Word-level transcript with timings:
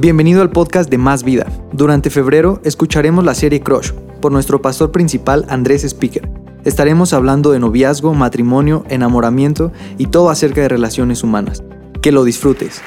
Bienvenido 0.00 0.40
al 0.40 0.48
podcast 0.48 0.88
de 0.88 0.96
Más 0.96 1.24
Vida. 1.24 1.44
Durante 1.72 2.08
febrero 2.08 2.58
escucharemos 2.64 3.22
la 3.22 3.34
serie 3.34 3.60
Crush 3.60 3.90
por 4.22 4.32
nuestro 4.32 4.62
pastor 4.62 4.92
principal 4.92 5.44
Andrés 5.50 5.84
Speaker. 5.84 6.26
Estaremos 6.64 7.12
hablando 7.12 7.50
de 7.50 7.58
noviazgo, 7.58 8.14
matrimonio, 8.14 8.82
enamoramiento 8.88 9.72
y 9.98 10.06
todo 10.06 10.30
acerca 10.30 10.62
de 10.62 10.70
relaciones 10.70 11.22
humanas. 11.22 11.62
Que 12.00 12.12
lo 12.12 12.24
disfrutes. 12.24 12.80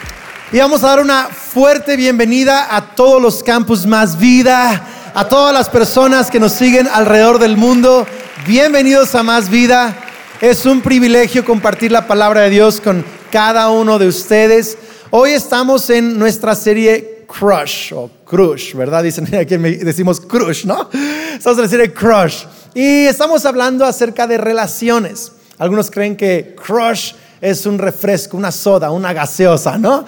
Y 0.52 0.58
vamos 0.58 0.84
a 0.84 0.88
dar 0.88 1.02
una 1.02 1.26
fuerte 1.26 1.98
bienvenida 1.98 2.76
a 2.76 2.96
todos 2.96 3.22
los 3.22 3.44
campus 3.44 3.86
Más 3.86 4.18
Vida, 4.18 4.84
a 5.14 5.28
todas 5.28 5.54
las 5.54 5.70
personas 5.70 6.32
que 6.32 6.40
nos 6.40 6.54
siguen 6.54 6.88
alrededor 6.92 7.38
del 7.38 7.58
mundo. 7.58 8.08
Bienvenidos 8.48 9.14
a 9.14 9.22
Más 9.22 9.52
Vida. 9.52 9.96
Es 10.42 10.66
un 10.66 10.82
privilegio 10.82 11.46
compartir 11.46 11.92
la 11.92 12.08
palabra 12.08 12.42
de 12.42 12.50
Dios 12.50 12.82
con 12.82 13.06
cada 13.30 13.70
uno 13.70 14.00
de 14.00 14.08
ustedes. 14.08 14.80
Hoy 15.16 15.30
estamos 15.30 15.92
en 15.92 16.18
nuestra 16.18 16.56
serie 16.56 17.13
Crush 17.38 17.94
o 17.94 18.10
Crush, 18.26 18.76
¿verdad? 18.76 19.04
Dicen 19.04 19.34
aquí 19.36 19.58
decimos 19.58 20.22
Crush, 20.22 20.66
¿no? 20.66 20.90
Estamos 21.34 21.58
en 21.58 21.64
la 21.64 21.70
serie 21.70 21.94
Crush 21.94 22.46
y 22.74 23.06
estamos 23.06 23.46
hablando 23.46 23.86
acerca 23.86 24.28
de 24.28 24.38
relaciones. 24.38 25.32
Algunos 25.58 25.90
creen 25.90 26.16
que 26.16 26.56
Crush 26.56 27.14
es 27.44 27.66
un 27.66 27.78
refresco, 27.78 28.38
una 28.38 28.54
soda, 28.54 28.90
una 28.92 29.12
gaseosa, 29.12 29.78
¿no? 29.78 30.06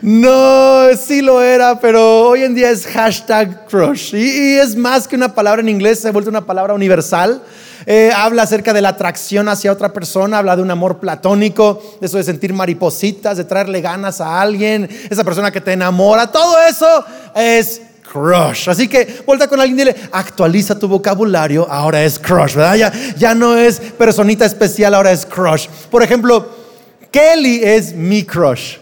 No, 0.00 0.84
sí 0.96 1.22
lo 1.22 1.42
era, 1.42 1.80
pero 1.80 2.28
hoy 2.28 2.44
en 2.44 2.54
día 2.54 2.70
es 2.70 2.86
hashtag 2.86 3.66
crush. 3.66 4.14
Y, 4.14 4.58
es 4.58 4.76
más 4.76 5.08
que 5.08 5.16
una 5.16 5.34
palabra 5.34 5.60
en 5.60 5.68
inglés, 5.68 5.98
se 5.98 6.08
ha 6.08 6.12
vuelto 6.12 6.30
una 6.30 6.46
palabra 6.46 6.74
universal. 6.74 7.42
Eh, 7.84 8.12
habla 8.14 8.42
acerca 8.44 8.72
de 8.72 8.80
la 8.80 8.90
atracción 8.90 9.48
hacia 9.48 9.72
otra 9.72 9.92
persona, 9.92 10.38
habla 10.38 10.54
de 10.54 10.62
un 10.62 10.70
amor 10.70 11.00
platónico, 11.00 11.82
de 12.00 12.06
eso 12.06 12.16
de 12.16 12.22
sentir 12.22 12.52
maripositas, 12.52 13.36
de 13.36 13.44
traerle 13.44 13.80
ganas 13.80 14.20
a 14.20 14.40
alguien, 14.40 14.88
esa 15.10 15.24
persona 15.24 15.50
que 15.50 15.60
te 15.60 15.72
enamora, 15.72 16.30
todo 16.30 16.58
eso 16.60 17.04
es 17.34 17.82
crush. 18.12 18.68
Así 18.68 18.86
que 18.86 19.22
vuelta 19.26 19.48
con 19.48 19.60
alguien 19.60 19.80
y 19.80 19.82
dile, 19.82 19.96
actualiza 20.12 20.78
tu 20.78 20.86
vocabulario, 20.86 21.66
ahora 21.68 22.04
es 22.04 22.20
crush, 22.20 22.54
¿verdad? 22.54 22.76
Ya, 22.76 22.92
ya 23.16 23.34
no 23.34 23.56
es 23.56 23.80
personita 23.80 24.44
especial, 24.44 24.94
ahora 24.94 25.10
es 25.10 25.26
crush. 25.26 25.66
Por 25.90 26.04
ejemplo, 26.04 26.67
Kelly 27.10 27.60
es 27.62 27.92
mi 27.92 28.24
crush. 28.24 28.76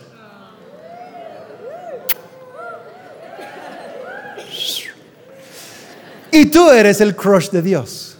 Y 6.31 6.47
tú 6.47 6.71
eres 6.71 7.01
el 7.01 7.17
crush 7.17 7.49
de 7.51 7.63
Dios. 7.63 8.17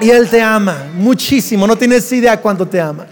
Y 0.00 0.10
Él 0.10 0.28
te 0.28 0.40
ama 0.40 0.90
muchísimo. 0.94 1.66
No 1.66 1.76
tienes 1.76 2.10
idea 2.10 2.40
cuánto 2.40 2.66
te 2.66 2.80
ama. 2.80 3.06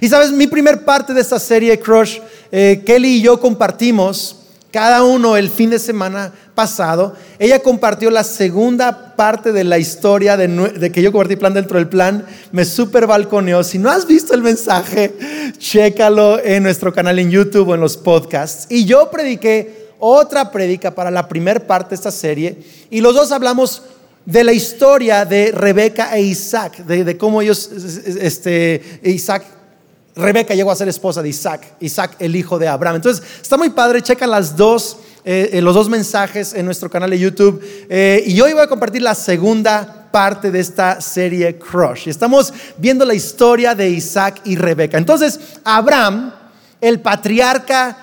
Y 0.00 0.08
sabes, 0.08 0.32
mi 0.32 0.46
primer 0.46 0.84
parte 0.84 1.14
de 1.14 1.20
esta 1.20 1.38
serie 1.38 1.78
Crush, 1.78 2.18
eh, 2.50 2.82
Kelly 2.84 3.18
y 3.18 3.22
yo 3.22 3.38
compartimos 3.38 4.36
cada 4.72 5.04
uno 5.04 5.36
el 5.36 5.48
fin 5.48 5.70
de 5.70 5.78
semana 5.78 6.32
pasado, 6.54 7.14
ella 7.38 7.60
compartió 7.60 8.10
la 8.10 8.24
segunda 8.24 9.14
parte 9.16 9.52
de 9.52 9.64
la 9.64 9.78
historia 9.78 10.36
de, 10.36 10.92
que 10.92 11.02
yo 11.02 11.12
compartí 11.12 11.36
plan 11.36 11.54
dentro 11.54 11.78
del 11.78 11.88
plan, 11.88 12.24
me 12.52 12.64
super 12.64 13.06
balconeó. 13.06 13.64
Si 13.64 13.78
no 13.78 13.90
has 13.90 14.06
visto 14.06 14.34
el 14.34 14.42
mensaje, 14.42 15.14
chécalo 15.58 16.42
en 16.42 16.62
nuestro 16.62 16.92
canal 16.92 17.18
en 17.18 17.30
YouTube 17.30 17.70
o 17.70 17.74
en 17.74 17.80
los 17.80 17.96
podcasts. 17.96 18.66
Y 18.70 18.84
yo 18.84 19.10
prediqué 19.10 19.88
otra 19.98 20.50
predica 20.50 20.94
para 20.94 21.10
la 21.10 21.28
primera 21.28 21.66
parte 21.66 21.90
de 21.90 21.94
esta 21.96 22.10
serie 22.10 22.58
y 22.90 23.00
los 23.00 23.14
dos 23.14 23.32
hablamos 23.32 23.82
de 24.26 24.44
la 24.44 24.52
historia 24.52 25.24
de 25.24 25.52
Rebeca 25.52 26.16
e 26.16 26.22
Isaac, 26.22 26.78
de, 26.78 27.04
de 27.04 27.18
cómo 27.18 27.42
ellos, 27.42 27.70
este, 28.20 29.00
Isaac 29.02 29.44
Rebeca 30.16 30.54
llegó 30.54 30.70
a 30.70 30.76
ser 30.76 30.88
esposa 30.88 31.22
de 31.22 31.28
Isaac, 31.28 31.74
Isaac 31.80 32.16
el 32.20 32.36
hijo 32.36 32.58
de 32.58 32.68
Abraham. 32.68 32.96
Entonces, 32.96 33.24
está 33.42 33.56
muy 33.56 33.70
padre, 33.70 34.00
checa 34.00 34.26
las 34.26 34.56
dos, 34.56 34.98
eh, 35.26 35.50
eh, 35.54 35.62
los 35.62 35.74
dos 35.74 35.88
mensajes 35.88 36.52
en 36.52 36.66
nuestro 36.66 36.90
canal 36.90 37.08
de 37.08 37.18
YouTube. 37.18 37.64
Eh, 37.88 38.22
y 38.26 38.38
hoy 38.42 38.52
voy 38.52 38.62
a 38.62 38.66
compartir 38.66 39.00
la 39.00 39.14
segunda 39.14 40.10
parte 40.12 40.50
de 40.50 40.60
esta 40.60 41.00
serie 41.00 41.58
Crush. 41.58 42.08
Estamos 42.08 42.52
viendo 42.76 43.06
la 43.06 43.14
historia 43.14 43.74
de 43.74 43.88
Isaac 43.88 44.42
y 44.44 44.56
Rebeca. 44.56 44.98
Entonces, 44.98 45.40
Abraham, 45.64 46.30
el 46.78 47.00
patriarca 47.00 47.96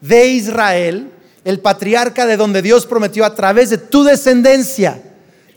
de 0.00 0.26
Israel, 0.26 1.12
el 1.44 1.60
patriarca 1.60 2.26
de 2.26 2.36
donde 2.36 2.60
Dios 2.60 2.86
prometió 2.86 3.24
a 3.24 3.36
través 3.36 3.70
de 3.70 3.78
tu 3.78 4.02
descendencia, 4.02 5.00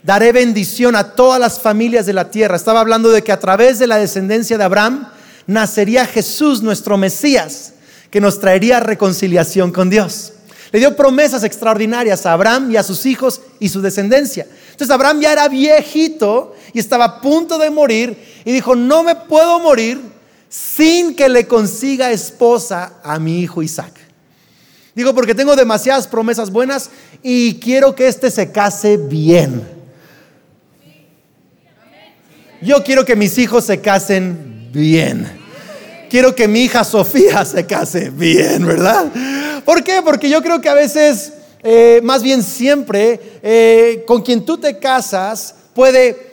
daré 0.04 0.30
bendición 0.30 0.94
a 0.94 1.16
todas 1.16 1.40
las 1.40 1.60
familias 1.60 2.06
de 2.06 2.12
la 2.12 2.30
tierra. 2.30 2.54
Estaba 2.54 2.78
hablando 2.78 3.10
de 3.10 3.24
que 3.24 3.32
a 3.32 3.40
través 3.40 3.80
de 3.80 3.88
la 3.88 3.96
descendencia 3.96 4.56
de 4.56 4.62
Abraham, 4.62 5.08
nacería 5.48 6.06
Jesús, 6.06 6.62
nuestro 6.62 6.96
Mesías, 6.96 7.72
que 8.12 8.20
nos 8.20 8.38
traería 8.38 8.78
reconciliación 8.78 9.72
con 9.72 9.90
Dios. 9.90 10.34
Le 10.70 10.78
dio 10.78 10.94
promesas 10.94 11.44
extraordinarias 11.44 12.26
a 12.26 12.32
Abraham 12.32 12.70
y 12.70 12.76
a 12.76 12.82
sus 12.82 13.06
hijos 13.06 13.40
y 13.58 13.68
su 13.68 13.80
descendencia. 13.80 14.46
Entonces 14.70 14.90
Abraham 14.90 15.20
ya 15.20 15.32
era 15.32 15.48
viejito 15.48 16.54
y 16.72 16.78
estaba 16.78 17.04
a 17.04 17.20
punto 17.20 17.58
de 17.58 17.70
morir 17.70 18.16
y 18.44 18.52
dijo, 18.52 18.76
no 18.76 19.02
me 19.02 19.14
puedo 19.14 19.60
morir 19.60 20.00
sin 20.48 21.14
que 21.14 21.28
le 21.28 21.46
consiga 21.46 22.10
esposa 22.10 22.94
a 23.02 23.18
mi 23.18 23.40
hijo 23.40 23.62
Isaac. 23.62 23.94
Digo, 24.94 25.14
porque 25.14 25.34
tengo 25.34 25.56
demasiadas 25.56 26.06
promesas 26.06 26.50
buenas 26.50 26.90
y 27.22 27.54
quiero 27.60 27.94
que 27.94 28.08
éste 28.08 28.30
se 28.30 28.52
case 28.52 28.96
bien. 28.96 29.66
Yo 32.60 32.82
quiero 32.82 33.04
que 33.04 33.16
mis 33.16 33.38
hijos 33.38 33.64
se 33.64 33.80
casen 33.80 34.70
bien 34.72 35.37
quiero 36.08 36.34
que 36.34 36.48
mi 36.48 36.64
hija 36.64 36.84
Sofía 36.84 37.44
se 37.44 37.66
case 37.66 38.10
bien, 38.10 38.66
¿verdad? 38.66 39.10
¿Por 39.64 39.84
qué? 39.84 40.00
Porque 40.02 40.28
yo 40.28 40.42
creo 40.42 40.60
que 40.60 40.68
a 40.68 40.74
veces, 40.74 41.32
eh, 41.62 42.00
más 42.02 42.22
bien 42.22 42.42
siempre, 42.42 43.40
eh, 43.42 44.04
con 44.06 44.22
quien 44.22 44.44
tú 44.44 44.58
te 44.58 44.78
casas 44.78 45.54
puede 45.74 46.28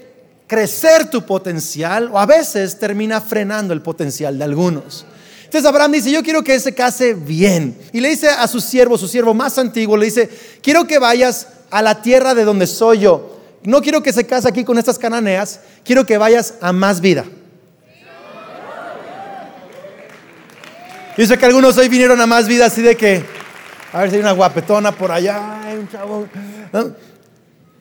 crecer 0.47 1.09
tu 1.09 1.25
potencial 1.25 2.09
o 2.11 2.19
a 2.19 2.25
veces 2.25 2.77
termina 2.79 3.19
frenando 3.21 3.73
el 3.73 3.81
potencial 3.81 4.37
de 4.37 4.43
algunos. 4.43 5.05
Entonces 5.43 5.69
Abraham 5.69 5.93
dice, 5.93 6.11
yo 6.11 6.23
quiero 6.23 6.43
que 6.43 6.59
se 6.59 6.73
case 6.73 7.13
bien. 7.13 7.77
Y 7.93 8.01
le 8.01 8.09
dice 8.09 8.29
a 8.29 8.47
su 8.47 8.59
siervo, 8.59 8.97
su 8.97 9.07
siervo 9.07 9.33
más 9.33 9.57
antiguo, 9.57 9.95
le 9.95 10.05
dice, 10.05 10.29
quiero 10.61 10.85
que 10.85 10.99
vayas 10.99 11.47
a 11.69 11.81
la 11.81 12.01
tierra 12.01 12.35
de 12.35 12.43
donde 12.43 12.67
soy 12.67 12.99
yo. 12.99 13.39
No 13.63 13.81
quiero 13.81 14.03
que 14.03 14.13
se 14.13 14.25
case 14.25 14.47
aquí 14.47 14.63
con 14.63 14.77
estas 14.77 14.99
cananeas, 14.99 15.59
quiero 15.83 16.05
que 16.05 16.17
vayas 16.17 16.55
a 16.61 16.71
más 16.71 17.01
vida. 17.01 17.25
Dice 21.17 21.37
que 21.37 21.45
algunos 21.45 21.77
hoy 21.77 21.87
vinieron 21.87 22.19
a 22.19 22.25
más 22.25 22.47
vida 22.47 22.65
así 22.65 22.81
de 22.81 22.97
que, 22.97 23.23
a 23.93 24.01
ver 24.01 24.09
si 24.09 24.15
hay 24.17 24.21
una 24.21 24.33
guapetona 24.33 24.91
por 24.91 25.11
allá, 25.11 25.61
un 25.79 25.87
chavo. 25.87 26.27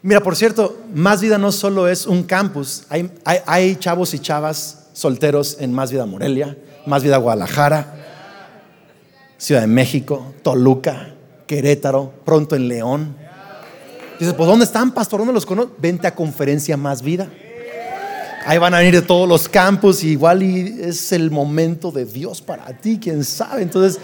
Mira, 0.02 0.20
por 0.20 0.36
cierto, 0.36 0.78
Más 0.94 1.20
Vida 1.20 1.38
no 1.38 1.50
solo 1.50 1.88
es 1.88 2.06
un 2.06 2.24
campus, 2.24 2.84
hay, 2.90 3.10
hay, 3.24 3.76
chavos 3.76 4.12
y 4.14 4.18
chavas 4.18 4.88
solteros 4.92 5.56
en 5.60 5.72
Más 5.72 5.90
Vida 5.90 6.04
Morelia, 6.06 6.56
Más 6.86 7.02
Vida 7.02 7.16
Guadalajara, 7.16 7.94
Ciudad 9.38 9.62
de 9.62 9.66
México, 9.66 10.34
Toluca, 10.42 11.14
Querétaro, 11.46 12.12
pronto 12.24 12.54
en 12.54 12.68
León. 12.68 13.16
Dices, 14.20 14.34
pues 14.34 14.46
¿dónde 14.46 14.66
están, 14.66 14.92
pastor? 14.92 15.20
¿Dónde 15.20 15.32
los 15.32 15.46
conozco? 15.46 15.74
Vente 15.78 16.06
a 16.06 16.14
conferencia 16.14 16.76
Más 16.76 17.02
Vida. 17.02 17.28
Ahí 18.46 18.58
van 18.58 18.74
a 18.74 18.78
venir 18.78 18.94
de 18.94 19.02
todos 19.02 19.28
los 19.28 19.48
campos 19.48 20.04
y 20.04 20.10
igual 20.10 20.42
y 20.42 20.80
es 20.82 21.12
el 21.12 21.30
momento 21.30 21.90
de 21.90 22.04
Dios 22.04 22.42
para 22.42 22.66
ti, 22.76 22.98
quién 23.00 23.24
sabe. 23.24 23.62
Entonces, 23.62 23.98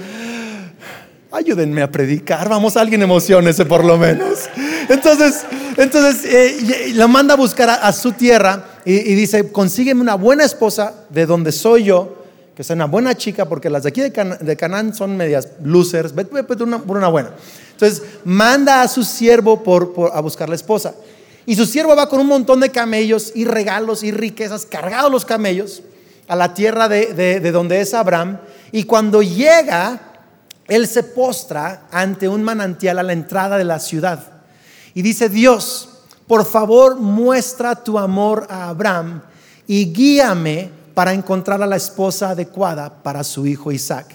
ayúdenme 1.30 1.82
a 1.82 1.90
predicar. 1.90 2.48
Vamos, 2.48 2.76
alguien 2.76 3.02
emocionese 3.02 3.66
por 3.66 3.84
lo 3.84 3.98
menos. 3.98 4.48
Entonces, 4.88 5.44
entonces 5.76 6.24
eh, 6.24 6.92
la 6.94 7.06
manda 7.06 7.34
a 7.34 7.36
buscar 7.36 7.68
a, 7.68 7.92
su 7.92 8.12
tierra 8.12 8.64
y, 8.84 9.14
dice, 9.14 9.52
consígueme 9.52 10.00
una 10.00 10.14
buena 10.14 10.44
esposa 10.44 10.94
de 11.10 11.26
donde 11.26 11.52
soy 11.52 11.84
yo, 11.84 12.24
que 12.56 12.64
sea 12.64 12.76
una 12.76 12.86
buena 12.86 13.14
chica, 13.14 13.46
porque 13.46 13.68
las 13.68 13.82
de 13.82 13.90
aquí 13.90 14.00
de, 14.00 14.56
Canaán 14.56 14.94
son 14.94 15.16
medias 15.16 15.48
losers, 15.62 16.14
vete, 16.14 16.42
por 16.44 16.96
una 16.96 17.08
buena. 17.08 17.30
Entonces, 17.72 18.02
manda 18.24 18.82
a 18.82 18.88
su 18.88 19.04
siervo 19.04 19.62
por, 19.62 20.10
a 20.14 20.20
buscar 20.20 20.48
la 20.48 20.54
esposa. 20.54 20.94
Y 21.50 21.56
su 21.56 21.66
siervo 21.66 21.96
va 21.96 22.08
con 22.08 22.20
un 22.20 22.28
montón 22.28 22.60
de 22.60 22.70
camellos 22.70 23.32
y 23.34 23.44
regalos 23.44 24.04
y 24.04 24.12
riquezas, 24.12 24.66
cargados 24.66 25.10
los 25.10 25.24
camellos, 25.24 25.82
a 26.28 26.36
la 26.36 26.54
tierra 26.54 26.88
de, 26.88 27.40
donde 27.50 27.80
es 27.80 27.92
Abraham. 27.92 28.38
Y 28.70 28.84
cuando 28.84 29.20
llega, 29.20 30.00
él 30.68 30.86
se 30.86 31.02
postra 31.02 31.88
ante 31.90 32.28
un 32.28 32.44
manantial 32.44 33.00
a 33.00 33.02
la 33.02 33.14
entrada 33.14 33.58
de 33.58 33.64
la 33.64 33.80
ciudad. 33.80 34.44
Y 34.94 35.02
dice, 35.02 35.28
Dios, 35.28 35.88
por 36.28 36.46
favor 36.46 36.94
muestra 36.94 37.82
tu 37.82 37.98
amor 37.98 38.46
a 38.48 38.68
Abraham 38.68 39.20
y 39.66 39.92
guíame 39.92 40.70
para 40.94 41.12
encontrar 41.12 41.60
a 41.64 41.66
la 41.66 41.74
esposa 41.74 42.30
adecuada 42.30 43.02
para 43.02 43.24
su 43.24 43.44
hijo 43.44 43.72
Isaac. 43.72 44.06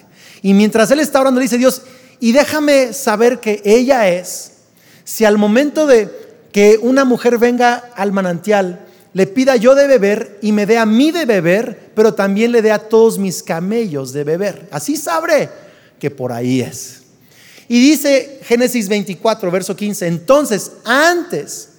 Y 0.42 0.54
mientras 0.54 0.90
él 0.92 1.02
está 1.02 1.20
orando, 1.20 1.42
dice 1.42 1.58
Dios, 1.58 1.82
y 2.22 2.32
déjame 2.32 2.94
saber 2.94 3.42
que 3.42 3.62
ella 3.66 4.08
es, 4.08 4.54
si 5.04 5.26
al 5.26 5.38
momento 5.38 5.86
de 5.86 6.25
que 6.56 6.80
una 6.82 7.04
mujer 7.04 7.38
venga 7.38 7.92
al 7.98 8.14
manantial, 8.14 8.80
le 9.12 9.28
pida 9.28 9.58
yo 9.58 9.76
de 9.76 9.88
beber 9.88 10.40
y 10.42 10.54
me 10.54 10.66
dé 10.66 10.78
a 10.78 10.86
mí 10.86 11.12
de 11.12 11.26
beber, 11.26 11.92
pero 11.94 12.14
también 12.14 12.54
le 12.54 12.62
dé 12.62 12.72
a 12.72 12.80
todos 12.80 13.20
mis 13.20 13.44
camellos 13.44 14.14
de 14.14 14.24
beber. 14.24 14.70
Así 14.72 14.96
sabré 14.96 15.50
que 16.00 16.10
por 16.10 16.32
ahí 16.32 16.62
es. 16.62 17.02
Y 17.68 17.82
dice 17.82 18.40
Génesis 18.44 18.88
24, 18.88 19.52
verso 19.52 19.76
15, 19.76 20.08
entonces 20.08 20.72
antes 20.86 21.72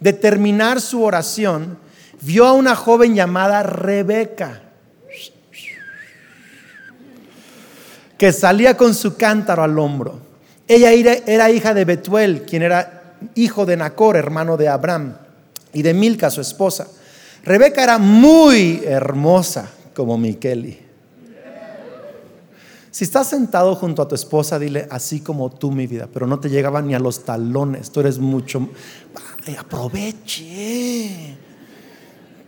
de 0.00 0.12
terminar 0.12 0.80
su 0.80 1.04
oración, 1.04 1.78
vio 2.20 2.44
a 2.44 2.54
una 2.54 2.74
joven 2.74 3.14
llamada 3.14 3.62
Rebeca, 3.62 4.62
que 8.18 8.32
salía 8.32 8.76
con 8.76 8.96
su 8.96 9.16
cántaro 9.16 9.62
al 9.62 9.78
hombro. 9.78 10.18
Ella 10.66 10.90
era, 10.92 11.50
hija 11.52 11.72
de 11.72 11.84
Betuel, 11.84 12.42
quien 12.42 12.62
era 12.62 12.93
hijo 13.34 13.66
de 13.66 13.76
Nacor, 13.76 14.16
hermano 14.16 14.56
de 14.56 14.68
Abraham, 14.68 15.16
y 15.72 15.82
de 15.82 15.94
Milca, 15.94 16.30
su 16.30 16.40
esposa. 16.40 16.88
Rebeca 17.42 17.82
era 17.82 17.98
muy 17.98 18.82
hermosa 18.84 19.70
como 19.94 20.16
Miqueli. 20.16 20.84
Si 22.90 23.02
estás 23.02 23.28
sentado 23.28 23.74
junto 23.74 24.02
a 24.02 24.08
tu 24.08 24.14
esposa, 24.14 24.56
dile 24.58 24.86
así 24.88 25.20
como 25.20 25.50
tú, 25.50 25.72
mi 25.72 25.88
vida, 25.88 26.08
pero 26.12 26.28
no 26.28 26.38
te 26.38 26.48
llegaba 26.48 26.80
ni 26.80 26.94
a 26.94 27.00
los 27.00 27.24
talones. 27.24 27.90
Tú 27.90 28.00
eres 28.00 28.18
mucho. 28.18 28.68
aproveche. 29.58 31.36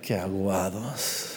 Qué 0.00 0.16
aguados. 0.16 1.35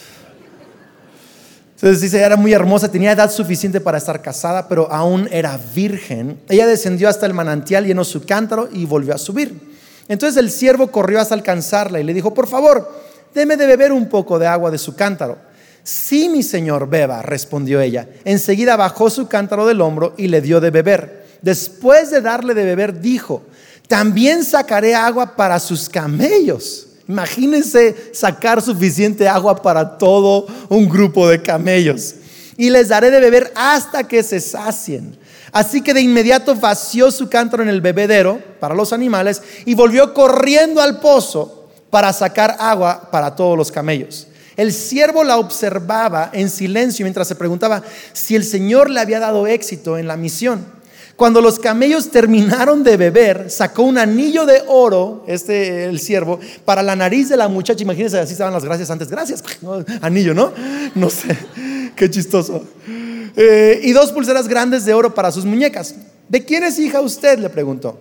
Entonces 1.80 2.02
dice, 2.02 2.20
era 2.20 2.36
muy 2.36 2.52
hermosa, 2.52 2.92
tenía 2.92 3.12
edad 3.12 3.30
suficiente 3.30 3.80
para 3.80 3.96
estar 3.96 4.20
casada, 4.20 4.68
pero 4.68 4.92
aún 4.92 5.26
era 5.32 5.58
virgen. 5.74 6.38
Ella 6.50 6.66
descendió 6.66 7.08
hasta 7.08 7.24
el 7.24 7.32
manantial, 7.32 7.86
llenó 7.86 8.04
su 8.04 8.26
cántaro 8.26 8.68
y 8.70 8.84
volvió 8.84 9.14
a 9.14 9.18
subir. 9.18 9.58
Entonces 10.06 10.36
el 10.36 10.50
siervo 10.50 10.88
corrió 10.88 11.18
hasta 11.20 11.34
alcanzarla 11.34 11.98
y 11.98 12.04
le 12.04 12.12
dijo, 12.12 12.34
por 12.34 12.48
favor, 12.48 12.86
deme 13.34 13.56
de 13.56 13.66
beber 13.66 13.92
un 13.92 14.10
poco 14.10 14.38
de 14.38 14.46
agua 14.46 14.70
de 14.70 14.76
su 14.76 14.94
cántaro. 14.94 15.38
Sí, 15.82 16.28
mi 16.28 16.42
señor, 16.42 16.86
beba, 16.86 17.22
respondió 17.22 17.80
ella. 17.80 18.06
Enseguida 18.26 18.76
bajó 18.76 19.08
su 19.08 19.26
cántaro 19.26 19.66
del 19.66 19.80
hombro 19.80 20.12
y 20.18 20.28
le 20.28 20.42
dio 20.42 20.60
de 20.60 20.70
beber. 20.70 21.24
Después 21.40 22.10
de 22.10 22.20
darle 22.20 22.52
de 22.52 22.64
beber, 22.66 23.00
dijo, 23.00 23.42
también 23.88 24.44
sacaré 24.44 24.94
agua 24.94 25.34
para 25.34 25.58
sus 25.58 25.88
camellos. 25.88 26.88
Imagínense 27.08 28.10
sacar 28.12 28.62
suficiente 28.62 29.28
agua 29.28 29.60
para 29.60 29.98
todo 29.98 30.46
un 30.68 30.88
grupo 30.88 31.28
de 31.28 31.42
camellos. 31.42 32.14
Y 32.56 32.70
les 32.70 32.88
daré 32.88 33.10
de 33.10 33.20
beber 33.20 33.52
hasta 33.54 34.06
que 34.06 34.22
se 34.22 34.40
sacien. 34.40 35.18
Así 35.52 35.82
que 35.82 35.94
de 35.94 36.00
inmediato 36.00 36.54
vació 36.54 37.10
su 37.10 37.28
cántaro 37.28 37.62
en 37.62 37.68
el 37.68 37.80
bebedero 37.80 38.40
para 38.60 38.74
los 38.74 38.92
animales 38.92 39.42
y 39.64 39.74
volvió 39.74 40.14
corriendo 40.14 40.80
al 40.80 41.00
pozo 41.00 41.68
para 41.90 42.12
sacar 42.12 42.56
agua 42.60 43.08
para 43.10 43.34
todos 43.34 43.56
los 43.56 43.72
camellos. 43.72 44.28
El 44.56 44.72
siervo 44.72 45.24
la 45.24 45.38
observaba 45.38 46.30
en 46.32 46.50
silencio 46.50 47.04
mientras 47.04 47.26
se 47.26 47.34
preguntaba 47.34 47.82
si 48.12 48.36
el 48.36 48.44
Señor 48.44 48.90
le 48.90 49.00
había 49.00 49.18
dado 49.18 49.46
éxito 49.46 49.98
en 49.98 50.06
la 50.06 50.16
misión. 50.16 50.79
Cuando 51.20 51.42
los 51.42 51.58
camellos 51.58 52.10
terminaron 52.10 52.82
de 52.82 52.96
beber, 52.96 53.50
sacó 53.50 53.82
un 53.82 53.98
anillo 53.98 54.46
de 54.46 54.62
oro, 54.66 55.22
este 55.26 55.84
el 55.84 56.00
siervo, 56.00 56.40
para 56.64 56.82
la 56.82 56.96
nariz 56.96 57.28
de 57.28 57.36
la 57.36 57.46
muchacha. 57.46 57.82
Imagínense, 57.82 58.18
así 58.18 58.32
estaban 58.32 58.54
las 58.54 58.64
gracias 58.64 58.90
antes. 58.90 59.10
Gracias, 59.10 59.44
anillo, 60.00 60.32
¿no? 60.32 60.50
No 60.94 61.10
sé, 61.10 61.36
qué 61.94 62.08
chistoso. 62.08 62.64
Eh, 63.36 63.80
y 63.82 63.92
dos 63.92 64.12
pulseras 64.12 64.48
grandes 64.48 64.86
de 64.86 64.94
oro 64.94 65.14
para 65.14 65.30
sus 65.30 65.44
muñecas. 65.44 65.94
¿De 66.26 66.42
quién 66.42 66.64
es 66.64 66.78
hija 66.78 67.02
usted? 67.02 67.38
le 67.38 67.50
preguntó. 67.50 68.00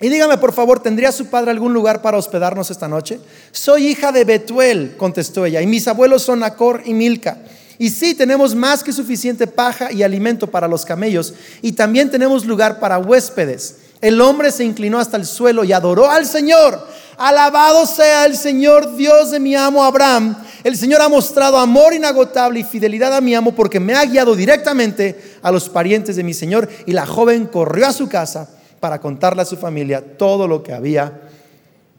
Y 0.00 0.08
dígame, 0.08 0.38
por 0.38 0.52
favor, 0.52 0.80
¿tendría 0.80 1.10
su 1.10 1.26
padre 1.26 1.50
algún 1.50 1.74
lugar 1.74 2.02
para 2.02 2.18
hospedarnos 2.18 2.70
esta 2.70 2.86
noche? 2.86 3.18
Soy 3.50 3.88
hija 3.88 4.12
de 4.12 4.22
Betuel, 4.22 4.94
contestó 4.96 5.44
ella, 5.44 5.60
y 5.60 5.66
mis 5.66 5.88
abuelos 5.88 6.22
son 6.22 6.44
Acor 6.44 6.82
y 6.84 6.94
Milca. 6.94 7.38
Y 7.80 7.88
sí, 7.88 8.14
tenemos 8.14 8.54
más 8.54 8.84
que 8.84 8.92
suficiente 8.92 9.46
paja 9.46 9.90
y 9.90 10.02
alimento 10.02 10.46
para 10.46 10.68
los 10.68 10.84
camellos, 10.84 11.32
y 11.62 11.72
también 11.72 12.10
tenemos 12.10 12.44
lugar 12.44 12.78
para 12.78 12.98
huéspedes. 12.98 13.76
El 14.02 14.20
hombre 14.20 14.52
se 14.52 14.64
inclinó 14.64 14.98
hasta 14.98 15.16
el 15.16 15.24
suelo 15.24 15.64
y 15.64 15.72
adoró 15.72 16.10
al 16.10 16.26
Señor. 16.26 16.78
Alabado 17.16 17.86
sea 17.86 18.26
el 18.26 18.36
Señor 18.36 18.96
Dios 18.96 19.30
de 19.30 19.40
mi 19.40 19.56
amo 19.56 19.82
Abraham. 19.82 20.36
El 20.62 20.76
Señor 20.76 21.00
ha 21.00 21.08
mostrado 21.08 21.56
amor 21.56 21.94
inagotable 21.94 22.60
y 22.60 22.64
fidelidad 22.64 23.16
a 23.16 23.22
mi 23.22 23.34
amo 23.34 23.54
porque 23.54 23.80
me 23.80 23.94
ha 23.94 24.04
guiado 24.04 24.36
directamente 24.36 25.38
a 25.40 25.50
los 25.50 25.70
parientes 25.70 26.16
de 26.16 26.22
mi 26.22 26.34
Señor. 26.34 26.68
Y 26.84 26.92
la 26.92 27.06
joven 27.06 27.46
corrió 27.46 27.86
a 27.86 27.94
su 27.94 28.10
casa 28.10 28.50
para 28.78 29.00
contarle 29.00 29.40
a 29.40 29.46
su 29.46 29.56
familia 29.56 30.02
todo 30.18 30.46
lo 30.46 30.62
que 30.62 30.74
había 30.74 31.18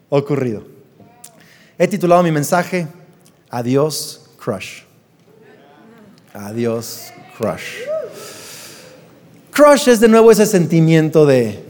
ocurrido. 0.10 0.64
He 1.80 1.88
titulado 1.88 2.22
mi 2.22 2.32
mensaje 2.32 2.88
Adiós 3.50 4.22
Crush. 4.38 4.91
Adiós 6.34 7.12
Crush. 7.38 7.82
Crush 9.52 9.90
es 9.90 10.00
de 10.00 10.08
nuevo 10.08 10.32
ese 10.32 10.46
sentimiento 10.46 11.26
de 11.26 11.64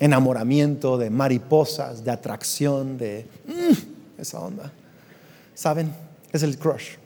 enamoramiento, 0.00 0.98
de 0.98 1.10
mariposas, 1.10 2.04
de 2.04 2.10
atracción, 2.10 2.98
de 2.98 3.26
mm, 3.46 4.20
esa 4.20 4.40
onda. 4.40 4.72
¿Saben? 5.54 5.94
Es 6.32 6.42
el 6.42 6.58
crush. 6.58 6.96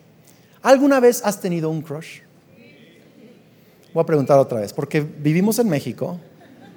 ¿Alguna 0.62 0.99
vez 0.99 1.20
has 1.25 1.40
tenido 1.40 1.69
un 1.69 1.82
crush? 1.82 2.20
Voy 3.93 4.02
a 4.02 4.06
preguntar 4.06 4.38
otra 4.38 4.61
vez, 4.61 4.73
porque 4.73 5.00
vivimos 5.00 5.58
en 5.58 5.69
México 5.69 6.19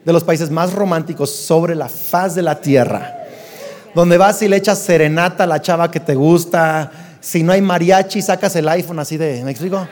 de 0.03 0.11
los 0.11 0.23
países 0.23 0.49
más 0.49 0.73
románticos 0.73 1.29
sobre 1.31 1.75
la 1.75 1.87
faz 1.87 2.35
de 2.35 2.41
la 2.41 2.59
tierra. 2.59 3.17
Donde 3.95 4.17
vas 4.17 4.41
y 4.41 4.47
le 4.47 4.57
echas 4.57 4.79
serenata 4.79 5.45
a 5.45 5.47
la 5.47 5.61
chava 5.61 5.91
que 5.91 5.99
te 5.99 6.15
gusta. 6.15 6.91
Si 7.21 7.43
no 7.43 7.53
hay 7.53 7.61
mariachi, 7.61 8.21
sacas 8.21 8.55
el 8.55 8.67
iPhone 8.67 8.99
así 8.99 9.15
de. 9.15 9.43
¿Me 9.43 9.51
explico? 9.51 9.87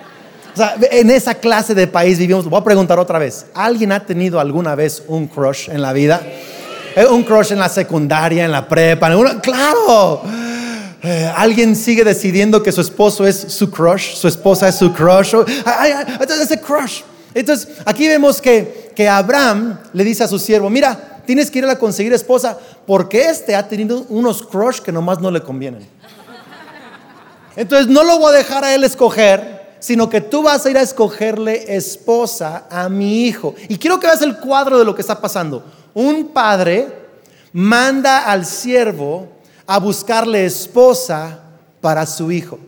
O 0.53 0.57
sea, 0.57 0.75
en 0.91 1.11
esa 1.11 1.35
clase 1.35 1.75
de 1.75 1.87
país 1.87 2.17
vivimos. 2.17 2.45
Voy 2.45 2.59
a 2.59 2.63
preguntar 2.63 2.99
otra 2.99 3.19
vez. 3.19 3.45
¿Alguien 3.53 3.91
ha 3.91 4.03
tenido 4.03 4.39
alguna 4.39 4.75
vez 4.75 5.03
un 5.07 5.27
crush 5.27 5.69
en 5.69 5.81
la 5.81 5.93
vida? 5.93 6.21
Eh, 6.95 7.05
¿Un 7.05 7.23
crush 7.23 7.51
en 7.51 7.59
la 7.59 7.69
secundaria, 7.69 8.45
en 8.45 8.51
la 8.51 8.67
prepa? 8.67 9.09
claro. 9.41 10.23
Eh, 11.01 11.31
alguien 11.33 11.75
sigue 11.77 12.03
decidiendo 12.03 12.61
que 12.61 12.73
su 12.73 12.81
esposo 12.81 13.25
es 13.25 13.37
su 13.37 13.71
crush, 13.71 14.15
su 14.15 14.27
esposa 14.27 14.67
es 14.67 14.75
su 14.75 14.91
crush. 14.91 15.33
Ese 16.41 16.59
crush. 16.59 17.01
Entonces, 17.33 17.69
aquí 17.85 18.07
vemos 18.07 18.41
que, 18.41 18.91
que 18.95 19.07
Abraham 19.07 19.79
le 19.93 20.03
dice 20.03 20.23
a 20.23 20.27
su 20.27 20.39
siervo, 20.39 20.69
mira, 20.69 21.21
tienes 21.25 21.49
que 21.49 21.59
ir 21.59 21.65
a 21.65 21.77
conseguir 21.77 22.11
esposa 22.11 22.57
porque 22.85 23.29
este 23.29 23.55
ha 23.55 23.67
tenido 23.67 24.05
unos 24.09 24.41
crush 24.43 24.79
que 24.79 24.91
nomás 24.91 25.21
no 25.21 25.31
le 25.31 25.41
convienen. 25.41 25.87
Entonces, 27.59 27.87
no 27.87 28.05
lo 28.05 28.19
voy 28.19 28.33
a 28.33 28.37
dejar 28.37 28.63
a 28.63 28.73
él 28.73 28.85
escoger, 28.85 29.75
sino 29.81 30.09
que 30.09 30.21
tú 30.21 30.43
vas 30.43 30.65
a 30.65 30.69
ir 30.69 30.77
a 30.77 30.81
escogerle 30.81 31.75
esposa 31.75 32.67
a 32.71 32.87
mi 32.87 33.25
hijo. 33.25 33.53
Y 33.67 33.77
quiero 33.77 33.99
que 33.99 34.07
veas 34.07 34.21
el 34.21 34.37
cuadro 34.37 34.79
de 34.79 34.85
lo 34.85 34.95
que 34.95 35.01
está 35.01 35.19
pasando. 35.19 35.65
Un 35.93 36.29
padre 36.29 36.87
manda 37.51 38.31
al 38.31 38.45
siervo 38.45 39.27
a 39.67 39.77
buscarle 39.77 40.45
esposa 40.45 41.41
para 41.81 42.05
su 42.05 42.31
hijo. 42.31 42.59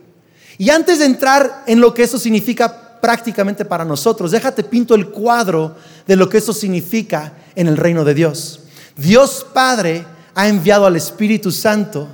Y 0.58 0.68
antes 0.68 0.98
de 0.98 1.06
entrar 1.06 1.62
en 1.66 1.80
lo 1.80 1.94
que 1.94 2.02
eso 2.02 2.18
significa 2.18 3.00
prácticamente 3.00 3.64
para 3.64 3.86
nosotros. 3.86 4.30
Déjate 4.30 4.62
pinto 4.62 4.94
el 4.94 5.08
cuadro 5.08 5.74
de 6.06 6.16
lo 6.16 6.28
que 6.28 6.36
eso 6.36 6.52
significa 6.52 7.32
en 7.54 7.66
el 7.66 7.78
reino 7.78 8.04
de 8.04 8.12
Dios. 8.12 8.60
Dios 8.94 9.46
Padre 9.54 10.04
ha 10.34 10.48
enviado 10.48 10.84
al 10.84 10.96
Espíritu 10.96 11.50
Santo 11.50 12.08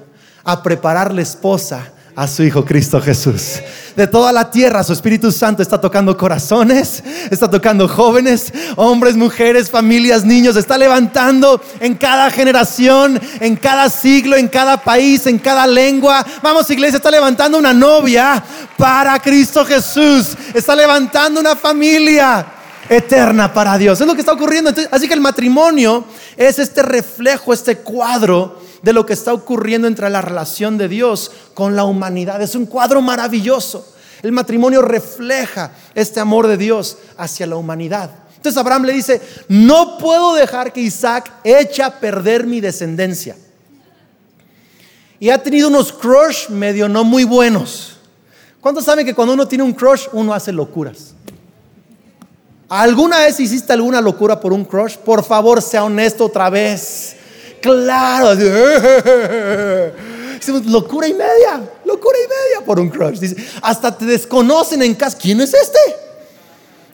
a 0.44 0.62
preparar 0.62 1.12
la 1.12 1.22
esposa 1.22 1.92
a 2.18 2.26
su 2.26 2.42
Hijo 2.42 2.64
Cristo 2.64 3.00
Jesús. 3.00 3.60
De 3.94 4.08
toda 4.08 4.32
la 4.32 4.50
tierra, 4.50 4.82
su 4.82 4.92
Espíritu 4.92 5.30
Santo 5.30 5.62
está 5.62 5.80
tocando 5.80 6.16
corazones, 6.16 7.00
está 7.30 7.48
tocando 7.48 7.86
jóvenes, 7.86 8.52
hombres, 8.74 9.14
mujeres, 9.14 9.70
familias, 9.70 10.24
niños, 10.24 10.56
está 10.56 10.76
levantando 10.76 11.62
en 11.78 11.94
cada 11.94 12.28
generación, 12.32 13.20
en 13.38 13.54
cada 13.54 13.88
siglo, 13.88 14.36
en 14.36 14.48
cada 14.48 14.82
país, 14.82 15.28
en 15.28 15.38
cada 15.38 15.64
lengua. 15.64 16.26
Vamos, 16.42 16.68
iglesia, 16.70 16.96
está 16.96 17.12
levantando 17.12 17.56
una 17.56 17.72
novia 17.72 18.42
para 18.76 19.20
Cristo 19.20 19.64
Jesús, 19.64 20.36
está 20.52 20.74
levantando 20.74 21.38
una 21.38 21.54
familia 21.54 22.44
eterna 22.88 23.54
para 23.54 23.78
Dios. 23.78 24.00
Es 24.00 24.06
lo 24.08 24.14
que 24.14 24.22
está 24.22 24.32
ocurriendo. 24.32 24.72
así 24.90 25.06
que 25.06 25.14
el 25.14 25.20
matrimonio 25.20 26.04
es 26.36 26.58
este 26.58 26.82
reflejo, 26.82 27.52
este 27.52 27.78
cuadro 27.78 28.66
de 28.82 28.92
lo 28.92 29.06
que 29.06 29.12
está 29.12 29.32
ocurriendo 29.32 29.88
entre 29.88 30.08
la 30.10 30.22
relación 30.22 30.78
de 30.78 30.88
Dios 30.88 31.30
con 31.54 31.76
la 31.76 31.84
humanidad. 31.84 32.40
Es 32.42 32.54
un 32.54 32.66
cuadro 32.66 33.02
maravilloso. 33.02 33.94
El 34.22 34.32
matrimonio 34.32 34.82
refleja 34.82 35.72
este 35.94 36.20
amor 36.20 36.46
de 36.46 36.56
Dios 36.56 36.98
hacia 37.16 37.46
la 37.46 37.56
humanidad. 37.56 38.10
Entonces 38.36 38.56
Abraham 38.58 38.84
le 38.84 38.92
dice, 38.92 39.20
no 39.48 39.98
puedo 39.98 40.34
dejar 40.34 40.72
que 40.72 40.80
Isaac 40.80 41.32
eche 41.44 41.82
a 41.82 41.98
perder 41.98 42.46
mi 42.46 42.60
descendencia. 42.60 43.36
Y 45.20 45.30
ha 45.30 45.42
tenido 45.42 45.68
unos 45.68 45.92
crush 45.92 46.48
medio 46.48 46.88
no 46.88 47.02
muy 47.02 47.24
buenos. 47.24 47.96
¿Cuántos 48.60 48.84
saben 48.84 49.04
que 49.04 49.14
cuando 49.14 49.34
uno 49.34 49.48
tiene 49.48 49.64
un 49.64 49.72
crush, 49.72 50.06
uno 50.12 50.32
hace 50.32 50.52
locuras? 50.52 51.14
¿Alguna 52.68 53.20
vez 53.20 53.40
hiciste 53.40 53.72
alguna 53.72 54.00
locura 54.00 54.38
por 54.38 54.52
un 54.52 54.64
crush? 54.64 54.96
Por 54.96 55.24
favor, 55.24 55.62
sea 55.62 55.84
honesto 55.84 56.26
otra 56.26 56.50
vez. 56.50 57.16
Claro. 57.60 58.36
Decimos, 60.34 60.66
locura 60.66 61.08
y 61.08 61.14
media, 61.14 61.60
locura 61.84 62.16
y 62.18 62.28
media 62.28 62.64
por 62.64 62.78
un 62.80 62.88
crush. 62.88 63.34
Hasta 63.62 63.96
te 63.96 64.04
desconocen 64.04 64.82
en 64.82 64.94
casa. 64.94 65.16
¿Quién 65.18 65.40
es 65.40 65.54
este? 65.54 65.78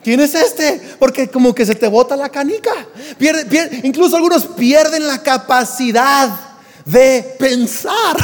¿Quién 0.03 0.19
es 0.19 0.35
este? 0.35 0.79
Porque 0.99 1.27
como 1.29 1.55
que 1.55 1.65
se 1.65 1.73
te 1.73 1.87
bota 1.87 2.15
la 2.15 2.29
canica. 2.29 2.71
incluso 3.83 4.15
algunos 4.15 4.45
pierden 4.45 5.07
la 5.07 5.23
capacidad 5.23 6.29
de 6.85 7.35
pensar. 7.39 8.15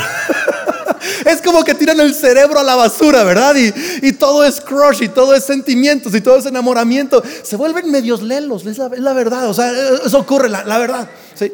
es 1.25 1.41
como 1.41 1.63
que 1.63 1.74
tiran 1.74 2.00
el 2.00 2.13
cerebro 2.13 2.60
a 2.60 2.63
la 2.63 2.75
basura, 2.75 3.24
¿verdad? 3.24 3.55
Y, 3.55 4.12
todo 4.13 4.43
es 4.43 4.62
crush 4.62 5.01
y 5.01 5.10
todo 5.10 5.33
es 5.33 5.43
sentimientos 5.43 6.13
y 6.13 6.21
todo 6.21 6.38
es 6.38 6.45
enamoramiento. 6.45 7.24
Se 7.41 7.55
vuelven 7.55 7.89
medios 7.89 8.21
lelos, 8.21 8.65
es 8.67 8.77
la, 8.77 9.13
verdad. 9.13 9.50
O 9.50 9.53
sea, 9.53 9.71
eso 10.05 10.19
ocurre, 10.19 10.50
la, 10.50 10.77
verdad. 10.77 11.10
¿sí? 11.33 11.51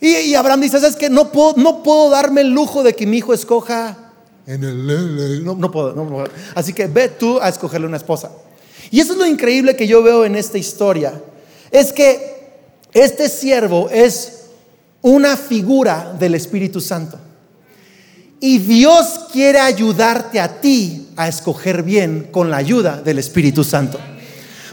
Y, 0.00 0.34
Abraham 0.34 0.60
dice, 0.60 0.76
es 0.78 0.96
que 0.96 1.10
no 1.10 1.32
puedo, 1.32 1.54
no 1.56 1.82
puedo 1.82 2.10
darme 2.10 2.42
el 2.42 2.50
lujo 2.50 2.82
de 2.82 2.94
que 2.94 3.06
mi 3.06 3.18
hijo 3.18 3.34
escoja. 3.34 4.12
No, 4.46 5.54
no 5.54 5.70
puedo. 5.70 6.28
Así 6.54 6.72
que 6.72 6.86
ve 6.86 7.08
tú 7.08 7.38
a 7.40 7.48
escogerle 7.48 7.86
una 7.86 7.96
esposa. 7.96 8.30
Y 8.90 9.00
eso 9.00 9.12
es 9.12 9.18
lo 9.18 9.26
increíble 9.26 9.76
que 9.76 9.86
yo 9.86 10.02
veo 10.02 10.24
en 10.24 10.36
esta 10.36 10.56
historia. 10.56 11.20
Es 11.70 11.92
que 11.92 12.38
este 12.92 13.28
siervo 13.28 13.90
es 13.90 14.44
una 15.02 15.36
figura 15.36 16.14
del 16.18 16.34
Espíritu 16.34 16.80
Santo. 16.80 17.18
Y 18.40 18.58
Dios 18.58 19.26
quiere 19.32 19.58
ayudarte 19.58 20.40
a 20.40 20.60
ti 20.60 21.08
a 21.16 21.28
escoger 21.28 21.82
bien 21.82 22.28
con 22.30 22.50
la 22.50 22.58
ayuda 22.58 23.02
del 23.02 23.18
Espíritu 23.18 23.64
Santo. 23.64 23.98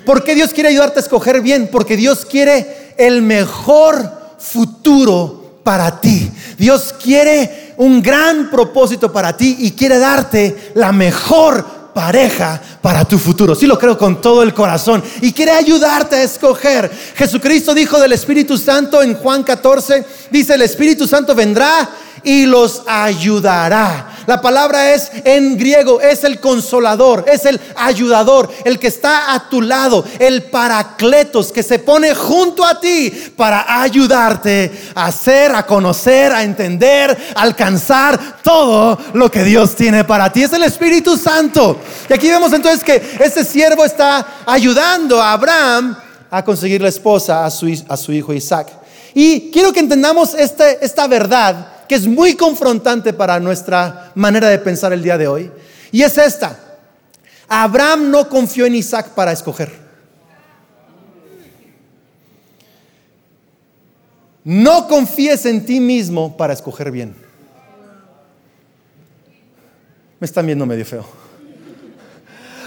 ¿Por 0.05 0.23
qué 0.23 0.35
Dios 0.35 0.53
quiere 0.53 0.69
ayudarte 0.69 0.99
a 0.99 1.01
escoger 1.01 1.41
bien? 1.41 1.67
Porque 1.71 1.97
Dios 1.97 2.25
quiere 2.25 2.93
el 2.97 3.23
mejor 3.23 4.24
futuro 4.51 5.59
para 5.63 5.99
ti. 5.99 6.31
Dios 6.57 6.93
quiere 7.01 7.73
un 7.77 8.01
gran 8.01 8.49
propósito 8.49 9.11
para 9.11 9.35
ti 9.35 9.57
y 9.59 9.71
quiere 9.71 9.97
darte 9.97 10.71
la 10.75 10.91
mejor 10.91 11.65
pareja 11.93 12.61
para 12.81 13.05
tu 13.05 13.17
futuro. 13.17 13.55
Sí 13.55 13.65
lo 13.65 13.79
creo 13.79 13.97
con 13.97 14.21
todo 14.21 14.43
el 14.43 14.53
corazón. 14.53 15.03
Y 15.21 15.31
quiere 15.31 15.51
ayudarte 15.51 16.17
a 16.17 16.23
escoger. 16.23 16.91
Jesucristo 17.15 17.73
dijo 17.73 17.99
del 17.99 18.11
Espíritu 18.11 18.57
Santo 18.57 19.01
en 19.01 19.15
Juan 19.15 19.43
14, 19.43 20.05
dice, 20.29 20.53
el 20.53 20.61
Espíritu 20.61 21.07
Santo 21.07 21.33
vendrá 21.33 21.89
y 22.23 22.45
los 22.45 22.83
ayudará. 22.85 24.14
La 24.27 24.41
palabra 24.41 24.93
es 24.93 25.11
en 25.23 25.57
griego, 25.57 26.01
es 26.01 26.23
el 26.23 26.39
consolador, 26.39 27.25
es 27.27 27.45
el 27.45 27.59
ayudador, 27.75 28.51
el 28.63 28.79
que 28.79 28.87
está 28.87 29.33
a 29.33 29.49
tu 29.49 29.61
lado, 29.61 30.03
el 30.19 30.43
paracletos 30.43 31.51
que 31.51 31.63
se 31.63 31.79
pone 31.79 32.15
junto 32.15 32.65
a 32.65 32.79
ti 32.79 33.11
para 33.35 33.81
ayudarte 33.81 34.71
a 34.95 35.05
hacer, 35.05 35.53
a 35.55 35.65
conocer, 35.65 36.31
a 36.31 36.43
entender, 36.43 37.17
a 37.35 37.41
alcanzar 37.41 38.37
todo 38.41 38.97
lo 39.13 39.29
que 39.29 39.43
Dios 39.43 39.75
tiene 39.75 40.03
para 40.03 40.31
ti. 40.31 40.43
Es 40.43 40.53
el 40.53 40.63
Espíritu 40.63 41.17
Santo. 41.17 41.79
Y 42.09 42.13
aquí 42.13 42.27
vemos 42.27 42.51
entonces 42.53 42.83
que 42.83 43.17
este 43.19 43.43
siervo 43.43 43.85
está 43.85 44.43
ayudando 44.45 45.21
a 45.21 45.33
Abraham 45.33 45.97
a 46.31 46.43
conseguir 46.43 46.81
la 46.81 46.89
esposa 46.89 47.45
a 47.45 47.51
su, 47.51 48.11
hijo 48.11 48.33
Isaac. 48.33 48.67
Y 49.13 49.51
quiero 49.51 49.71
que 49.71 49.79
entendamos 49.79 50.33
este, 50.33 50.83
esta 50.83 51.07
verdad 51.07 51.74
que 51.87 51.95
es 51.95 52.07
muy 52.07 52.35
confrontante 52.35 53.13
para 53.13 53.39
nuestra 53.39 54.11
manera 54.15 54.49
de 54.49 54.59
pensar 54.59 54.93
el 54.93 55.03
día 55.03 55.17
de 55.17 55.27
hoy. 55.27 55.51
Y 55.91 56.01
es 56.01 56.17
esta. 56.17 56.59
Abraham 57.47 58.09
no 58.09 58.27
confió 58.27 58.65
en 58.65 58.75
Isaac 58.75 59.09
para 59.09 59.31
escoger. 59.31 59.71
No 64.43 64.87
confíes 64.87 65.45
en 65.45 65.65
ti 65.65 65.79
mismo 65.79 66.37
para 66.37 66.53
escoger 66.53 66.91
bien. 66.91 67.15
Me 70.19 70.25
están 70.25 70.45
viendo 70.45 70.65
medio 70.65 70.85
feo. 70.85 71.05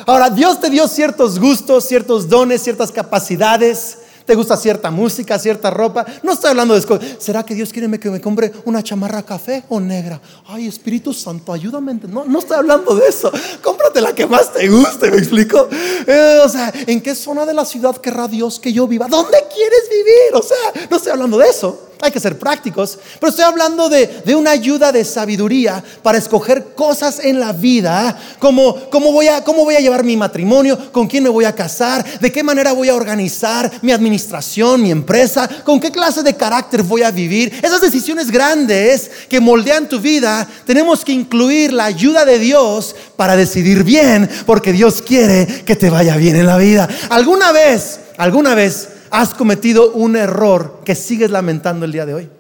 Ahora, 0.07 0.31
Dios 0.31 0.61
te 0.61 0.71
dio 0.71 0.89
ciertos 0.89 1.39
gustos, 1.39 1.87
ciertos 1.87 2.29
dones, 2.29 2.63
ciertas 2.63 2.91
capacidades 2.91 3.98
te 4.28 4.35
gusta 4.35 4.58
cierta 4.58 4.90
música, 4.90 5.38
cierta 5.38 5.70
ropa. 5.70 6.04
No 6.23 6.35
estoy 6.35 6.50
hablando 6.50 6.75
de 6.75 7.16
¿Será 7.18 7.42
que 7.44 7.54
Dios 7.54 7.73
quiere 7.73 7.88
que 7.99 8.11
me 8.11 8.20
compre 8.20 8.52
una 8.66 8.82
chamarra 8.82 9.23
café 9.23 9.64
o 9.70 9.80
negra? 9.80 10.20
Ay, 10.47 10.66
Espíritu 10.66 11.14
Santo, 11.14 11.50
ayúdame. 11.50 11.94
No, 12.06 12.26
no 12.26 12.38
estoy 12.38 12.58
hablando 12.58 12.94
de 12.94 13.08
eso. 13.08 13.32
Cómprate 13.62 14.02
la 14.02 14.14
que 14.14 14.26
más 14.26 14.52
te 14.52 14.68
guste, 14.68 15.11
¿me 15.11 15.16
explico? 15.16 15.66
Eh, 16.06 16.40
o 16.44 16.49
sea, 16.50 16.70
¿en 16.87 17.00
qué 17.00 17.14
zona 17.14 17.47
de 17.47 17.54
la 17.54 17.64
ciudad 17.64 17.97
querrá 17.97 18.28
Dios 18.28 18.61
que 18.61 18.70
yo 18.70 18.87
viva? 18.87 19.08
¿Dónde 19.08 19.38
quieres 19.54 19.88
vivir? 19.88 20.35
O 20.35 20.42
sea, 20.42 20.87
no 20.90 20.99
estoy 20.99 21.12
hablando 21.12 21.38
de 21.38 21.49
eso 21.49 21.88
hay 22.00 22.11
que 22.11 22.21
ser 22.21 22.38
prácticos, 22.38 22.99
pero 23.19 23.31
estoy 23.31 23.45
hablando 23.45 23.88
de, 23.88 24.23
una 24.35 24.50
ayuda 24.52 24.93
de 24.93 25.05
sabiduría 25.05 25.83
para 26.02 26.19
escoger 26.19 26.75
cosas 26.75 27.19
en 27.23 27.40
la 27.40 27.52
vida, 27.52 28.17
como 28.38 28.88
cómo 28.90 29.12
voy, 29.12 29.26
a, 29.28 29.43
cómo 29.43 29.64
voy 29.64 29.75
a 29.75 29.81
llevar 29.81 30.05
mi 30.05 30.17
matrimonio, 30.17 30.93
con 30.93 31.09
quién 31.09 31.25
me 31.25 31.28
voy 31.28 31.45
a 31.45 31.55
casar, 31.55 32.05
de 32.21 32.31
qué 32.31 32.43
manera 32.43 32.73
voy 32.73 32.88
a 32.88 32.95
organizar 32.95 33.71
mi 33.83 33.90
administración, 33.90 34.83
mi 34.83 34.90
empresa, 34.90 35.49
con 35.64 35.81
qué 35.81 35.90
clase 35.90 36.23
de 36.23 36.37
carácter 36.37 36.83
voy 36.83 37.02
a 37.02 37.11
vivir. 37.11 37.52
Esas 37.62 37.81
decisiones 37.81 38.31
grandes 38.31 39.11
que 39.28 39.40
moldean 39.40 39.88
tu 39.88 39.99
vida, 39.99 40.47
tenemos 40.64 41.05
que 41.05 41.12
incluir 41.12 41.73
la 41.73 41.87
ayuda 41.87 42.25
de 42.25 42.38
Dios 42.38 42.95
para 43.17 43.37
decidir 43.37 43.83
bien, 43.83 44.28
porque 44.47 44.73
Dios 44.73 45.02
quiere 45.02 45.47
que 45.64 45.76
te 45.76 45.90
vaya 45.90 46.17
bien 46.17 46.37
en 46.37 46.47
la 46.47 46.59
vida. 46.59 46.88
¿Alguna 47.09 47.52
vez, 47.52 48.00
alguna 48.17 48.55
vez 48.55 48.88
has 49.11 49.35
cometido 49.35 49.93
un 49.93 50.17
error 50.17 50.81
que 50.85 50.95
sigues 50.95 51.31
lamentando 51.31 51.85
el 51.85 51.93
día 51.93 52.07
de 52.07 52.15
hoy. 52.15 52.31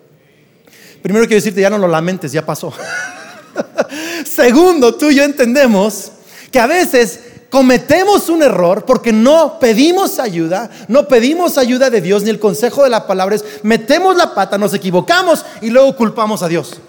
Primero 1.02 1.26
quiero 1.26 1.38
decirte, 1.38 1.60
ya 1.60 1.70
no 1.70 1.78
lo 1.78 1.88
lamentes, 1.88 2.32
ya 2.32 2.44
pasó. 2.44 2.72
Segundo, 4.24 4.94
tú 4.94 5.10
y 5.10 5.16
yo 5.16 5.24
entendemos 5.24 6.12
que 6.50 6.58
a 6.58 6.66
veces 6.66 7.20
cometemos 7.50 8.28
un 8.28 8.42
error 8.42 8.84
porque 8.84 9.12
no 9.12 9.58
pedimos 9.58 10.18
ayuda, 10.18 10.70
no 10.88 11.08
pedimos 11.08 11.56
ayuda 11.56 11.90
de 11.90 12.00
Dios 12.00 12.22
ni 12.22 12.30
el 12.30 12.38
consejo 12.38 12.84
de 12.84 12.90
la 12.90 13.06
palabra 13.06 13.36
es 13.36 13.44
metemos 13.62 14.16
la 14.16 14.34
pata, 14.34 14.58
nos 14.58 14.74
equivocamos 14.74 15.44
y 15.62 15.70
luego 15.70 15.96
culpamos 15.96 16.42
a 16.42 16.48
Dios. 16.48 16.80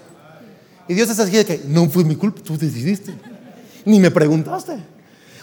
Y 0.87 0.95
Dios 0.95 1.09
es 1.09 1.19
así 1.19 1.31
de 1.31 1.45
que 1.45 1.61
no 1.67 1.87
fue 1.89 2.03
mi 2.03 2.15
culpa, 2.15 2.41
tú 2.43 2.57
decidiste, 2.57 3.13
ni 3.85 3.99
me 3.99 4.11
preguntaste. 4.11 4.77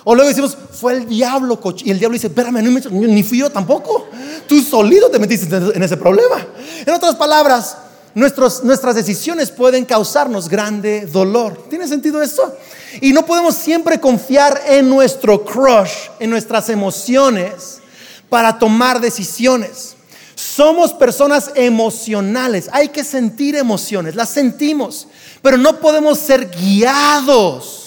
O 0.08 0.14
luego 0.14 0.28
decimos, 0.28 0.56
fue 0.70 0.92
el 0.92 1.08
diablo, 1.08 1.58
y 1.84 1.90
el 1.90 1.98
diablo 1.98 2.14
dice, 2.14 2.28
espérame, 2.28 2.62
ni 2.62 3.22
fui 3.24 3.38
yo 3.38 3.50
tampoco. 3.50 4.06
Tú 4.46 4.62
solito 4.62 5.10
te 5.10 5.18
metiste 5.18 5.52
en 5.56 5.82
ese 5.82 5.96
problema. 5.96 6.46
En 6.86 6.94
otras 6.94 7.16
palabras, 7.16 7.76
nuestras 8.14 8.94
decisiones 8.94 9.50
pueden 9.50 9.84
causarnos 9.84 10.48
grande 10.48 11.06
dolor. 11.06 11.66
¿Tiene 11.68 11.88
sentido 11.88 12.22
esto? 12.22 12.56
Y 13.00 13.12
no 13.12 13.26
podemos 13.26 13.56
siempre 13.56 13.98
confiar 13.98 14.62
en 14.68 14.88
nuestro 14.88 15.44
crush, 15.44 15.90
en 16.20 16.30
nuestras 16.30 16.68
emociones, 16.68 17.78
para 18.28 18.60
tomar 18.60 19.00
decisiones. 19.00 19.96
Somos 20.36 20.92
personas 20.92 21.50
emocionales, 21.56 22.70
hay 22.70 22.90
que 22.90 23.02
sentir 23.02 23.56
emociones, 23.56 24.14
las 24.14 24.28
sentimos, 24.28 25.08
pero 25.42 25.56
no 25.56 25.80
podemos 25.80 26.16
ser 26.20 26.48
guiados 26.48 27.85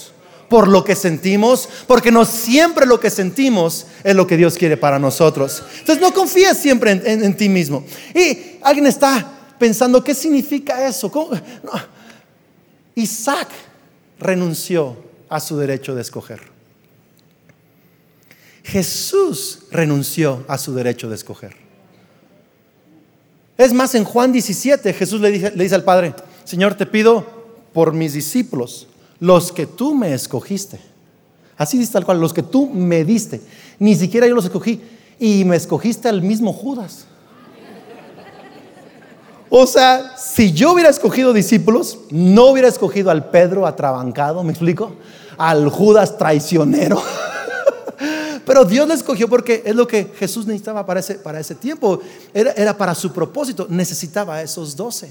por 0.50 0.66
lo 0.66 0.82
que 0.82 0.96
sentimos, 0.96 1.68
porque 1.86 2.10
no 2.10 2.24
siempre 2.24 2.84
lo 2.84 2.98
que 2.98 3.08
sentimos 3.08 3.86
es 4.02 4.16
lo 4.16 4.26
que 4.26 4.36
Dios 4.36 4.58
quiere 4.58 4.76
para 4.76 4.98
nosotros. 4.98 5.62
Entonces 5.78 6.02
no 6.02 6.12
confíes 6.12 6.58
siempre 6.58 6.90
en, 6.90 7.36
ti 7.36 7.48
mismo. 7.48 7.84
Y 8.12 8.58
alguien 8.60 8.88
está 8.88 9.54
pensando, 9.60 10.02
¿qué 10.02 10.12
significa 10.12 10.84
eso? 10.84 11.30
Isaac 12.96 13.46
renunció 14.18 14.96
a 15.28 15.38
su 15.38 15.56
derecho 15.56 15.94
de 15.94 16.02
escoger. 16.02 16.40
Jesús 18.64 19.60
renunció 19.70 20.44
a 20.48 20.58
su 20.58 20.74
derecho 20.74 21.08
de 21.08 21.14
escoger. 21.14 21.54
Es 23.56 23.72
más, 23.72 23.94
en 23.94 24.02
Juan 24.02 24.32
17 24.32 24.92
Jesús 24.94 25.20
le 25.20 25.30
dice, 25.30 25.52
le 25.54 25.62
dice 25.62 25.76
al 25.76 25.84
Padre, 25.84 26.12
Señor, 26.42 26.74
te 26.74 26.86
pido 26.86 27.24
por 27.72 27.92
mis 27.92 28.14
discípulos 28.14 28.88
los 29.20 29.52
que 29.52 29.66
tú 29.66 29.94
me 29.94 30.12
escogiste. 30.14 30.80
Así 31.56 31.78
dice 31.78 31.92
tal 31.92 32.06
cual, 32.06 32.20
los 32.20 32.32
que 32.32 32.42
tú 32.42 32.66
me 32.66 33.04
diste. 33.04 33.40
Ni 33.78 33.94
siquiera 33.94 34.26
yo 34.26 34.34
los 34.34 34.46
escogí. 34.46 34.80
Y 35.18 35.44
me 35.44 35.56
escogiste 35.56 36.08
al 36.08 36.22
mismo 36.22 36.52
Judas. 36.52 37.04
O 39.50 39.66
sea, 39.66 40.16
si 40.16 40.52
yo 40.52 40.72
hubiera 40.72 40.88
escogido 40.88 41.32
discípulos, 41.32 41.98
no 42.10 42.46
hubiera 42.46 42.68
escogido 42.68 43.10
al 43.10 43.30
Pedro 43.30 43.66
atrabancado, 43.66 44.42
¿me 44.42 44.52
explico? 44.52 44.94
Al 45.36 45.68
Judas 45.68 46.16
traicionero. 46.16 47.02
Pero 48.46 48.64
Dios 48.64 48.88
le 48.88 48.94
escogió 48.94 49.28
porque 49.28 49.62
es 49.66 49.74
lo 49.74 49.86
que 49.86 50.12
Jesús 50.16 50.46
necesitaba 50.46 50.86
para 50.86 51.00
ese, 51.00 51.16
para 51.16 51.40
ese 51.40 51.56
tiempo. 51.56 52.00
Era, 52.32 52.52
era 52.52 52.76
para 52.76 52.94
su 52.94 53.12
propósito. 53.12 53.66
Necesitaba 53.68 54.36
a 54.36 54.42
esos 54.42 54.76
doce. 54.76 55.10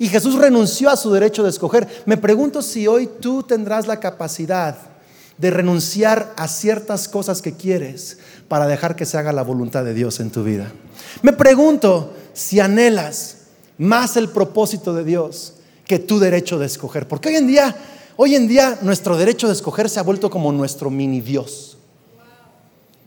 Y 0.00 0.08
Jesús 0.08 0.36
renunció 0.36 0.88
a 0.88 0.96
su 0.96 1.12
derecho 1.12 1.42
de 1.42 1.50
escoger. 1.50 1.86
Me 2.06 2.16
pregunto 2.16 2.62
si 2.62 2.86
hoy 2.86 3.06
tú 3.20 3.42
tendrás 3.42 3.86
la 3.86 4.00
capacidad 4.00 4.74
de 5.36 5.50
renunciar 5.50 6.32
a 6.38 6.48
ciertas 6.48 7.06
cosas 7.06 7.42
que 7.42 7.52
quieres 7.52 8.16
para 8.48 8.66
dejar 8.66 8.96
que 8.96 9.04
se 9.04 9.18
haga 9.18 9.30
la 9.30 9.42
voluntad 9.42 9.84
de 9.84 9.92
Dios 9.92 10.18
en 10.20 10.30
tu 10.30 10.42
vida. 10.42 10.72
Me 11.20 11.34
pregunto 11.34 12.14
si 12.32 12.60
anhelas 12.60 13.36
más 13.76 14.16
el 14.16 14.30
propósito 14.30 14.94
de 14.94 15.04
Dios 15.04 15.56
que 15.84 15.98
tu 15.98 16.18
derecho 16.18 16.58
de 16.58 16.64
escoger. 16.64 17.06
Porque 17.06 17.28
hoy 17.28 17.36
en 17.36 17.46
día, 17.46 17.76
hoy 18.16 18.36
en 18.36 18.48
día 18.48 18.78
nuestro 18.80 19.18
derecho 19.18 19.48
de 19.48 19.52
escoger 19.52 19.90
se 19.90 20.00
ha 20.00 20.02
vuelto 20.02 20.30
como 20.30 20.50
nuestro 20.50 20.88
mini 20.88 21.20
Dios. 21.20 21.76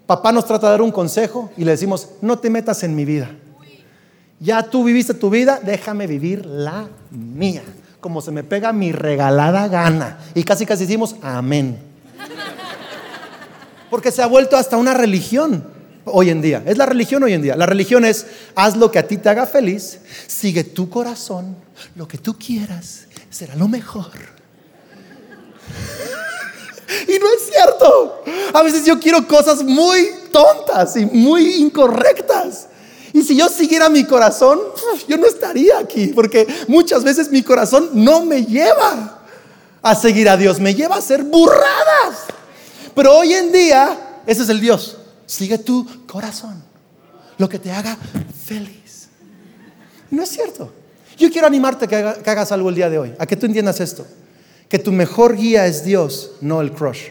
Papá 0.06 0.32
nos 0.32 0.46
trata 0.46 0.68
de 0.68 0.74
dar 0.74 0.84
un 0.84 0.92
consejo 0.92 1.50
y 1.58 1.66
le 1.66 1.72
decimos, 1.72 2.10
no 2.22 2.38
te 2.38 2.52
metas 2.52 2.84
en 2.84 2.96
mi 2.96 3.04
vida. 3.04 3.32
Ya 4.44 4.62
tú 4.62 4.84
viviste 4.84 5.14
tu 5.14 5.30
vida, 5.30 5.62
déjame 5.64 6.06
vivir 6.06 6.46
la 6.46 6.90
mía. 7.12 7.64
Como 8.02 8.22
se 8.22 8.30
me 8.32 8.44
pega 8.44 8.74
mi 8.74 8.92
regalada 8.92 9.70
gana. 9.70 10.20
Y 10.36 10.44
casi 10.44 10.66
casi 10.66 10.86
decimos, 10.86 11.16
amén. 11.22 11.80
Porque 13.90 14.12
se 14.12 14.22
ha 14.22 14.28
vuelto 14.28 14.58
hasta 14.58 14.76
una 14.76 14.94
religión 14.94 15.66
hoy 16.04 16.30
en 16.30 16.42
día. 16.42 16.62
Es 16.66 16.78
la 16.78 16.86
religión 16.86 17.24
hoy 17.24 17.32
en 17.32 17.42
día. 17.42 17.56
La 17.56 17.66
religión 17.66 18.04
es, 18.04 18.26
haz 18.54 18.76
lo 18.76 18.92
que 18.92 19.00
a 19.00 19.08
ti 19.08 19.16
te 19.16 19.30
haga 19.30 19.46
feliz, 19.46 20.02
sigue 20.28 20.66
tu 20.66 20.90
corazón, 20.90 21.56
lo 21.96 22.06
que 22.06 22.18
tú 22.18 22.38
quieras, 22.38 23.06
será 23.30 23.56
lo 23.56 23.70
mejor. 23.70 24.12
Y 27.08 27.18
no 27.18 27.28
es 27.34 27.50
cierto. 27.50 28.24
A 28.54 28.62
veces 28.62 28.84
yo 28.86 29.00
quiero 29.00 29.26
cosas 29.26 29.64
muy 29.64 30.10
tontas 30.34 30.98
y 30.98 31.06
muy 31.06 31.56
incorrectas. 31.62 32.68
Y 33.14 33.22
si 33.22 33.38
yo 33.38 33.48
siguiera 33.48 33.90
mi 33.90 34.06
corazón, 34.06 34.60
yo 35.08 35.18
no 35.18 35.28
estaría 35.28 35.78
aquí, 35.78 36.08
porque 36.08 36.48
muchas 36.68 37.04
veces 37.04 37.30
mi 37.30 37.44
corazón 37.44 37.92
no 37.94 38.26
me 38.26 38.44
lleva 38.44 39.22
a 39.84 39.96
seguir 39.96 40.28
a 40.28 40.36
Dios, 40.36 40.60
me 40.60 40.74
lleva 40.74 40.96
a 40.96 40.98
hacer 40.98 41.24
burradas. 41.24 42.26
Pero 42.96 43.16
hoy 43.16 43.34
en 43.34 43.52
día, 43.52 44.22
ese 44.26 44.42
es 44.42 44.50
el 44.50 44.60
Dios. 44.60 44.98
Sigue 45.28 45.60
tu 45.60 45.88
corazón, 46.08 46.64
lo 47.38 47.48
que 47.48 47.60
te 47.60 47.72
haga 47.72 47.96
feliz. 48.46 49.10
No 50.10 50.24
es 50.24 50.30
cierto. 50.30 50.74
Yo 51.16 51.30
quiero 51.32 51.46
animarte 51.46 51.88
que, 51.88 52.16
que 52.24 52.30
hagas 52.30 52.52
algo 52.52 52.70
el 52.70 52.76
día 52.76 52.90
de 52.90 52.98
hoy, 52.98 53.14
a 53.20 53.28
que 53.28 53.36
tú 53.36 53.46
entiendas 53.46 53.80
esto, 53.80 54.08
que 54.68 54.80
tu 54.80 54.92
mejor 54.92 55.36
guía 55.36 55.68
es 55.68 55.86
Dios, 55.86 56.32
no 56.42 56.62
el 56.62 56.72
crush. 56.72 57.10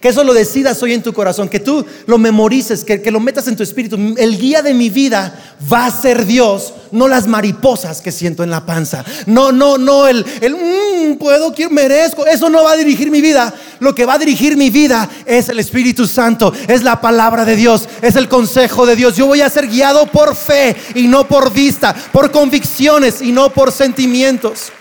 Que 0.00 0.08
eso 0.08 0.24
lo 0.24 0.32
decidas 0.32 0.82
hoy 0.82 0.94
en 0.94 1.02
tu 1.02 1.12
corazón, 1.12 1.50
que 1.50 1.60
tú 1.60 1.84
lo 2.06 2.16
memorices, 2.16 2.84
que, 2.84 3.02
que, 3.02 3.10
lo 3.10 3.20
metas 3.20 3.46
en 3.48 3.56
tu 3.56 3.62
espíritu. 3.62 3.98
El 4.16 4.38
guía 4.38 4.62
de 4.62 4.72
mi 4.72 4.88
vida 4.88 5.54
va 5.70 5.84
a 5.84 5.90
ser 5.90 6.24
Dios, 6.24 6.72
no 6.90 7.06
las 7.06 7.26
mariposas 7.26 8.00
que 8.00 8.10
siento 8.10 8.42
en 8.42 8.48
la 8.48 8.64
panza. 8.64 9.04
No, 9.26 9.52
no, 9.52 9.76
no, 9.76 10.08
el, 10.08 10.24
el 10.40 10.54
mmm, 10.54 11.18
puedo, 11.18 11.52
quiero, 11.52 11.70
merezco. 11.70 12.24
Eso 12.24 12.48
no 12.48 12.64
va 12.64 12.72
a 12.72 12.76
dirigir 12.76 13.10
mi 13.10 13.20
vida. 13.20 13.52
Lo 13.80 13.94
que 13.94 14.06
va 14.06 14.14
a 14.14 14.18
dirigir 14.18 14.56
mi 14.56 14.70
vida 14.70 15.06
es 15.26 15.50
el 15.50 15.58
Espíritu 15.58 16.06
Santo, 16.06 16.50
es 16.66 16.82
la 16.82 17.02
palabra 17.02 17.44
de 17.44 17.56
Dios, 17.56 17.86
es 18.00 18.16
el 18.16 18.26
consejo 18.26 18.86
de 18.86 18.96
Dios. 18.96 19.16
Yo 19.16 19.26
voy 19.26 19.42
a 19.42 19.50
ser 19.50 19.68
guiado 19.68 20.06
por 20.06 20.34
fe 20.34 20.76
y 20.94 21.08
no 21.08 21.28
por 21.28 21.52
vista, 21.52 21.94
por 22.10 22.30
convicciones 22.30 23.20
y 23.20 23.32
no 23.32 23.52
por 23.52 23.70
sentimientos. 23.70 24.72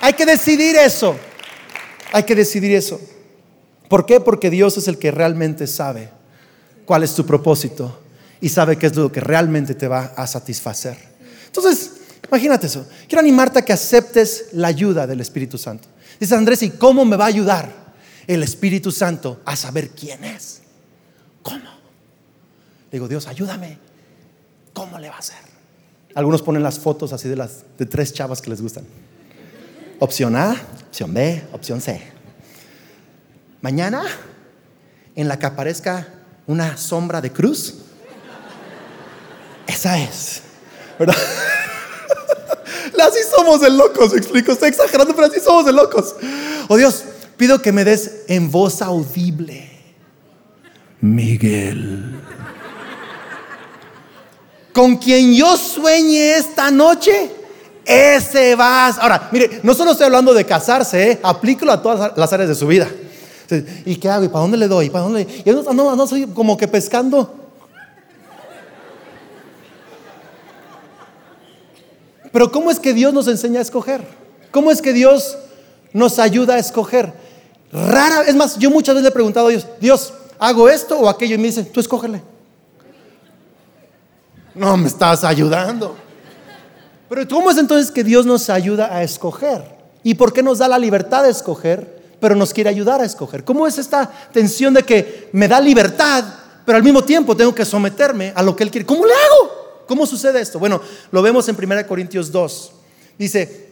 Hay 0.00 0.12
que 0.12 0.26
decidir 0.26 0.76
eso. 0.76 1.16
Hay 2.12 2.22
que 2.22 2.36
decidir 2.36 2.72
eso. 2.76 3.00
¿Por 3.90 4.06
qué? 4.06 4.20
Porque 4.20 4.50
Dios 4.50 4.78
es 4.78 4.86
el 4.86 4.98
que 4.98 5.10
realmente 5.10 5.66
sabe 5.66 6.10
cuál 6.84 7.02
es 7.02 7.12
tu 7.12 7.26
propósito 7.26 7.98
y 8.40 8.48
sabe 8.48 8.78
qué 8.78 8.86
es 8.86 8.94
lo 8.94 9.10
que 9.10 9.18
realmente 9.18 9.74
te 9.74 9.88
va 9.88 10.12
a 10.16 10.28
satisfacer. 10.28 10.96
Entonces, 11.46 11.94
imagínate 12.28 12.68
eso. 12.68 12.86
Quiero 13.08 13.18
animarte 13.18 13.58
a 13.58 13.62
que 13.62 13.72
aceptes 13.72 14.50
la 14.52 14.68
ayuda 14.68 15.08
del 15.08 15.20
Espíritu 15.20 15.58
Santo. 15.58 15.88
Dice 16.20 16.36
Andrés, 16.36 16.62
¿y 16.62 16.70
cómo 16.70 17.04
me 17.04 17.16
va 17.16 17.24
a 17.24 17.28
ayudar 17.28 17.68
el 18.28 18.44
Espíritu 18.44 18.92
Santo 18.92 19.40
a 19.44 19.56
saber 19.56 19.90
quién 19.90 20.22
es? 20.22 20.60
¿Cómo? 21.42 21.58
Le 21.58 22.92
digo, 22.92 23.08
Dios, 23.08 23.26
ayúdame. 23.26 23.76
¿Cómo 24.72 25.00
le 25.00 25.08
va 25.08 25.16
a 25.16 25.18
hacer? 25.18 25.38
Algunos 26.14 26.42
ponen 26.42 26.62
las 26.62 26.78
fotos 26.78 27.12
así 27.12 27.28
de 27.28 27.34
las 27.34 27.64
de 27.76 27.86
tres 27.86 28.12
chavas 28.12 28.40
que 28.40 28.50
les 28.50 28.62
gustan. 28.62 28.84
Opción 29.98 30.36
A, 30.36 30.54
opción 30.86 31.12
B, 31.12 31.42
opción 31.52 31.80
C. 31.80 32.19
Mañana, 33.62 34.02
en 35.14 35.28
la 35.28 35.38
que 35.38 35.46
aparezca 35.46 36.08
una 36.46 36.76
sombra 36.76 37.20
de 37.20 37.30
cruz, 37.32 37.74
esa 39.66 39.98
es. 39.98 40.42
¿Verdad? 40.98 41.16
Así 43.00 43.20
somos 43.34 43.60
de 43.60 43.70
locos, 43.70 44.14
explico. 44.14 44.52
Estoy 44.52 44.68
exagerando, 44.68 45.14
pero 45.14 45.26
así 45.26 45.40
somos 45.40 45.64
de 45.64 45.72
locos. 45.72 46.14
Oh 46.68 46.76
Dios, 46.76 47.04
pido 47.36 47.62
que 47.62 47.72
me 47.72 47.84
des 47.84 48.24
en 48.28 48.50
voz 48.50 48.82
audible. 48.82 49.70
Miguel. 51.00 52.20
Con 54.72 54.96
quien 54.98 55.34
yo 55.34 55.56
sueñe 55.56 56.36
esta 56.36 56.70
noche, 56.70 57.30
ese 57.84 58.54
vas. 58.54 58.98
Ahora, 58.98 59.28
mire, 59.32 59.60
no 59.62 59.74
solo 59.74 59.92
estoy 59.92 60.06
hablando 60.06 60.34
de 60.34 60.44
casarse, 60.44 61.12
¿eh? 61.12 61.20
aplícalo 61.22 61.72
a 61.72 61.82
todas 61.82 62.12
las 62.16 62.32
áreas 62.32 62.50
de 62.50 62.54
su 62.54 62.66
vida. 62.66 62.88
¿Y 63.84 63.96
qué 63.96 64.08
hago? 64.08 64.24
¿Y 64.24 64.28
para 64.28 64.42
dónde 64.42 64.56
le 64.56 64.68
doy? 64.68 64.90
¿Para 64.90 65.04
dónde 65.04 65.26
Y 65.44 65.50
no, 65.50 65.62
no, 65.72 65.96
no 65.96 66.06
soy 66.06 66.26
como 66.26 66.56
que 66.56 66.68
pescando. 66.68 67.34
Pero 72.32 72.52
¿cómo 72.52 72.70
es 72.70 72.78
que 72.78 72.94
Dios 72.94 73.12
nos 73.12 73.26
enseña 73.28 73.58
a 73.58 73.62
escoger? 73.62 74.02
¿Cómo 74.50 74.70
es 74.70 74.80
que 74.80 74.92
Dios 74.92 75.36
nos 75.92 76.18
ayuda 76.18 76.54
a 76.54 76.58
escoger? 76.58 77.12
Rara, 77.72 78.22
es 78.22 78.34
más, 78.34 78.58
yo 78.58 78.70
muchas 78.70 78.94
veces 78.94 79.04
le 79.04 79.08
he 79.08 79.12
preguntado 79.12 79.48
a 79.48 79.50
Dios, 79.50 79.66
Dios, 79.80 80.12
¿hago 80.38 80.68
esto 80.68 80.98
o 80.98 81.08
aquello? 81.08 81.34
Y 81.34 81.38
me 81.38 81.48
dice, 81.48 81.64
tú 81.64 81.80
escógele. 81.80 82.22
No 84.54 84.76
me 84.76 84.88
estás 84.88 85.24
ayudando. 85.24 85.96
Pero 87.08 87.26
¿cómo 87.28 87.50
es 87.50 87.58
entonces 87.58 87.90
que 87.90 88.04
Dios 88.04 88.26
nos 88.26 88.50
ayuda 88.50 88.94
a 88.94 89.02
escoger? 89.02 89.62
¿Y 90.02 90.14
por 90.14 90.32
qué 90.32 90.42
nos 90.42 90.58
da 90.58 90.68
la 90.68 90.78
libertad 90.78 91.24
de 91.24 91.30
escoger? 91.30 91.99
Pero 92.20 92.34
nos 92.34 92.52
quiere 92.52 92.70
ayudar 92.70 93.00
a 93.00 93.04
escoger. 93.04 93.44
¿Cómo 93.44 93.66
es 93.66 93.78
esta 93.78 94.10
tensión 94.32 94.74
de 94.74 94.82
que 94.82 95.30
me 95.32 95.48
da 95.48 95.60
libertad, 95.60 96.24
pero 96.64 96.76
al 96.76 96.84
mismo 96.84 97.02
tiempo 97.02 97.36
tengo 97.36 97.54
que 97.54 97.64
someterme 97.64 98.32
a 98.36 98.42
lo 98.42 98.54
que 98.54 98.64
Él 98.64 98.70
quiere? 98.70 98.86
¿Cómo 98.86 99.06
le 99.06 99.12
hago? 99.12 99.84
¿Cómo 99.86 100.06
sucede 100.06 100.40
esto? 100.40 100.58
Bueno, 100.58 100.80
lo 101.10 101.22
vemos 101.22 101.48
en 101.48 101.56
1 101.56 101.86
Corintios 101.86 102.30
2. 102.30 102.72
Dice, 103.18 103.70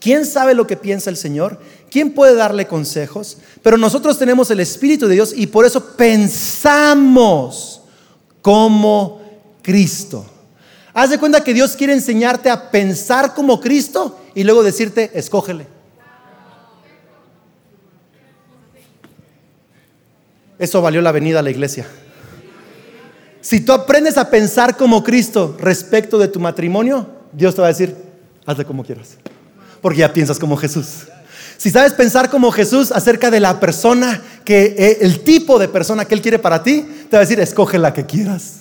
¿quién 0.00 0.26
sabe 0.26 0.54
lo 0.54 0.66
que 0.66 0.76
piensa 0.76 1.10
el 1.10 1.16
Señor? 1.16 1.60
¿Quién 1.90 2.14
puede 2.14 2.34
darle 2.34 2.66
consejos? 2.66 3.36
Pero 3.62 3.76
nosotros 3.76 4.18
tenemos 4.18 4.50
el 4.50 4.60
Espíritu 4.60 5.06
de 5.06 5.14
Dios 5.14 5.32
y 5.36 5.46
por 5.46 5.64
eso 5.64 5.94
pensamos 5.96 7.82
como 8.40 9.20
Cristo. 9.62 10.26
Haz 10.94 11.10
de 11.10 11.18
cuenta 11.18 11.44
que 11.44 11.54
Dios 11.54 11.76
quiere 11.76 11.92
enseñarte 11.92 12.50
a 12.50 12.70
pensar 12.70 13.34
como 13.34 13.60
Cristo 13.60 14.18
y 14.34 14.44
luego 14.44 14.62
decirte, 14.62 15.10
escógele. 15.14 15.66
Eso 20.62 20.80
valió 20.80 21.02
la 21.02 21.10
venida 21.10 21.40
a 21.40 21.42
la 21.42 21.50
iglesia. 21.50 21.88
Si 23.40 23.58
tú 23.58 23.72
aprendes 23.72 24.16
a 24.16 24.30
pensar 24.30 24.76
como 24.76 25.02
Cristo 25.02 25.56
respecto 25.58 26.18
de 26.18 26.28
tu 26.28 26.38
matrimonio, 26.38 27.08
Dios 27.32 27.56
te 27.56 27.60
va 27.60 27.66
a 27.66 27.70
decir, 27.70 27.96
hazle 28.46 28.64
como 28.64 28.84
quieras, 28.84 29.16
porque 29.80 29.98
ya 29.98 30.12
piensas 30.12 30.38
como 30.38 30.56
Jesús. 30.56 31.08
Si 31.56 31.70
sabes 31.70 31.94
pensar 31.94 32.30
como 32.30 32.52
Jesús 32.52 32.92
acerca 32.92 33.28
de 33.28 33.40
la 33.40 33.58
persona, 33.58 34.22
que 34.44 34.76
eh, 34.78 34.98
el 35.00 35.24
tipo 35.24 35.58
de 35.58 35.66
persona 35.66 36.04
que 36.04 36.14
Él 36.14 36.22
quiere 36.22 36.38
para 36.38 36.62
ti, 36.62 36.86
te 37.10 37.16
va 37.16 37.18
a 37.18 37.22
decir, 37.22 37.40
escoge 37.40 37.76
la 37.76 37.92
que 37.92 38.06
quieras. 38.06 38.58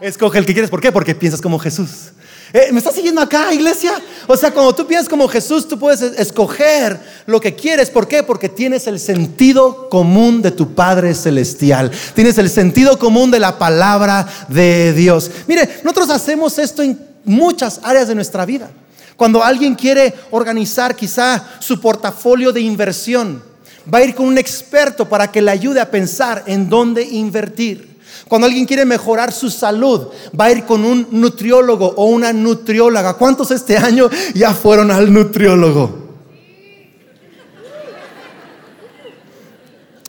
Escoge 0.00 0.38
el 0.38 0.46
que 0.46 0.52
quieres. 0.52 0.70
¿Por 0.70 0.80
qué? 0.80 0.92
Porque 0.92 1.16
piensas 1.16 1.40
como 1.40 1.58
Jesús. 1.58 2.12
Eh, 2.54 2.70
¿Me 2.70 2.78
estás 2.78 2.94
siguiendo 2.94 3.20
acá, 3.20 3.52
iglesia? 3.52 4.00
O 4.28 4.36
sea, 4.36 4.52
cuando 4.52 4.72
tú 4.72 4.86
piensas 4.86 5.08
como 5.08 5.26
Jesús, 5.26 5.66
tú 5.66 5.76
puedes 5.76 6.00
escoger 6.00 7.00
lo 7.26 7.40
que 7.40 7.56
quieres. 7.56 7.90
¿Por 7.90 8.06
qué? 8.06 8.22
Porque 8.22 8.48
tienes 8.48 8.86
el 8.86 9.00
sentido 9.00 9.88
común 9.88 10.40
de 10.40 10.52
tu 10.52 10.72
Padre 10.72 11.16
Celestial. 11.16 11.90
Tienes 12.14 12.38
el 12.38 12.48
sentido 12.48 12.96
común 12.96 13.32
de 13.32 13.40
la 13.40 13.58
palabra 13.58 14.28
de 14.46 14.92
Dios. 14.92 15.32
Mire, 15.48 15.68
nosotros 15.82 16.10
hacemos 16.10 16.56
esto 16.60 16.84
en 16.84 16.96
muchas 17.24 17.80
áreas 17.82 18.06
de 18.06 18.14
nuestra 18.14 18.46
vida. 18.46 18.70
Cuando 19.16 19.42
alguien 19.42 19.74
quiere 19.74 20.14
organizar 20.30 20.94
quizá 20.94 21.44
su 21.58 21.80
portafolio 21.80 22.52
de 22.52 22.60
inversión, 22.60 23.42
va 23.92 23.98
a 23.98 24.04
ir 24.04 24.14
con 24.14 24.26
un 24.26 24.38
experto 24.38 25.08
para 25.08 25.32
que 25.32 25.42
le 25.42 25.50
ayude 25.50 25.80
a 25.80 25.90
pensar 25.90 26.44
en 26.46 26.68
dónde 26.68 27.02
invertir. 27.02 27.93
Cuando 28.28 28.46
alguien 28.46 28.64
quiere 28.64 28.84
mejorar 28.84 29.32
su 29.32 29.50
salud, 29.50 30.08
va 30.38 30.46
a 30.46 30.52
ir 30.52 30.64
con 30.64 30.84
un 30.84 31.06
nutriólogo 31.10 31.94
o 31.96 32.06
una 32.06 32.32
nutrióloga. 32.32 33.14
¿Cuántos 33.14 33.50
este 33.50 33.76
año 33.76 34.08
ya 34.34 34.54
fueron 34.54 34.90
al 34.90 35.12
nutriólogo? 35.12 36.04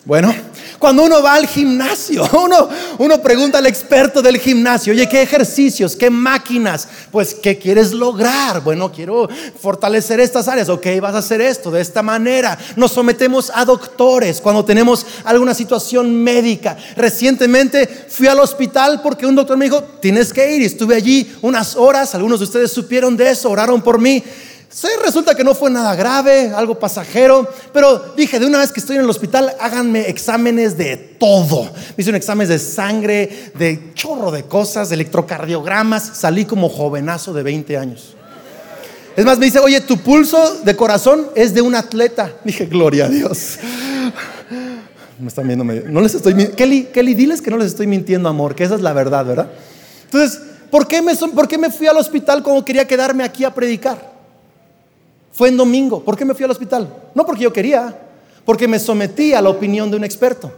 Bueno, 0.05 0.33
cuando 0.79 1.03
uno 1.03 1.21
va 1.21 1.35
al 1.35 1.47
gimnasio, 1.47 2.27
uno, 2.43 2.69
uno 2.97 3.21
pregunta 3.21 3.57
al 3.57 3.65
experto 3.65 4.21
del 4.21 4.37
gimnasio, 4.37 4.93
oye, 4.93 5.07
¿qué 5.07 5.21
ejercicios, 5.21 5.95
qué 5.95 6.09
máquinas? 6.09 6.87
Pues, 7.11 7.33
¿qué 7.35 7.57
quieres 7.57 7.91
lograr? 7.91 8.61
Bueno, 8.61 8.91
quiero 8.91 9.27
fortalecer 9.59 10.19
estas 10.19 10.47
áreas, 10.47 10.69
ok, 10.69 10.87
vas 11.01 11.15
a 11.15 11.19
hacer 11.19 11.41
esto 11.41 11.71
de 11.71 11.81
esta 11.81 12.01
manera. 12.01 12.57
Nos 12.75 12.91
sometemos 12.91 13.51
a 13.53 13.65
doctores 13.65 14.41
cuando 14.41 14.65
tenemos 14.65 15.05
alguna 15.23 15.53
situación 15.53 16.23
médica. 16.23 16.77
Recientemente 16.95 18.07
fui 18.09 18.27
al 18.27 18.39
hospital 18.39 19.01
porque 19.01 19.25
un 19.25 19.35
doctor 19.35 19.57
me 19.57 19.65
dijo, 19.65 19.83
tienes 20.01 20.33
que 20.33 20.55
ir, 20.55 20.61
y 20.61 20.65
estuve 20.65 20.95
allí 20.95 21.35
unas 21.41 21.75
horas, 21.75 22.15
algunos 22.15 22.39
de 22.39 22.45
ustedes 22.45 22.71
supieron 22.71 23.17
de 23.17 23.29
eso, 23.31 23.49
oraron 23.49 23.81
por 23.81 23.99
mí 23.99 24.23
Sí, 24.75 24.89
resulta 25.01 25.35
que 25.35 25.45
no 25.45 25.55
fue 25.55 25.71
nada 25.71 25.95
grave, 25.95 26.51
algo 26.53 26.77
pasajero, 26.77 27.49
pero 27.71 28.13
dije, 28.17 28.41
de 28.41 28.45
una 28.45 28.57
vez 28.57 28.73
que 28.73 28.81
estoy 28.81 28.97
en 28.97 29.03
el 29.03 29.09
hospital, 29.09 29.55
háganme 29.57 30.09
exámenes 30.09 30.77
de 30.77 30.97
todo. 30.97 31.63
Me 31.63 31.95
hicieron 31.99 32.17
exámenes 32.17 32.49
de 32.49 32.59
sangre, 32.59 33.53
de 33.57 33.93
chorro 33.93 34.31
de 34.31 34.43
cosas, 34.43 34.89
de 34.89 34.95
electrocardiogramas, 34.95 36.03
salí 36.15 36.43
como 36.43 36.67
jovenazo 36.67 37.31
de 37.31 37.43
20 37.43 37.77
años. 37.77 38.15
Es 39.15 39.23
más, 39.23 39.39
me 39.39 39.45
dice, 39.45 39.59
oye, 39.59 39.79
tu 39.79 39.97
pulso 39.99 40.57
de 40.65 40.75
corazón 40.75 41.29
es 41.35 41.53
de 41.53 41.61
un 41.61 41.73
atleta. 41.73 42.33
Dije, 42.43 42.65
gloria 42.65 43.05
a 43.05 43.09
Dios. 43.09 43.59
Me 45.17 45.29
están 45.29 45.47
viendo. 45.47 45.63
No 45.63 46.01
les 46.01 46.15
estoy 46.15 46.33
Kelly, 46.49 46.89
Kelly, 46.93 47.13
diles 47.13 47.41
que 47.41 47.49
no 47.49 47.57
les 47.57 47.67
estoy 47.67 47.87
mintiendo, 47.87 48.27
amor, 48.27 48.55
que 48.55 48.65
esa 48.65 48.75
es 48.75 48.81
la 48.81 48.91
verdad, 48.91 49.23
¿verdad? 49.23 49.49
Entonces, 50.03 50.41
¿por 50.69 50.85
qué 50.85 51.01
me, 51.01 51.15
por 51.15 51.47
qué 51.47 51.57
me 51.57 51.71
fui 51.71 51.87
al 51.87 51.95
hospital 51.95 52.43
como 52.43 52.65
quería 52.65 52.85
quedarme 52.85 53.23
aquí 53.23 53.45
a 53.45 53.53
predicar? 53.53 54.14
Fue 55.35 55.49
en 55.49 55.57
domingo. 55.57 56.01
¿Por 56.01 56.15
qué 56.15 56.23
me 56.23 56.33
fui 56.33 56.45
al 56.45 56.51
hospital? 56.51 56.87
No 57.13 57.25
porque 57.25 57.43
yo 57.43 57.51
quería, 57.51 57.93
porque 58.45 58.69
me 58.69 58.79
sometí 58.79 59.33
a 59.33 59.41
la 59.41 59.49
opinión 59.49 59.91
de 59.91 59.97
un 59.97 60.05
experto. 60.05 60.49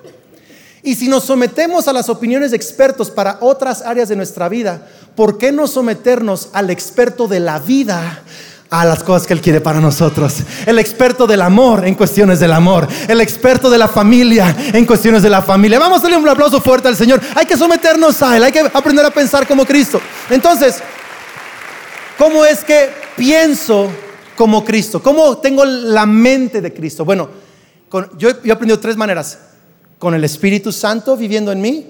Y 0.83 0.93
si 0.93 1.07
nos 1.07 1.23
sometemos 1.23 1.87
a 1.87 1.93
las 1.93 2.09
opiniones 2.09 2.51
de 2.51 2.57
expertos 2.57 3.09
para 3.09 3.39
otras 3.41 3.81
áreas 3.81 4.07
de 4.07 4.15
nuestra 4.15 4.47
vida, 4.47 4.87
¿por 5.15 5.39
qué 5.39 5.51
no 5.51 5.65
someternos 5.65 6.49
al 6.53 6.69
experto 6.69 7.27
de 7.27 7.39
la 7.39 7.57
vida 7.57 8.21
a 8.69 8.85
las 8.85 9.01
cosas 9.01 9.25
que 9.25 9.33
Él 9.33 9.39
quiere 9.39 9.61
para 9.61 9.79
nosotros. 9.79 10.35
El 10.65 10.77
experto 10.77 11.25
del 11.25 11.41
amor 11.41 11.87
en 11.87 11.95
cuestiones 11.95 12.41
del 12.41 12.51
amor. 12.51 12.85
El 13.07 13.21
experto 13.21 13.69
de 13.69 13.77
la 13.77 13.87
familia 13.87 14.53
en 14.73 14.85
cuestiones 14.85 15.23
de 15.23 15.29
la 15.29 15.41
familia. 15.41 15.79
Vamos 15.79 15.99
a 15.99 16.03
darle 16.03 16.17
un 16.17 16.27
aplauso 16.27 16.59
fuerte 16.59 16.89
al 16.89 16.97
Señor. 16.97 17.21
Hay 17.35 17.45
que 17.45 17.55
someternos 17.55 18.21
a 18.21 18.35
Él. 18.35 18.43
Hay 18.43 18.51
que 18.51 18.59
aprender 18.59 19.05
a 19.05 19.09
pensar 19.09 19.47
como 19.47 19.65
Cristo. 19.65 20.01
Entonces, 20.29 20.83
¿cómo 22.17 22.43
es 22.43 22.63
que 22.63 22.89
pienso 23.15 23.89
como 24.37 24.63
Cristo? 24.63 25.01
¿Cómo 25.01 25.39
tengo 25.39 25.65
la 25.65 26.05
mente 26.05 26.61
de 26.61 26.71
Cristo? 26.71 27.03
Bueno, 27.03 27.27
yo, 28.19 28.29
he 28.29 28.51
aprendido 28.51 28.79
tres 28.79 28.95
maneras. 28.95 29.39
Con 29.97 30.13
el 30.13 30.23
Espíritu 30.23 30.71
Santo 30.71 31.17
viviendo 31.17 31.51
en 31.51 31.59
mí, 31.59 31.87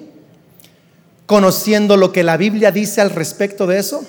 conociendo 1.25 1.97
lo 1.97 2.13
que 2.13 2.23
la 2.23 2.37
Biblia 2.37 2.71
dice 2.71 3.01
al 3.01 3.09
respecto 3.09 3.67
de 3.67 3.79
eso 3.79 4.01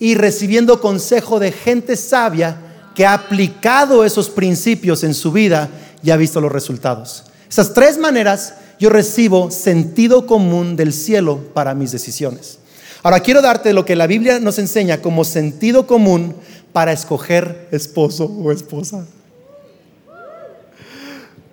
y 0.00 0.16
recibiendo 0.16 0.80
consejo 0.80 1.38
de 1.38 1.52
gente 1.52 1.96
sabia 1.96 2.90
que 2.96 3.06
ha 3.06 3.14
aplicado 3.14 4.04
esos 4.04 4.28
principios 4.28 5.04
en 5.04 5.14
su 5.14 5.30
vida 5.30 5.70
y 6.02 6.10
ha 6.10 6.16
visto 6.16 6.40
los 6.40 6.50
resultados. 6.50 7.22
Esas 7.48 7.72
tres 7.72 7.96
maneras 7.96 8.54
yo 8.80 8.90
recibo 8.90 9.52
sentido 9.52 10.26
común 10.26 10.74
del 10.74 10.92
cielo 10.92 11.38
para 11.54 11.74
mis 11.74 11.92
decisiones. 11.92 12.58
Ahora 13.04 13.20
quiero 13.20 13.40
darte 13.40 13.72
lo 13.72 13.84
que 13.84 13.94
la 13.94 14.08
Biblia 14.08 14.40
nos 14.40 14.58
enseña 14.58 15.00
como 15.00 15.24
sentido 15.24 15.86
común 15.86 16.34
para 16.72 16.92
escoger 16.92 17.68
esposo 17.70 18.24
o 18.24 18.50
esposa. 18.50 19.06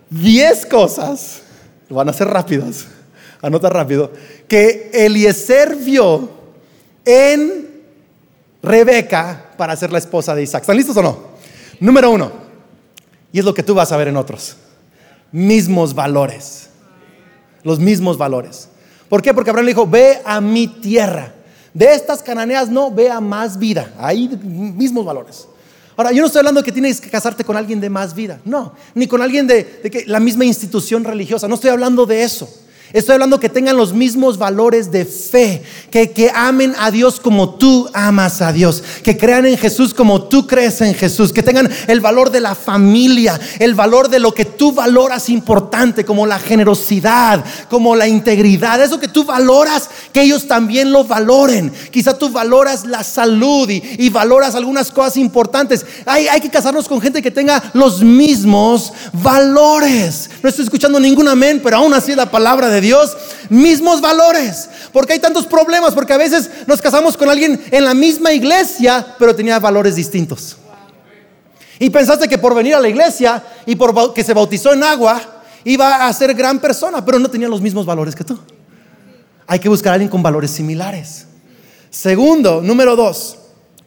Diez 0.09 0.65
cosas, 0.65 1.41
van 1.89 2.09
a 2.09 2.13
ser 2.13 2.27
rápidas, 2.27 2.87
anota 3.41 3.69
rápido, 3.69 4.11
que 4.47 4.89
Eliezer 4.93 5.75
vio 5.75 6.29
en 7.05 7.69
Rebeca 8.63 9.51
para 9.57 9.75
ser 9.75 9.91
la 9.91 9.99
esposa 9.99 10.33
de 10.33 10.43
Isaac. 10.43 10.63
¿Están 10.63 10.77
listos 10.77 10.97
o 10.97 11.03
no? 11.03 11.29
Número 11.79 12.09
uno, 12.11 12.31
y 13.31 13.39
es 13.39 13.45
lo 13.45 13.53
que 13.53 13.63
tú 13.63 13.75
vas 13.75 13.91
a 13.91 13.97
ver 13.97 14.07
en 14.07 14.17
otros, 14.17 14.57
mismos 15.31 15.93
valores, 15.93 16.69
los 17.63 17.79
mismos 17.79 18.17
valores. 18.17 18.69
¿Por 19.07 19.21
qué? 19.21 19.33
Porque 19.33 19.49
Abraham 19.49 19.65
le 19.65 19.71
dijo, 19.71 19.87
ve 19.87 20.21
a 20.25 20.41
mi 20.41 20.67
tierra 20.67 21.33
de 21.79 21.93
estas 21.93 22.21
cananeas 22.21 22.67
no 22.67 22.91
vea 22.91 23.21
más 23.21 23.57
vida. 23.57 23.93
Ahí 23.97 24.27
mismos 24.27 25.05
valores. 25.05 25.47
Ahora, 25.95 26.11
yo 26.11 26.19
no 26.19 26.27
estoy 26.27 26.39
hablando 26.39 26.59
de 26.59 26.65
que 26.65 26.73
tienes 26.73 26.99
que 26.99 27.09
casarte 27.09 27.45
con 27.45 27.55
alguien 27.55 27.79
de 27.79 27.89
más 27.89 28.13
vida. 28.13 28.41
No, 28.43 28.73
ni 28.95 29.07
con 29.07 29.21
alguien 29.21 29.47
de, 29.47 29.79
de 29.81 29.89
que, 29.89 30.05
la 30.05 30.19
misma 30.19 30.43
institución 30.43 31.05
religiosa. 31.05 31.47
No 31.47 31.55
estoy 31.55 31.69
hablando 31.69 32.05
de 32.05 32.23
eso. 32.23 32.49
Estoy 32.91 33.13
hablando 33.13 33.39
que 33.39 33.49
tengan 33.49 33.77
los 33.77 33.93
mismos 33.93 34.39
valores 34.39 34.91
de 34.91 35.05
fe, 35.05 35.61
que, 35.91 36.09
que, 36.09 36.31
amen 36.33 36.73
a 36.79 36.89
Dios 36.89 37.19
como 37.19 37.53
tú 37.53 37.87
amas 37.93 38.41
a 38.41 38.51
Dios, 38.51 38.83
que 39.03 39.15
crean 39.15 39.45
en 39.45 39.57
Jesús 39.57 39.93
como 39.93 40.23
tú 40.23 40.47
crees 40.47 40.81
en 40.81 40.95
Jesús, 40.95 41.31
que 41.31 41.43
tengan 41.43 41.69
el 41.87 42.01
valor 42.01 42.31
de 42.31 42.39
la 42.39 42.55
familia, 42.55 43.39
el 43.59 43.75
valor 43.75 44.09
de 44.09 44.19
lo 44.19 44.33
que 44.33 44.45
tú 44.45 44.71
valoras 44.71 45.29
importante, 45.29 46.03
como 46.03 46.25
la 46.25 46.39
generosidad, 46.39 47.45
como 47.69 47.95
la 47.95 48.07
integridad, 48.07 48.81
eso 48.81 48.99
que 48.99 49.07
tú 49.07 49.23
valoras, 49.23 49.87
que 50.11 50.23
ellos 50.23 50.47
también 50.47 50.91
lo 50.91 51.03
valoren. 51.03 51.71
Quizá 51.91 52.17
tú 52.17 52.29
valoras 52.29 52.85
la 52.85 53.03
salud 53.03 53.69
y, 53.69 54.09
valoras 54.09 54.55
algunas 54.55 54.89
cosas 54.89 55.17
importantes. 55.17 55.85
Hay, 56.07 56.27
hay 56.27 56.41
que 56.41 56.49
casarnos 56.49 56.87
con 56.87 56.99
gente 56.99 57.21
que 57.21 57.29
tenga 57.29 57.71
los 57.73 58.01
mismos 58.01 58.91
valores. 59.13 60.31
No 60.41 60.49
estoy 60.49 60.65
escuchando 60.65 60.99
ningún 60.99 61.27
amén, 61.27 61.61
pero 61.63 61.77
aún 61.77 61.93
así 61.93 62.15
la 62.15 62.31
palabra 62.31 62.69
de 62.69 62.78
Dios, 62.81 63.17
mismos 63.49 64.01
valores. 64.01 64.69
Porque 64.91 65.13
hay 65.13 65.19
tantos 65.19 65.45
problemas, 65.45 65.93
porque 65.93 66.13
a 66.13 66.17
veces 66.17 66.49
nos 66.67 66.81
casamos 66.81 67.17
con 67.17 67.29
alguien 67.29 67.61
en 67.71 67.85
la 67.85 67.93
misma 67.93 68.31
iglesia, 68.31 69.15
pero 69.17 69.35
tenía 69.35 69.59
valores 69.59 69.95
distintos. 69.95 70.57
Y 71.79 71.89
pensaste 71.89 72.27
que 72.27 72.37
por 72.37 72.53
venir 72.53 72.75
a 72.75 72.79
la 72.79 72.89
iglesia 72.89 73.41
y 73.65 73.75
por 73.75 74.13
que 74.13 74.23
se 74.23 74.33
bautizó 74.33 74.73
en 74.73 74.83
agua, 74.83 75.21
iba 75.63 76.07
a 76.07 76.13
ser 76.13 76.33
gran 76.33 76.59
persona, 76.59 77.03
pero 77.03 77.19
no 77.19 77.29
tenía 77.29 77.47
los 77.47 77.61
mismos 77.61 77.85
valores 77.85 78.15
que 78.15 78.23
tú. 78.23 78.37
Hay 79.47 79.59
que 79.59 79.69
buscar 79.69 79.91
a 79.91 79.93
alguien 79.95 80.09
con 80.09 80.21
valores 80.21 80.51
similares. 80.51 81.25
Segundo, 81.89 82.61
número 82.61 82.95
dos, 82.95 83.37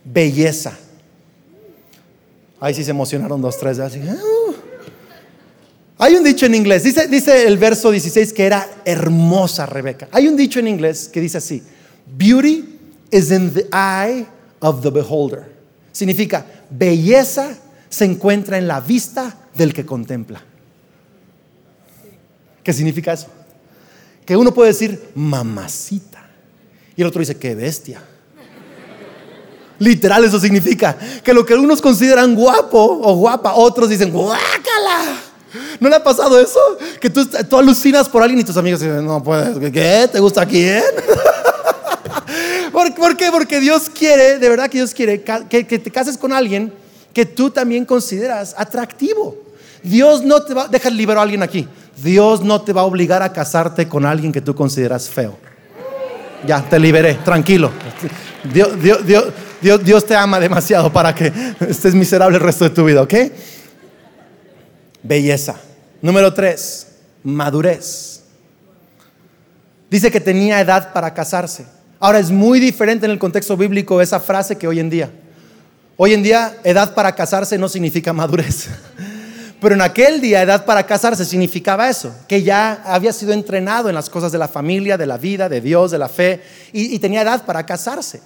belleza. 0.05 0.72
Ahí 2.59 2.74
sí 2.74 2.85
se 2.85 2.90
emocionaron 2.90 3.40
dos, 3.40 3.59
tres. 3.59 3.78
Así, 3.78 3.98
uh". 3.98 4.41
Hay 6.03 6.17
un 6.17 6.25
dicho 6.25 6.47
en 6.47 6.57
inglés, 6.57 6.83
dice, 6.83 7.07
dice 7.07 7.47
el 7.47 7.59
verso 7.59 7.93
16 7.93 8.33
que 8.33 8.45
era 8.45 8.69
hermosa 8.85 9.67
Rebeca. 9.67 10.09
Hay 10.11 10.27
un 10.27 10.37
dicho 10.37 10.59
en 10.59 10.67
inglés 10.67 11.09
que 11.09 11.21
dice 11.21 11.38
así, 11.38 11.62
beauty 12.19 12.65
is 13.12 13.31
in 13.31 13.53
the 13.55 13.69
eye 13.73 14.27
of 14.59 14.83
the 14.83 14.91
beholder. 14.91 15.45
Significa, 15.93 16.45
belleza 16.71 17.57
se 17.88 18.05
encuentra 18.05 18.59
en 18.59 18.67
la 18.67 18.81
vista 18.81 19.47
del 19.55 19.73
que 19.73 19.87
contempla. 19.87 20.43
¿Qué 22.65 22.73
significa 22.73 23.12
eso? 23.12 23.29
Que 24.27 24.37
uno 24.37 24.53
puede 24.53 24.71
decir, 24.71 25.01
mamacita. 25.15 26.27
Y 26.97 27.03
el 27.03 27.07
otro 27.07 27.21
dice, 27.21 27.37
qué 27.37 27.55
bestia. 27.55 28.03
Literal 29.79 30.25
eso 30.25 30.41
significa 30.41 30.99
que 31.23 31.33
lo 31.33 31.47
que 31.47 31.55
unos 31.55 31.81
consideran 31.81 32.35
guapo 32.35 33.01
o 33.05 33.15
guapa, 33.15 33.55
otros 33.55 33.88
dicen, 33.88 34.11
guácala. 34.11 34.52
¿No 35.83 35.88
le 35.88 35.97
ha 35.97 36.05
pasado 36.05 36.38
eso? 36.38 36.61
Que 37.01 37.11
tú, 37.11 37.27
tú 37.27 37.59
alucinas 37.59 38.09
por 38.09 38.23
alguien 38.23 38.38
y 38.38 38.45
tus 38.45 38.57
amigos 38.57 38.79
dicen, 38.79 39.05
no 39.05 39.21
puedes, 39.21 39.59
¿qué? 39.73 40.09
¿Te 40.12 40.21
gusta 40.21 40.47
quién? 40.47 40.81
¿Por, 42.73 43.16
qué? 43.16 43.33
Porque 43.33 43.59
Dios 43.59 43.90
quiere, 43.90 44.38
de 44.38 44.49
verdad 44.49 44.71
que 44.71 44.79
Dios 44.79 44.95
quiere 44.95 45.23
que, 45.23 45.64
te 45.64 45.90
cases 45.90 46.16
con 46.16 46.33
alguien 46.33 46.73
que 47.12 47.27
tú 47.27 47.51
también 47.51 47.85
consideras 47.85 48.55
atractivo. 48.57 49.37
Dios 49.83 50.23
no 50.23 50.40
te 50.45 50.55
va, 50.55 50.68
deja 50.68 50.88
liberar 50.88 51.18
a 51.18 51.23
alguien 51.23 51.42
aquí. 51.42 51.66
Dios 52.01 52.42
no 52.42 52.62
te 52.62 52.73
va 52.73 52.83
a 52.83 52.85
obligar 52.85 53.21
a 53.25 53.33
casarte 53.33 53.88
con 53.88 54.07
alguien 54.07 54.31
que 54.31 54.40
tú 54.40 54.55
consideras 54.55 55.09
feo. 55.09 55.37
Ya, 56.47 56.62
te 56.62 56.79
liberé, 56.79 57.14
tranquilo. 57.25 57.73
Dios, 58.55 58.71
Dios, 58.81 59.85
Dios 59.85 60.07
te 60.07 60.14
ama 60.14 60.38
demasiado 60.38 60.92
para 60.92 61.12
que 61.12 61.33
estés 61.68 61.97
miserable 61.97 62.37
el 62.37 62.42
resto 62.45 62.62
de 62.62 62.71
tu 62.71 62.85
vida, 62.85 63.03
¿ok? 63.03 63.14
belleza. 65.03 65.57
Número 66.03 66.35
tres, 66.35 66.88
madurez. 67.23 68.25
Dice 69.88 70.11
que 70.11 70.21
tenía 70.21 70.61
edad 70.61 70.93
para 70.93 71.15
casarse. 71.15 71.65
Ahora 72.01 72.19
es 72.19 72.31
muy 72.31 72.59
diferente 72.59 73.07
en 73.07 73.12
el 73.12 73.19
contexto 73.19 73.57
bíblico 73.57 74.01
esa 74.01 74.21
frase 74.21 74.57
que 74.57 74.67
hoy 74.67 74.81
en 74.81 74.91
día. 74.91 75.11
Hoy 75.97 76.15
en 76.15 76.23
día, 76.23 76.59
edad 76.65 76.95
para 76.95 77.15
casarse 77.15 77.57
no 77.57 77.69
significa 77.69 78.12
madurez. 78.12 78.69
Pero 79.61 79.75
en 79.75 79.81
aquel 79.81 80.21
día, 80.21 80.43
edad 80.43 80.65
para 80.65 80.85
casarse 80.85 81.25
significaba 81.25 81.88
eso, 81.88 82.12
que 82.27 82.43
ya 82.43 82.83
había 82.85 83.12
sido 83.12 83.33
entrenado 83.33 83.88
en 83.88 83.95
las 83.95 84.11
cosas 84.11 84.33
de 84.33 84.38
la 84.38 84.49
familia, 84.49 84.99
de 84.99 85.07
la 85.07 85.19
vida, 85.19 85.49
de 85.49 85.61
Dios, 85.61 85.93
de 85.93 85.99
la 85.99 86.09
fe, 86.09 86.43
y, 86.73 86.95
y 86.95 86.99
tenía 86.99 87.23
edad 87.23 87.45
para 87.45 87.65
casarse. 87.65 88.21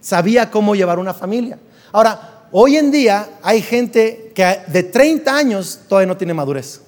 Sabía 0.00 0.50
cómo 0.50 0.74
llevar 0.74 0.98
una 0.98 1.12
familia. 1.12 1.58
Ahora, 1.92 2.38
Hoy 2.50 2.76
en 2.78 2.90
día 2.90 3.28
hay 3.42 3.60
gente 3.60 4.32
que 4.34 4.60
de 4.68 4.82
30 4.82 5.36
años 5.36 5.80
todavía 5.86 6.06
no 6.06 6.16
tiene 6.16 6.32
madurez. 6.32 6.80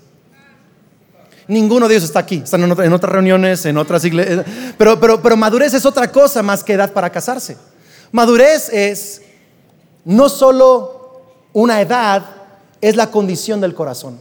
Ninguno 1.50 1.88
de 1.88 1.96
ellos 1.96 2.04
está 2.04 2.20
aquí, 2.20 2.42
están 2.44 2.62
en, 2.62 2.92
otras 2.92 3.12
reuniones, 3.12 3.66
en 3.66 3.76
otras 3.76 4.04
iglesias. 4.04 4.46
Pero, 4.78 5.00
pero, 5.00 5.20
pero 5.20 5.36
madurez 5.36 5.74
es 5.74 5.84
otra 5.84 6.12
cosa 6.12 6.44
más 6.44 6.62
que 6.62 6.74
edad 6.74 6.92
para 6.92 7.10
casarse. 7.10 7.56
Madurez 8.12 8.68
es 8.68 9.22
no 10.04 10.28
solo 10.28 11.22
una 11.52 11.80
edad, 11.80 12.24
es 12.80 12.94
la 12.94 13.10
condición 13.10 13.60
del 13.60 13.74
corazón. 13.74 14.20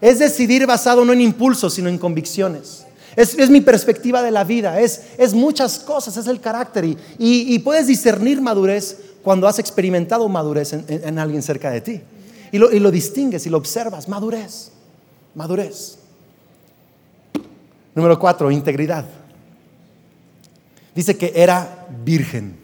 Es 0.00 0.18
decidir 0.18 0.66
basado 0.66 1.04
no 1.04 1.12
en 1.12 1.20
impulsos, 1.20 1.74
sino 1.74 1.88
en 1.88 1.98
convicciones. 1.98 2.84
Es, 3.14 3.48
mi 3.48 3.60
perspectiva 3.60 4.20
de 4.20 4.32
la 4.32 4.42
vida, 4.42 4.80
es, 4.80 5.02
es 5.18 5.34
muchas 5.34 5.78
cosas, 5.78 6.16
es 6.16 6.26
el 6.26 6.40
carácter. 6.40 6.84
Y, 7.16 7.58
puedes 7.60 7.86
discernir 7.86 8.40
madurez 8.40 8.96
cuando 9.22 9.46
has 9.46 9.60
experimentado 9.60 10.28
madurez 10.28 10.72
en, 10.72 11.16
alguien 11.20 11.44
cerca 11.44 11.70
de 11.70 11.80
ti. 11.80 12.00
Y 12.50 12.58
lo 12.58 12.90
distingues 12.90 13.46
y 13.46 13.50
lo 13.50 13.58
observas, 13.58 14.08
madurez, 14.08 14.72
madurez. 15.36 15.99
Número 17.94 18.18
cuatro, 18.18 18.50
integridad. 18.50 19.04
Dice 20.94 21.16
que 21.16 21.32
era 21.34 21.86
virgen. 22.04 22.56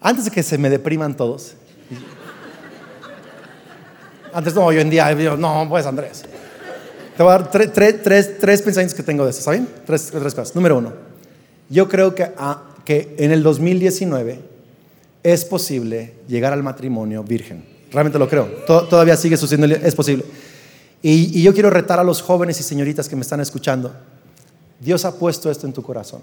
Antes 0.00 0.26
de 0.26 0.30
que 0.30 0.42
se 0.42 0.58
me 0.58 0.68
depriman 0.70 1.16
todos. 1.16 1.54
Antes 4.32 4.54
no, 4.54 4.64
hoy 4.66 4.78
en 4.78 4.90
día, 4.90 5.14
no, 5.36 5.66
pues 5.68 5.86
Andrés. 5.86 6.24
Te 7.16 7.22
voy 7.22 7.32
a 7.32 7.38
dar 7.38 7.50
tres, 7.50 8.62
pensamientos 8.62 8.94
que 8.94 9.02
tengo 9.02 9.24
de 9.24 9.30
eso, 9.30 9.40
¿saben? 9.42 9.68
Tres, 9.86 10.10
tres 10.10 10.34
cosas. 10.34 10.54
Número 10.56 10.78
uno, 10.78 10.92
yo 11.68 11.88
creo 11.88 12.14
que, 12.14 12.32
ah, 12.36 12.62
que 12.84 13.14
en 13.18 13.30
el 13.30 13.42
2019 13.42 14.40
es 15.22 15.44
posible 15.44 16.14
llegar 16.26 16.52
al 16.52 16.62
matrimonio 16.62 17.22
virgen. 17.22 17.64
Realmente 17.92 18.18
lo 18.18 18.28
creo. 18.28 18.46
todavía 18.66 19.16
sigue 19.16 19.36
sucediendo, 19.36 19.74
es 19.74 19.94
posible. 19.94 20.24
Y, 21.06 21.42
yo 21.42 21.52
quiero 21.52 21.68
retar 21.68 22.00
a 22.00 22.02
los 22.02 22.22
jóvenes 22.22 22.58
y 22.60 22.62
señoritas 22.62 23.10
que 23.10 23.14
me 23.14 23.20
están 23.20 23.38
escuchando. 23.38 23.92
Dios 24.80 25.04
ha 25.04 25.14
puesto 25.14 25.50
esto 25.50 25.66
en 25.66 25.74
tu 25.74 25.82
corazón. 25.82 26.22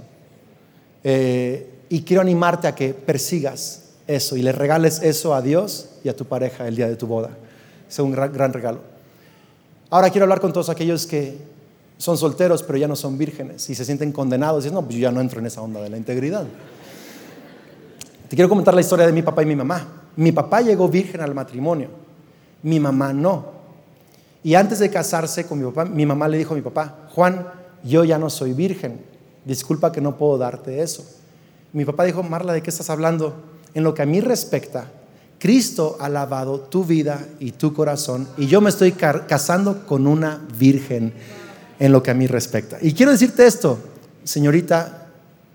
Eh, 1.04 1.70
y 1.90 2.02
quiero 2.02 2.20
animarte 2.20 2.68
a 2.68 2.74
que 2.74 2.96
persigas 2.96 3.92
eso 4.08 4.36
y 4.36 4.42
le 4.42 4.52
regales 4.52 5.00
eso 5.04 5.36
a 5.36 5.44
Dios 5.44 5.90
y 6.04 6.10
a 6.10 6.16
tu 6.16 6.26
pareja 6.26 6.68
el 6.68 6.76
día 6.76 6.88
de 6.88 6.96
tu 6.96 7.06
boda. 7.06 7.30
Es 7.88 8.00
un 8.00 8.12
gran, 8.12 8.34
gran 8.34 8.54
regalo. 8.54 8.80
Ahora 9.92 10.10
quiero 10.10 10.24
hablar 10.24 10.42
con 10.42 10.52
todos 10.52 10.70
aquellos 10.70 11.06
que 11.06 11.38
son 12.00 12.18
solteros 12.18 12.64
pero 12.64 12.80
ya 12.80 12.88
no 12.88 12.96
son 12.96 13.20
vírgenes 13.20 13.70
y 13.70 13.76
se 13.76 13.86
sienten 13.86 14.12
condenados 14.12 14.64
y 14.64 14.70
dicen, 14.70 14.74
no, 14.74 14.82
pues 14.82 14.96
yo 14.96 15.02
ya 15.02 15.12
no 15.12 15.22
entro 15.22 15.40
en 15.40 15.46
esa 15.46 15.62
onda 15.62 15.80
de 15.80 15.92
la 15.92 15.98
integridad. 15.98 16.48
Te 18.28 18.36
quiero 18.36 18.50
comentar 18.50 18.74
la 18.74 18.82
historia 18.82 19.06
de 19.06 19.14
mi 19.14 19.22
papá 19.22 19.44
y 19.44 19.46
mi 19.46 19.56
mamá. 19.56 20.08
Mi 20.16 20.32
papá 20.32 20.62
llegó 20.62 20.90
virgen 20.90 21.22
al 21.22 21.36
matrimonio, 21.36 21.90
mi 22.64 22.80
mamá 22.80 23.14
no. 23.14 23.61
Y 24.44 24.56
antes 24.56 24.80
de 24.80 24.90
casarse 24.90 25.46
con 25.46 25.60
mi 25.60 25.66
papá, 25.66 25.86
mi 25.86 26.06
mamá 26.06 26.28
le 26.28 26.38
dijo 26.38 26.54
a 26.54 26.58
mi 26.58 26.64
papá, 26.64 27.08
Juan, 27.14 27.48
yo 27.84 28.04
ya 28.04 28.18
no 28.18 28.30
soy 28.30 28.54
virgen, 28.54 29.02
disculpa 29.46 29.92
que 29.92 30.02
no 30.02 30.18
puedo 30.18 30.38
darte 30.38 30.82
eso. 30.82 31.06
Mi 31.74 31.86
papá 31.86 32.04
dijo, 32.04 32.24
Marla, 32.24 32.54
¿de 32.54 32.62
qué 32.62 32.70
estás 32.70 32.90
hablando? 32.90 33.36
En 33.74 33.84
lo 33.84 33.94
que 33.94 34.02
a 34.02 34.06
mí 34.06 34.20
respecta, 34.20 34.92
Cristo 35.40 35.98
ha 36.00 36.10
lavado 36.10 36.60
tu 36.60 36.84
vida 36.84 37.26
y 37.40 37.54
tu 37.54 37.74
corazón 37.74 38.28
y 38.38 38.46
yo 38.46 38.62
me 38.62 38.70
estoy 38.70 38.92
casando 38.92 39.88
con 39.88 40.06
una 40.06 40.46
virgen 40.58 41.14
en 41.80 41.92
lo 41.92 42.04
que 42.04 42.12
a 42.12 42.14
mí 42.14 42.28
respecta. 42.28 42.78
Y 42.80 42.94
quiero 42.94 43.12
decirte 43.12 43.48
esto, 43.48 43.80
señorita, 44.24 45.08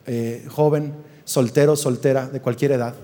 eh, 0.06 0.44
joven, 0.48 0.92
soltero, 1.24 1.76
soltera, 1.76 2.26
de 2.26 2.40
cualquier 2.40 2.72
edad. 2.72 2.94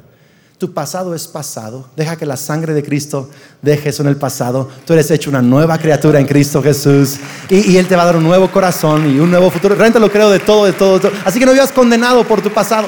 Tu 0.62 0.72
pasado 0.72 1.12
es 1.12 1.26
pasado. 1.26 1.88
Deja 1.96 2.14
que 2.14 2.24
la 2.24 2.36
sangre 2.36 2.72
de 2.72 2.84
Cristo 2.84 3.28
deje 3.60 3.88
eso 3.88 4.04
en 4.04 4.08
el 4.10 4.16
pasado. 4.16 4.68
Tú 4.86 4.92
eres 4.92 5.10
hecho 5.10 5.28
una 5.28 5.42
nueva 5.42 5.76
criatura 5.76 6.20
en 6.20 6.26
Cristo 6.28 6.62
Jesús. 6.62 7.16
Y, 7.48 7.76
Él 7.78 7.88
te 7.88 7.96
va 7.96 8.02
a 8.02 8.06
dar 8.06 8.16
un 8.16 8.22
nuevo 8.22 8.48
corazón 8.48 9.10
y 9.10 9.18
un 9.18 9.28
nuevo 9.28 9.50
futuro. 9.50 9.74
Realmente 9.74 9.98
lo 9.98 10.08
creo 10.08 10.30
de 10.30 10.38
todo, 10.38 10.64
de 10.64 10.72
todo, 10.72 11.00
de 11.00 11.00
todo. 11.00 11.12
Así 11.24 11.40
que 11.40 11.46
no 11.46 11.52
vivas 11.52 11.72
condenado 11.72 12.22
por 12.22 12.40
tu 12.40 12.50
pasado. 12.52 12.86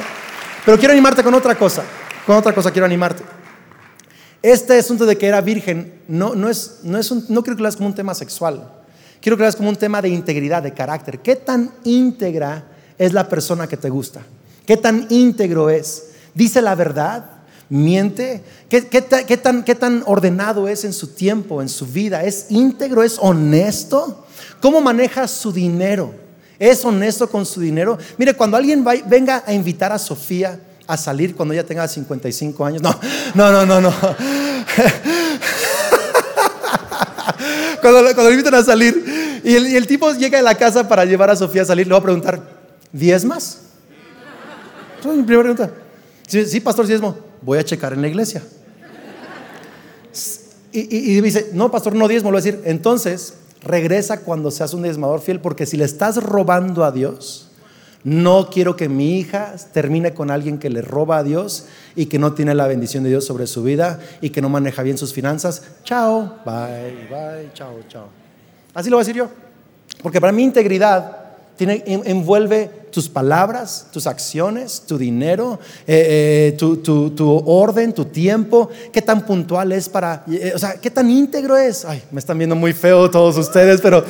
Pero 0.63 0.77
quiero 0.77 0.93
animarte 0.93 1.21
con 1.21 1.33
otra 1.33 1.53
cosa. 1.55 1.83
Con 2.25 2.37
otra 2.37 2.55
cosa 2.55 2.71
quiero 2.71 2.85
animarte. 2.85 3.23
Este 4.41 4.79
asunto 4.79 5.05
de 5.05 5.17
que 5.17 5.27
era 5.27 5.41
virgen 5.41 5.95
no, 6.07 6.33
no, 6.33 6.49
es, 6.49 6.79
no, 6.83 6.97
es 6.97 7.11
un, 7.11 7.25
no 7.27 7.43
creo 7.43 7.57
que 7.57 7.61
lo 7.61 7.65
veas 7.65 7.75
como 7.75 7.89
un 7.89 7.95
tema 7.95 8.13
sexual. 8.13 8.71
Quiero 9.19 9.35
que 9.35 9.41
lo 9.41 9.47
veas 9.47 9.57
como 9.57 9.67
un 9.67 9.75
tema 9.75 10.01
de 10.01 10.07
integridad, 10.07 10.63
de 10.63 10.73
carácter. 10.73 11.19
¿Qué 11.19 11.35
tan 11.35 11.73
íntegra 11.83 12.63
es 12.97 13.11
la 13.11 13.27
persona 13.27 13.67
que 13.67 13.75
te 13.75 13.89
gusta? 13.89 14.21
¿Qué 14.65 14.77
tan 14.77 15.07
íntegro 15.09 15.69
es? 15.69 16.11
¿Dice 16.33 16.61
la 16.61 16.73
verdad? 16.73 17.34
Miente? 17.69 18.43
¿Qué, 18.69 18.81
tan, 18.81 19.63
¿Qué 19.63 19.75
tan 19.75 20.03
ordenado 20.05 20.67
es 20.67 20.83
en 20.85 20.93
su 20.93 21.07
tiempo, 21.07 21.61
en 21.61 21.69
su 21.69 21.85
vida? 21.87 22.23
¿Es 22.23 22.47
íntegro? 22.49 23.03
¿Es 23.03 23.17
honesto? 23.19 24.25
¿Cómo 24.61 24.81
maneja 24.81 25.27
su 25.27 25.51
dinero? 25.51 26.13
¿Es 26.59 26.85
honesto 26.85 27.29
con 27.29 27.45
su 27.45 27.61
dinero? 27.61 27.97
Mire, 28.17 28.33
cuando 28.33 28.57
alguien 28.57 28.83
venga 29.07 29.43
a 29.45 29.53
invitar 29.53 29.91
a 29.91 29.99
Sofía 29.99 30.59
a 30.87 30.97
salir 30.97 31.35
cuando 31.35 31.53
ella 31.53 31.65
tenga 31.65 31.87
55 31.87 32.63
años, 32.63 32.81
no, 32.81 32.99
no, 33.33 33.51
no, 33.51 33.65
no, 33.65 33.81
no. 33.81 33.91
cuando, 37.81 38.03
cuando 38.03 38.29
le 38.29 38.31
invitan 38.31 38.53
a 38.55 38.63
salir 38.63 39.41
y 39.43 39.55
el, 39.55 39.87
tipo 39.87 40.11
llega 40.13 40.39
a 40.39 40.41
la 40.41 40.55
casa 40.55 40.87
para 40.87 41.05
llevar 41.05 41.29
a 41.29 41.35
Sofía 41.35 41.63
a 41.63 41.65
salir, 41.65 41.87
le 41.87 41.93
va 41.93 41.99
a 41.99 42.03
preguntar, 42.03 42.41
¿diez 42.91 43.25
más? 43.25 43.59
Esa 44.99 45.09
es 45.09 45.15
mi 45.17 45.23
primera 45.23 45.41
pregunta. 45.43 45.71
Sí, 46.27 46.45
sí 46.45 46.59
pastor, 46.59 46.87
diezmo 46.87 47.24
voy 47.45 47.59
a 47.59 47.63
checar 47.63 47.93
en 47.93 48.01
la 48.01 48.07
iglesia. 48.07 48.41
Y, 50.71 51.21
dice, 51.21 51.51
no, 51.53 51.71
pastor, 51.71 51.95
no 51.95 52.05
diezmo, 52.09 52.31
lo 52.31 52.37
voy 52.37 52.41
a 52.41 52.51
decir, 52.51 52.61
entonces 52.65 53.35
regresa 53.61 54.19
cuando 54.19 54.51
seas 54.51 54.73
un 54.73 54.83
diezmador 54.83 55.21
fiel, 55.21 55.39
porque 55.39 55.65
si 55.65 55.77
le 55.77 55.85
estás 55.85 56.21
robando 56.21 56.83
a 56.83 56.91
Dios, 56.91 57.49
no 58.03 58.49
quiero 58.51 58.75
que 58.75 58.89
mi 58.89 59.17
hija 59.17 59.55
termine 59.71 60.13
con 60.13 60.31
alguien 60.31 60.59
que 60.59 60.69
le 60.69 60.81
roba 60.81 61.19
a 61.19 61.23
Dios 61.23 61.67
y 61.95 62.07
que 62.07 62.19
no 62.19 62.33
tiene 62.33 62.53
la 62.53 62.67
bendición 62.67 63.03
de 63.03 63.09
Dios 63.09 63.25
sobre 63.25 63.47
su 63.47 63.63
vida 63.63 64.01
y 64.19 64.31
que 64.31 64.41
no 64.41 64.49
maneja 64.49 64.83
bien 64.83 64.97
sus 64.97 65.13
finanzas. 65.13 65.63
Chao, 65.85 66.39
bye, 66.45 67.07
bye, 67.09 67.49
chao, 67.53 67.79
chao. 67.87 68.07
Así 68.73 68.89
lo 68.89 68.97
voy 68.97 69.03
a 69.03 69.05
decir 69.07 69.15
yo. 69.15 69.29
Porque 70.03 70.19
para 70.19 70.33
mí 70.33 70.43
integridad 70.43 71.24
tiene, 71.55 71.83
envuelve 71.85 72.85
tus 72.91 73.09
palabras, 73.09 73.87
tus 73.91 74.07
acciones, 74.07 74.83
tu 74.87 74.97
dinero, 74.97 75.59
eh, 75.85 76.53
eh, 76.53 76.57
tu, 76.57 77.43
orden, 77.45 77.93
tu 77.93 78.05
tiempo, 78.05 78.69
qué 78.93 79.01
tan 79.01 79.25
puntual 79.25 79.73
es 79.73 79.89
para, 79.89 80.23
eh, 80.31 80.53
o 80.55 80.59
sea, 80.59 80.75
qué 80.75 80.89
tan 80.89 81.09
íntegro 81.09 81.57
es. 81.57 81.83
Ay, 81.83 82.01
me 82.11 82.19
están 82.19 82.37
viendo 82.37 82.55
muy 82.55 82.71
feo 82.71 83.11
todos 83.11 83.37
ustedes, 83.37 83.81
pero 83.81 84.05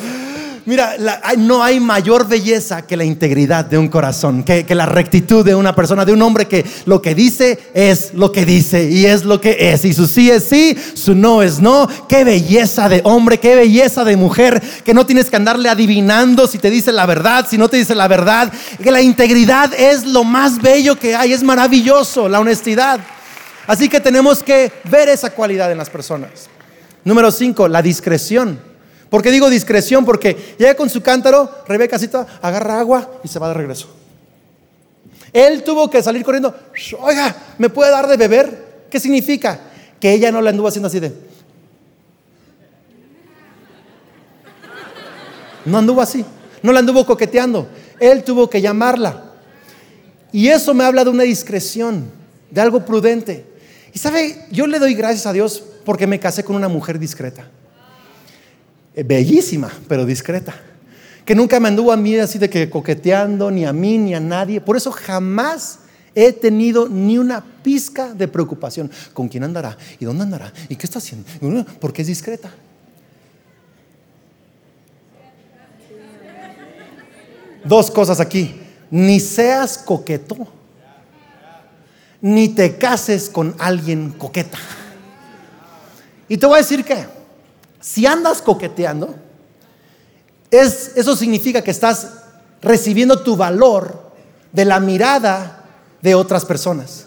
Mira, 0.65 0.95
no 1.37 1.63
hay 1.63 1.79
mayor 1.79 2.27
belleza 2.27 2.87
que 2.87 2.97
la 2.97 3.03
integridad 3.03 3.65
de 3.65 3.77
un 3.77 3.87
corazón, 3.87 4.43
que, 4.43 4.65
la 4.73 4.87
rectitud 4.87 5.45
de 5.45 5.53
una 5.53 5.75
persona, 5.75 6.05
de 6.05 6.11
un 6.11 6.23
hombre 6.23 6.47
que 6.47 6.65
lo 6.85 7.03
que 7.03 7.13
dice 7.13 7.59
es 7.75 8.15
lo 8.15 8.31
que 8.31 8.45
dice 8.45 8.89
y 8.89 9.05
es 9.05 9.25
lo 9.25 9.39
que 9.39 9.55
es. 9.59 9.85
Y 9.85 9.93
su 9.93 10.07
sí 10.07 10.31
es 10.31 10.45
sí, 10.45 10.75
su 10.95 11.13
no 11.13 11.43
es 11.43 11.59
no. 11.59 11.87
Qué 12.09 12.23
belleza 12.23 12.89
de 12.89 13.01
hombre, 13.03 13.39
qué 13.39 13.53
belleza 13.55 14.03
de 14.03 14.17
mujer, 14.17 14.59
que 14.83 14.95
no 14.95 15.05
tienes 15.05 15.29
que 15.29 15.35
andarle 15.35 15.69
adivinando 15.69 16.47
si 16.47 16.57
te 16.57 16.71
dice 16.71 16.91
la 16.91 17.05
verdad, 17.05 17.45
si 17.47 17.59
no 17.59 17.69
te 17.69 17.77
dice 17.77 17.93
la 17.93 18.07
verdad. 18.07 18.51
Que 18.81 18.89
la 18.89 19.03
integridad 19.03 19.71
es 19.71 20.03
lo 20.03 20.23
más 20.23 20.59
bello 20.59 20.97
que 20.97 21.15
hay, 21.15 21.31
es 21.31 21.43
maravilloso, 21.43 22.27
la 22.27 22.39
honestidad. 22.39 22.99
Así 23.67 23.87
que 23.87 23.99
tenemos 23.99 24.41
que 24.41 24.71
ver 24.85 25.09
esa 25.09 25.29
cualidad 25.29 25.71
en 25.71 25.77
las 25.77 25.91
personas. 25.91 26.49
Número 27.03 27.29
cinco, 27.29 27.67
la 27.67 27.83
discreción. 27.83 28.74
¿Por 29.09 29.21
qué 29.21 29.31
digo 29.31 29.49
discreción? 29.49 30.05
Porque 30.05 30.55
llega 30.57 30.75
con 30.75 30.89
su 30.89 31.01
cántaro, 31.01 31.49
Rebeca 31.67 31.99
cita, 31.99 32.25
agarra 32.41 32.79
agua 32.79 33.19
y 33.23 33.27
se 33.27 33.39
va 33.39 33.47
de 33.49 33.53
regreso. 33.53 33.87
Él 35.31 35.63
tuvo 35.63 35.89
que 35.89 36.01
salir 36.01 36.23
corriendo, 36.23 36.55
oiga, 36.99 37.35
¿me 37.57 37.69
puede 37.69 37.91
dar 37.91 38.07
de 38.07 38.17
beber? 38.17 38.85
¿Qué 38.89 38.99
significa? 38.99 39.59
Que 39.99 40.13
ella 40.13 40.31
no 40.31 40.41
le 40.41 40.49
anduvo 40.49 40.67
haciendo 40.67 40.87
así 40.87 40.99
de... 40.99 41.13
No 45.65 45.79
anduvo 45.79 46.01
así, 46.01 46.23
no 46.61 46.71
la 46.71 46.79
anduvo 46.79 47.05
coqueteando. 47.05 47.67
Él 47.99 48.23
tuvo 48.23 48.49
que 48.49 48.61
llamarla. 48.61 49.23
Y 50.31 50.47
eso 50.47 50.73
me 50.73 50.83
habla 50.83 51.03
de 51.03 51.09
una 51.09 51.23
discreción, 51.23 52.11
de 52.51 52.61
algo 52.61 52.85
prudente. 52.85 53.45
Y 53.93 53.99
sabe, 53.99 54.45
yo 54.51 54.67
le 54.67 54.79
doy 54.79 54.93
gracias 54.93 55.25
a 55.25 55.33
Dios 55.33 55.63
porque 55.83 56.07
me 56.07 56.19
casé 56.19 56.43
con 56.43 56.55
una 56.55 56.67
mujer 56.67 56.99
discreta. 56.99 57.49
Eh, 58.95 59.03
bellísima, 59.03 59.71
pero 59.87 60.05
discreta. 60.05 60.55
Que 61.25 61.35
nunca 61.35 61.59
me 61.59 61.67
anduvo 61.67 61.91
a 61.91 61.97
mí 61.97 62.17
así 62.17 62.39
de 62.39 62.49
que 62.49 62.69
coqueteando, 62.69 63.51
ni 63.51 63.65
a 63.65 63.73
mí, 63.73 63.97
ni 63.97 64.15
a 64.15 64.19
nadie. 64.19 64.61
Por 64.61 64.77
eso 64.77 64.91
jamás 64.91 65.79
he 66.13 66.31
tenido 66.31 66.87
ni 66.87 67.17
una 67.17 67.43
pizca 67.61 68.13
de 68.13 68.27
preocupación. 68.27 68.89
¿Con 69.13 69.27
quién 69.27 69.43
andará? 69.43 69.77
¿Y 69.99 70.05
dónde 70.05 70.23
andará? 70.23 70.53
¿Y 70.69 70.75
qué 70.75 70.85
está 70.85 70.99
haciendo? 70.99 71.27
Porque 71.79 72.03
es 72.03 72.07
discreta. 72.07 72.49
Dos 77.65 77.91
cosas 77.91 78.19
aquí. 78.19 78.61
Ni 78.91 79.19
seas 79.19 79.79
coqueto, 79.79 80.47
ni 82.21 82.49
te 82.49 82.77
cases 82.77 83.29
con 83.29 83.55
alguien 83.57 84.11
coqueta. 84.11 84.59
Y 86.29 86.37
te 86.37 86.45
voy 86.45 86.55
a 86.55 86.61
decir 86.61 86.85
que 86.85 87.14
si 87.85 88.07
andas 88.07 88.41
coqueteando, 88.41 89.13
es, 90.49 90.93
eso 90.95 91.15
significa 91.15 91.61
que 91.61 91.69
estás 91.69 92.07
recibiendo 92.59 93.19
tu 93.19 93.35
valor 93.35 94.11
de 94.51 94.65
la 94.65 94.79
mirada 94.79 95.63
de 96.01 96.15
otras 96.15 96.45
personas. 96.45 97.05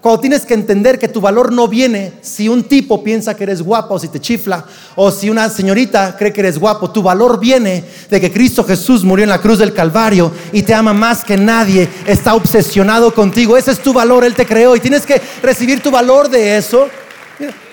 Cuando 0.00 0.20
tienes 0.20 0.46
que 0.46 0.54
entender 0.54 1.00
que 1.00 1.08
tu 1.08 1.20
valor 1.20 1.50
no 1.50 1.66
viene 1.66 2.12
si 2.20 2.48
un 2.48 2.62
tipo 2.62 3.02
piensa 3.02 3.34
que 3.34 3.42
eres 3.42 3.60
guapo 3.60 3.94
o 3.94 3.98
si 3.98 4.06
te 4.06 4.20
chifla, 4.20 4.64
o 4.94 5.10
si 5.10 5.30
una 5.30 5.48
señorita 5.48 6.14
cree 6.16 6.32
que 6.32 6.42
eres 6.42 6.60
guapo. 6.60 6.92
Tu 6.92 7.02
valor 7.02 7.40
viene 7.40 7.82
de 8.08 8.20
que 8.20 8.32
Cristo 8.32 8.62
Jesús 8.62 9.02
murió 9.02 9.24
en 9.24 9.30
la 9.30 9.40
cruz 9.40 9.58
del 9.58 9.74
Calvario 9.74 10.30
y 10.52 10.62
te 10.62 10.74
ama 10.74 10.92
más 10.92 11.24
que 11.24 11.36
nadie. 11.36 11.88
Está 12.06 12.34
obsesionado 12.34 13.12
contigo. 13.12 13.56
Ese 13.56 13.72
es 13.72 13.80
tu 13.80 13.92
valor. 13.92 14.24
Él 14.24 14.34
te 14.34 14.46
creó 14.46 14.76
y 14.76 14.80
tienes 14.80 15.04
que 15.04 15.20
recibir 15.42 15.82
tu 15.82 15.90
valor 15.90 16.28
de 16.28 16.56
eso. 16.56 16.88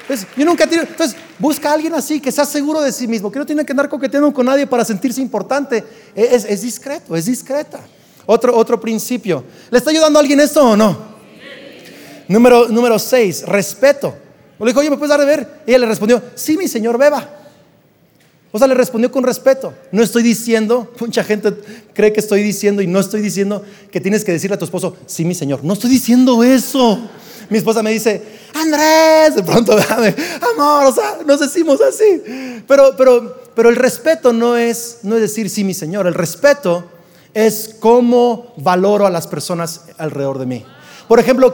Entonces, 0.01 0.27
yo 0.35 0.45
nunca 0.45 0.63
Entonces, 0.63 1.15
busca 1.39 1.69
a 1.69 1.73
alguien 1.73 1.93
así 1.93 2.19
que 2.19 2.31
sea 2.31 2.45
seguro 2.45 2.81
de 2.81 2.91
sí 2.91 3.07
mismo, 3.07 3.31
que 3.31 3.39
no 3.39 3.45
tiene 3.45 3.65
que 3.65 3.71
andar 3.71 3.87
coqueteando 3.89 4.33
con 4.33 4.45
nadie 4.45 4.67
para 4.67 4.83
sentirse 4.83 5.21
importante. 5.21 5.83
Es, 6.15 6.45
es 6.45 6.61
discreto, 6.61 7.15
es 7.15 7.25
discreta. 7.25 7.79
Otro, 8.25 8.55
otro 8.55 8.79
principio. 8.79 9.43
¿Le 9.69 9.77
está 9.77 9.89
ayudando 9.89 10.19
a 10.19 10.21
alguien 10.21 10.39
esto 10.39 10.63
o 10.63 10.75
no? 10.75 11.11
Número, 12.27 12.67
número 12.69 12.97
seis, 12.97 13.43
respeto. 13.45 14.15
Le 14.59 14.67
dijo, 14.67 14.79
oye, 14.79 14.89
¿me 14.89 14.97
puedes 14.97 15.09
dar 15.09 15.19
de 15.19 15.25
ver? 15.25 15.63
Ella 15.65 15.79
le 15.79 15.87
respondió, 15.87 16.21
sí, 16.35 16.55
mi 16.55 16.67
señor, 16.67 16.97
beba. 16.97 17.27
O 18.51 18.59
sea, 18.59 18.67
le 18.67 18.73
respondió 18.73 19.11
con 19.11 19.23
respeto. 19.23 19.73
No 19.91 20.03
estoy 20.03 20.23
diciendo, 20.23 20.93
mucha 20.99 21.23
gente 21.23 21.53
cree 21.93 22.13
que 22.13 22.19
estoy 22.19 22.43
diciendo 22.43 22.81
y 22.81 22.87
no 22.87 22.99
estoy 22.99 23.21
diciendo 23.21 23.63
que 23.91 23.99
tienes 23.99 24.23
que 24.23 24.31
decirle 24.31 24.55
a 24.55 24.59
tu 24.59 24.65
esposo, 24.65 24.95
sí, 25.07 25.25
mi 25.25 25.33
señor. 25.33 25.63
No 25.63 25.73
estoy 25.73 25.89
diciendo 25.89 26.43
eso. 26.43 27.09
Mi 27.49 27.57
esposa 27.57 27.81
me 27.81 27.91
dice, 27.91 28.21
Andrés, 28.53 29.35
de 29.35 29.43
pronto, 29.43 29.77
amor, 30.53 30.85
o 30.85 30.91
sea, 30.91 31.17
nos 31.25 31.39
decimos 31.39 31.79
así. 31.81 32.63
Pero, 32.67 32.95
pero, 32.97 33.43
pero 33.55 33.69
el 33.69 33.75
respeto 33.75 34.33
no 34.33 34.57
es, 34.57 34.99
no 35.03 35.15
es 35.15 35.21
decir, 35.21 35.49
sí, 35.49 35.63
mi 35.63 35.73
señor. 35.73 36.07
El 36.07 36.13
respeto 36.13 36.85
es 37.33 37.75
cómo 37.79 38.53
valoro 38.57 39.05
a 39.05 39.09
las 39.09 39.27
personas 39.27 39.85
alrededor 39.97 40.39
de 40.39 40.45
mí. 40.45 40.65
Por 41.11 41.19
ejemplo, 41.19 41.53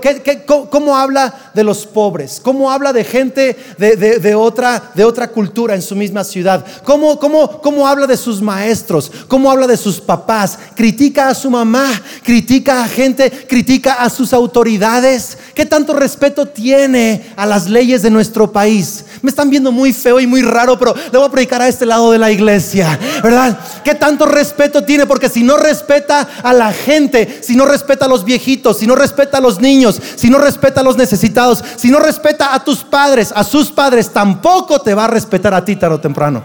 cómo, 0.70 0.96
habla 0.96 1.34
de 1.56 1.64
los 1.64 1.88
pobres? 1.88 2.40
¿Cómo 2.40 2.70
habla 2.70 2.94
de 2.94 3.04
gente 3.04 3.58
de, 3.80 4.36
otra, 4.36 4.92
de 4.94 5.04
otra 5.04 5.30
cultura 5.30 5.74
en 5.74 5.82
su 5.82 5.96
misma 5.96 6.24
ciudad? 6.24 6.64
¿Cómo, 6.84 7.18
cómo, 7.18 7.60
¿Cómo 7.60 7.88
habla 7.88 8.06
de 8.06 8.18
sus 8.18 8.40
maestros? 8.40 9.12
¿Cómo 9.28 9.50
habla 9.50 9.66
de 9.66 9.76
sus 9.76 10.00
papás? 10.00 10.60
¿Critica 10.76 11.30
a 11.30 11.34
su 11.34 11.50
mamá? 11.50 11.90
¿Critica 12.22 12.84
a 12.84 12.88
gente? 12.88 13.32
¿Critica 13.32 13.94
a 13.94 14.12
sus 14.12 14.32
autoridades? 14.32 15.40
¿Qué 15.56 15.66
tanto 15.66 15.94
respeto 15.94 16.46
tiene 16.46 17.34
a 17.36 17.48
las 17.48 17.68
leyes 17.68 18.04
de 18.04 18.12
nuestro 18.12 18.52
país? 18.52 19.06
Me 19.24 19.32
están 19.32 19.50
viendo 19.50 19.72
muy 19.72 19.92
feo 19.92 20.20
y 20.20 20.28
muy 20.28 20.44
raro, 20.44 20.78
pero 20.78 20.94
le 20.94 21.18
voy 21.18 21.28
a 21.28 21.32
predicar 21.32 21.64
a 21.64 21.68
este 21.68 21.88
lado 21.88 22.12
de 22.12 22.20
la 22.20 22.32
iglesia, 22.32 23.00
¿verdad? 23.24 23.58
¿Qué 23.84 23.96
tanto 23.96 24.28
respeto 24.28 24.84
tiene? 24.84 25.08
Porque 25.08 25.30
si 25.30 25.42
no 25.42 25.58
respeta 25.58 26.30
a 26.44 26.54
la 26.54 26.72
gente, 26.72 27.40
si 27.42 27.56
no 27.56 27.66
respeta 27.66 28.06
a 28.06 28.08
los 28.08 28.24
viejitos, 28.24 28.78
si 28.78 28.86
no 28.86 28.96
respeta 28.96 29.40
a 29.40 29.42
los 29.42 29.47
los 29.48 29.62
niños, 29.62 30.00
si 30.16 30.30
no 30.30 30.38
respeta 30.38 30.82
a 30.82 30.84
los 30.84 30.98
necesitados, 30.98 31.64
si 31.78 31.90
no 31.90 32.00
respeta 32.00 32.54
a 32.54 32.64
tus 32.64 32.84
padres, 32.84 33.32
a 33.36 33.44
sus 33.44 33.72
padres, 33.72 34.10
tampoco 34.10 34.82
te 34.82 34.94
va 34.94 35.06
a 35.06 35.08
respetar 35.08 35.54
a 35.54 35.64
ti 35.64 35.76
tarde 35.76 35.96
o 35.96 36.00
temprano. 36.00 36.44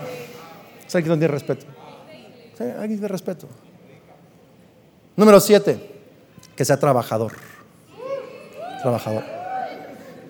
¿Sabes 0.86 1.04
quién 1.04 1.18
tiene 1.18 1.28
respeto? 1.28 1.66
¿Sí? 2.56 2.64
Alguien 2.78 3.00
de 3.00 3.08
respeto. 3.08 3.48
Número 5.16 5.40
siete, 5.40 6.00
que 6.54 6.64
sea 6.64 6.78
trabajador. 6.78 7.32
Trabajador. 8.80 9.24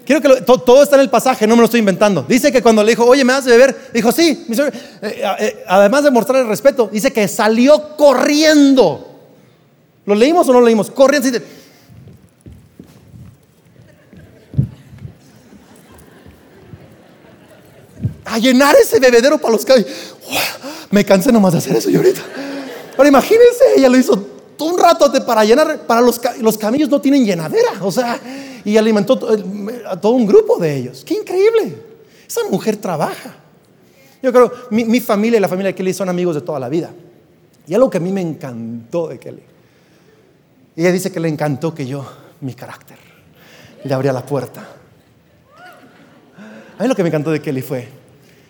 Quiero 0.04 0.20
que 0.20 0.42
todo, 0.42 0.82
está 0.82 0.96
en 0.96 1.02
el 1.02 1.10
pasaje, 1.10 1.46
no 1.46 1.54
me 1.54 1.60
lo 1.60 1.66
estoy 1.66 1.80
inventando. 1.80 2.24
Dice 2.26 2.50
que 2.50 2.62
cuando 2.62 2.82
le 2.82 2.90
dijo, 2.90 3.04
oye, 3.04 3.24
¿me 3.24 3.32
das 3.32 3.44
de 3.44 3.52
beber? 3.52 3.90
Dijo, 3.92 4.10
sí. 4.10 4.46
Eh, 4.50 5.22
eh, 5.38 5.64
además 5.68 6.04
de 6.04 6.10
mostrar 6.10 6.40
el 6.40 6.48
respeto, 6.48 6.88
dice 6.90 7.12
que 7.12 7.28
salió 7.28 7.96
corriendo. 7.96 9.08
¿Lo 10.04 10.14
leímos 10.14 10.48
o 10.48 10.52
no 10.52 10.60
lo 10.60 10.66
leímos? 10.66 10.90
Corriendo. 10.90 11.28
A 18.32 18.38
llenar 18.38 18.74
ese 18.76 18.98
bebedero 18.98 19.36
para 19.36 19.52
los 19.52 19.64
caballos. 19.64 19.86
Me 20.90 21.04
cansé 21.04 21.30
nomás 21.30 21.52
de 21.52 21.58
hacer 21.58 21.76
eso 21.76 21.90
yo 21.90 21.98
ahorita. 21.98 22.22
Pero 22.96 23.08
imagínense, 23.08 23.64
ella 23.76 23.88
lo 23.90 23.98
hizo 23.98 24.26
un 24.58 24.78
rato 24.78 25.10
para 25.26 25.44
llenar, 25.44 25.80
para 25.86 26.00
los, 26.00 26.20
los 26.40 26.56
camellos 26.56 26.88
no 26.88 27.00
tienen 27.00 27.26
llenadera, 27.26 27.72
o 27.80 27.90
sea, 27.90 28.18
y 28.64 28.76
alimentó 28.76 29.18
a 29.86 30.00
todo 30.00 30.12
un 30.12 30.26
grupo 30.26 30.56
de 30.58 30.76
ellos. 30.76 31.04
Qué 31.04 31.14
increíble. 31.14 31.76
Esa 32.26 32.40
mujer 32.48 32.76
trabaja. 32.76 33.36
Yo 34.22 34.32
creo, 34.32 34.52
mi, 34.70 34.84
mi 34.84 35.00
familia 35.00 35.38
y 35.38 35.40
la 35.40 35.48
familia 35.48 35.70
de 35.70 35.74
Kelly 35.74 35.92
son 35.92 36.08
amigos 36.08 36.36
de 36.36 36.40
toda 36.40 36.60
la 36.60 36.68
vida. 36.68 36.90
Y 37.66 37.74
algo 37.74 37.90
que 37.90 37.98
a 37.98 38.00
mí 38.00 38.12
me 38.12 38.20
encantó 38.20 39.08
de 39.08 39.18
Kelly. 39.18 39.42
Ella 40.76 40.92
dice 40.92 41.12
que 41.12 41.20
le 41.20 41.28
encantó 41.28 41.74
que 41.74 41.84
yo, 41.84 42.06
mi 42.40 42.54
carácter, 42.54 42.96
le 43.84 43.92
abría 43.92 44.12
la 44.12 44.24
puerta. 44.24 44.66
A 46.78 46.82
mí 46.82 46.88
lo 46.88 46.94
que 46.94 47.02
me 47.02 47.08
encantó 47.08 47.30
de 47.30 47.42
Kelly 47.42 47.62
fue 47.62 48.01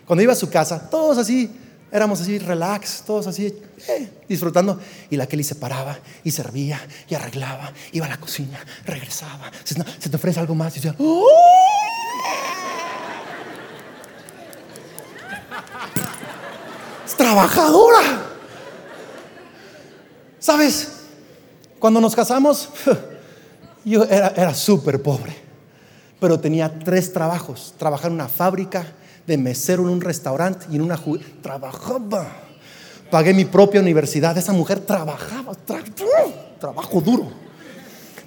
cuando 0.05 0.21
iba 0.23 0.33
a 0.33 0.35
su 0.35 0.49
casa, 0.49 0.89
todos 0.89 1.17
así, 1.17 1.49
éramos 1.91 2.19
así, 2.19 2.39
relax, 2.39 3.03
todos 3.05 3.27
así, 3.27 3.53
eh, 3.87 4.09
disfrutando. 4.27 4.79
Y 5.09 5.15
la 5.15 5.27
Kelly 5.27 5.43
se 5.43 5.55
paraba 5.55 5.97
y 6.23 6.31
servía 6.31 6.81
y 7.07 7.15
arreglaba, 7.15 7.71
iba 7.91 8.05
a 8.07 8.09
la 8.09 8.17
cocina, 8.17 8.59
regresaba. 8.85 9.51
Se, 9.63 10.09
te 10.09 10.15
ofrece 10.15 10.39
algo 10.39 10.55
más 10.55 10.73
y 10.75 10.79
decía, 10.79 10.95
¡Oh! 10.97 11.27
Es 17.05 17.15
trabajadora. 17.15 18.23
¿Sabes? 20.39 20.89
Cuando 21.79 22.01
nos 22.01 22.15
casamos, 22.15 22.69
yo 23.85 24.03
era, 24.05 24.33
era 24.35 24.53
súper 24.55 25.01
pobre, 25.01 25.33
pero 26.19 26.39
tenía 26.39 26.79
tres 26.79 27.13
trabajos. 27.13 27.75
Trabajar 27.77 28.07
en 28.07 28.15
una 28.15 28.27
fábrica, 28.27 28.87
de 29.25 29.37
mesero 29.37 29.83
en 29.83 29.89
un 29.89 30.01
restaurante 30.01 30.65
y 30.71 30.75
en 30.75 30.81
una 30.81 30.99
trabajaba. 31.41 32.27
Pagué 33.09 33.33
mi 33.33 33.45
propia 33.45 33.79
universidad. 33.79 34.37
Esa 34.37 34.53
mujer 34.53 34.79
trabajaba, 34.79 35.53
trabajo 36.59 37.01
duro. 37.01 37.31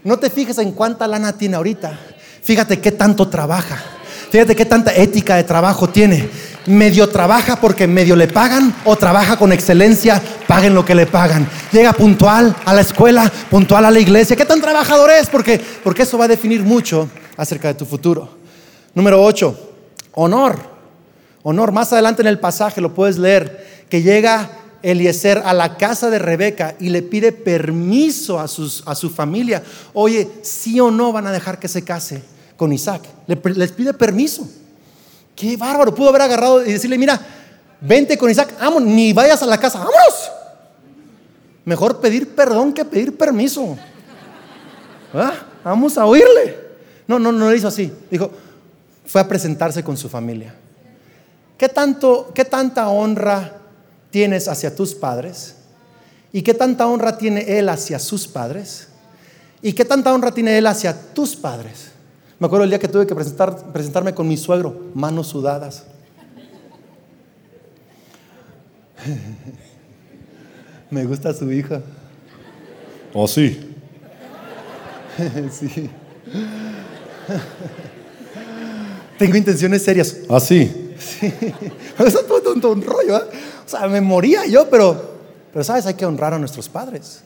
No 0.05 0.19
te 0.19 0.31
fijes 0.31 0.59
en 0.59 0.73
cuánta 0.73 1.07
lana 1.09 1.33
tiene 1.33 1.57
ahorita. 1.57 1.99
Fíjate 2.43 2.81
qué 2.81 2.93
tanto 2.93 3.29
trabaja. 3.29 3.83
Fíjate 4.31 4.55
qué 4.55 4.65
tanta 4.65 4.95
ética 4.95 5.37
de 5.37 5.45
trabajo 5.45 5.89
tiene. 5.89 6.29
Medio 6.67 7.09
trabaja 7.09 7.57
porque 7.57 7.87
medio 7.87 8.17
le 8.17 8.29
pagan 8.29 8.75
o 8.85 8.97
trabaja 8.97 9.37
con 9.37 9.53
excelencia, 9.53 10.21
paguen 10.47 10.75
lo 10.75 10.85
que 10.85 10.95
le 10.95 11.07
pagan. 11.07 11.49
Llega 11.73 11.93
puntual 11.93 12.55
a 12.65 12.75
la 12.75 12.81
escuela, 12.81 13.33
puntual 13.51 13.85
a 13.85 13.91
la 13.91 14.01
iglesia. 14.01 14.37
¿Qué 14.37 14.45
tan 14.45 14.61
trabajador 14.61 15.11
es? 15.11 15.29
Porque, 15.29 15.61
porque 15.83 16.03
eso 16.03 16.19
va 16.19 16.27
a 16.27 16.29
definir 16.29 16.63
mucho 16.63 17.09
acerca 17.37 17.69
de 17.69 17.75
tu 17.75 17.85
futuro. 17.85 18.29
Número 18.95 19.23
8, 19.23 19.59
honor 20.13 20.76
honor. 21.47 21.73
Más 21.73 21.93
adelante 21.93 22.23
en 22.23 22.29
el 22.29 22.39
pasaje 22.41 22.81
lo 22.81 22.95
puedes 22.95 23.19
leer, 23.19 23.87
que 23.89 24.03
llega 24.03 24.51
Eliezer 24.83 25.43
a 25.45 25.55
la 25.55 25.77
casa 25.77 26.11
de 26.11 26.19
Rebeca 26.19 26.75
y 26.79 26.91
le 26.91 27.03
pide 27.03 27.33
permiso 27.33 28.39
a, 28.39 28.45
a 28.45 28.95
su 28.95 29.11
familia. 29.15 29.63
Oye, 29.95 30.29
sí 30.43 30.79
o 30.81 30.91
no 30.91 31.13
van 31.13 31.27
a 31.27 31.33
dejar 31.33 31.59
que 31.59 31.69
se 31.69 31.83
case 31.83 32.23
con 32.57 32.73
Isaac. 32.73 33.03
les 33.27 33.73
pide 33.73 33.95
permiso. 33.95 34.49
Qué 35.35 35.57
bárbaro. 35.57 35.95
Pudo 35.95 36.09
haber 36.09 36.23
agarrado 36.23 36.65
y 36.65 36.73
decirle, 36.73 36.99
mira, 36.99 37.21
vente 37.81 38.19
con 38.19 38.31
Isaac, 38.31 38.55
vamos, 38.59 38.83
ni 38.83 39.13
vayas 39.13 39.43
a 39.43 39.47
la 39.47 39.59
casa, 39.59 39.79
vámonos. 39.79 40.31
Mejor 41.65 42.01
pedir 42.01 42.35
perdón 42.35 42.73
que 42.73 42.85
pedir 42.85 43.17
permiso. 43.17 43.77
¿Ah? 45.13 45.35
Vamos 45.63 45.99
a 45.99 46.07
oírle. 46.07 46.59
No, 47.07 47.19
no, 47.19 47.31
no 47.33 47.51
le 47.51 47.57
hizo 47.57 47.69
así. 47.69 47.93
Dijo, 48.11 48.31
fue 49.05 49.21
a 49.21 49.29
presentarse 49.29 49.83
con 49.85 49.97
su 49.97 50.09
familia. 50.09 50.55
¿Qué, 51.59 51.69
tanto, 51.69 52.33
¿Qué 52.35 52.45
tanta 52.45 52.89
honra 52.89 53.59
tienes 54.11 54.49
hacia 54.49 54.75
tus 54.75 54.95
padres? 54.95 55.57
¿Y 56.33 56.43
qué 56.43 56.53
tanta 56.53 56.87
honra 56.87 57.17
tiene 57.17 57.59
él 57.59 57.69
hacia 57.69 57.99
sus 57.99 58.29
padres? 58.29 58.89
¿Y 59.63 59.73
qué 59.73 59.85
tanta 59.85 60.13
honra 60.13 60.33
tiene 60.33 60.59
él 60.59 60.67
hacia 60.67 60.95
tus 61.15 61.35
padres? 61.35 61.93
Me 62.39 62.47
acuerdo 62.47 62.65
el 62.65 62.71
día 62.71 62.79
que 62.79 62.89
tuve 62.89 63.07
que 63.07 63.15
presentar, 63.15 63.73
presentarme 63.73 64.13
con 64.13 64.29
mi 64.29 64.37
suegro, 64.37 64.91
manos 64.95 65.29
sudadas. 65.29 65.85
Me 70.91 71.05
gusta 71.07 71.33
su 71.33 71.51
hija. 71.51 71.81
Oh, 73.15 73.27
sí. 73.27 73.75
sí. 75.51 75.87
Tengo 79.19 79.37
intenciones 79.37 79.83
serias. 79.83 80.19
Ah, 80.29 80.39
sí. 80.39 80.86
Sí, 81.07 81.27
eso 81.99 82.21
es 82.21 82.27
todo, 82.27 82.73
un 82.73 82.83
rollo. 82.83 83.17
¿eh? 83.19 83.23
O 83.65 83.69
sea, 83.69 83.87
me 83.89 84.01
moría 84.01 84.47
yo, 84.47 84.69
pero, 84.69 85.19
pero 85.53 85.65
sabes, 85.65 85.87
hay 85.87 85.95
que 85.95 86.07
honrar 86.07 86.35
a 86.35 86.39
nuestros 86.39 86.69
padres. 86.69 87.21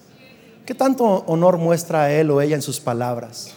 ¿Qué 0.67 0.75
tanto 0.75 1.05
honor 1.27 1.57
muestra 1.59 2.13
él 2.13 2.31
o 2.31 2.41
ella 2.41 2.55
en 2.57 2.63
sus 2.63 2.79
palabras? 2.81 3.49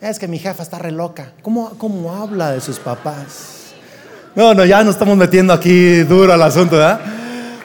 Es 0.00 0.18
que 0.18 0.28
mi 0.28 0.38
jefa 0.38 0.62
está 0.62 0.78
re 0.78 0.90
loca. 0.92 1.32
¿Cómo, 1.42 1.70
cómo 1.78 2.14
habla 2.14 2.52
de 2.52 2.60
sus 2.60 2.78
papás? 2.78 3.72
No, 4.34 4.54
no, 4.54 4.64
ya 4.64 4.82
nos 4.84 4.94
estamos 4.94 5.16
metiendo 5.16 5.52
aquí 5.52 5.98
duro 6.04 6.32
al 6.32 6.40
asunto, 6.42 6.76
¿verdad? 6.76 7.00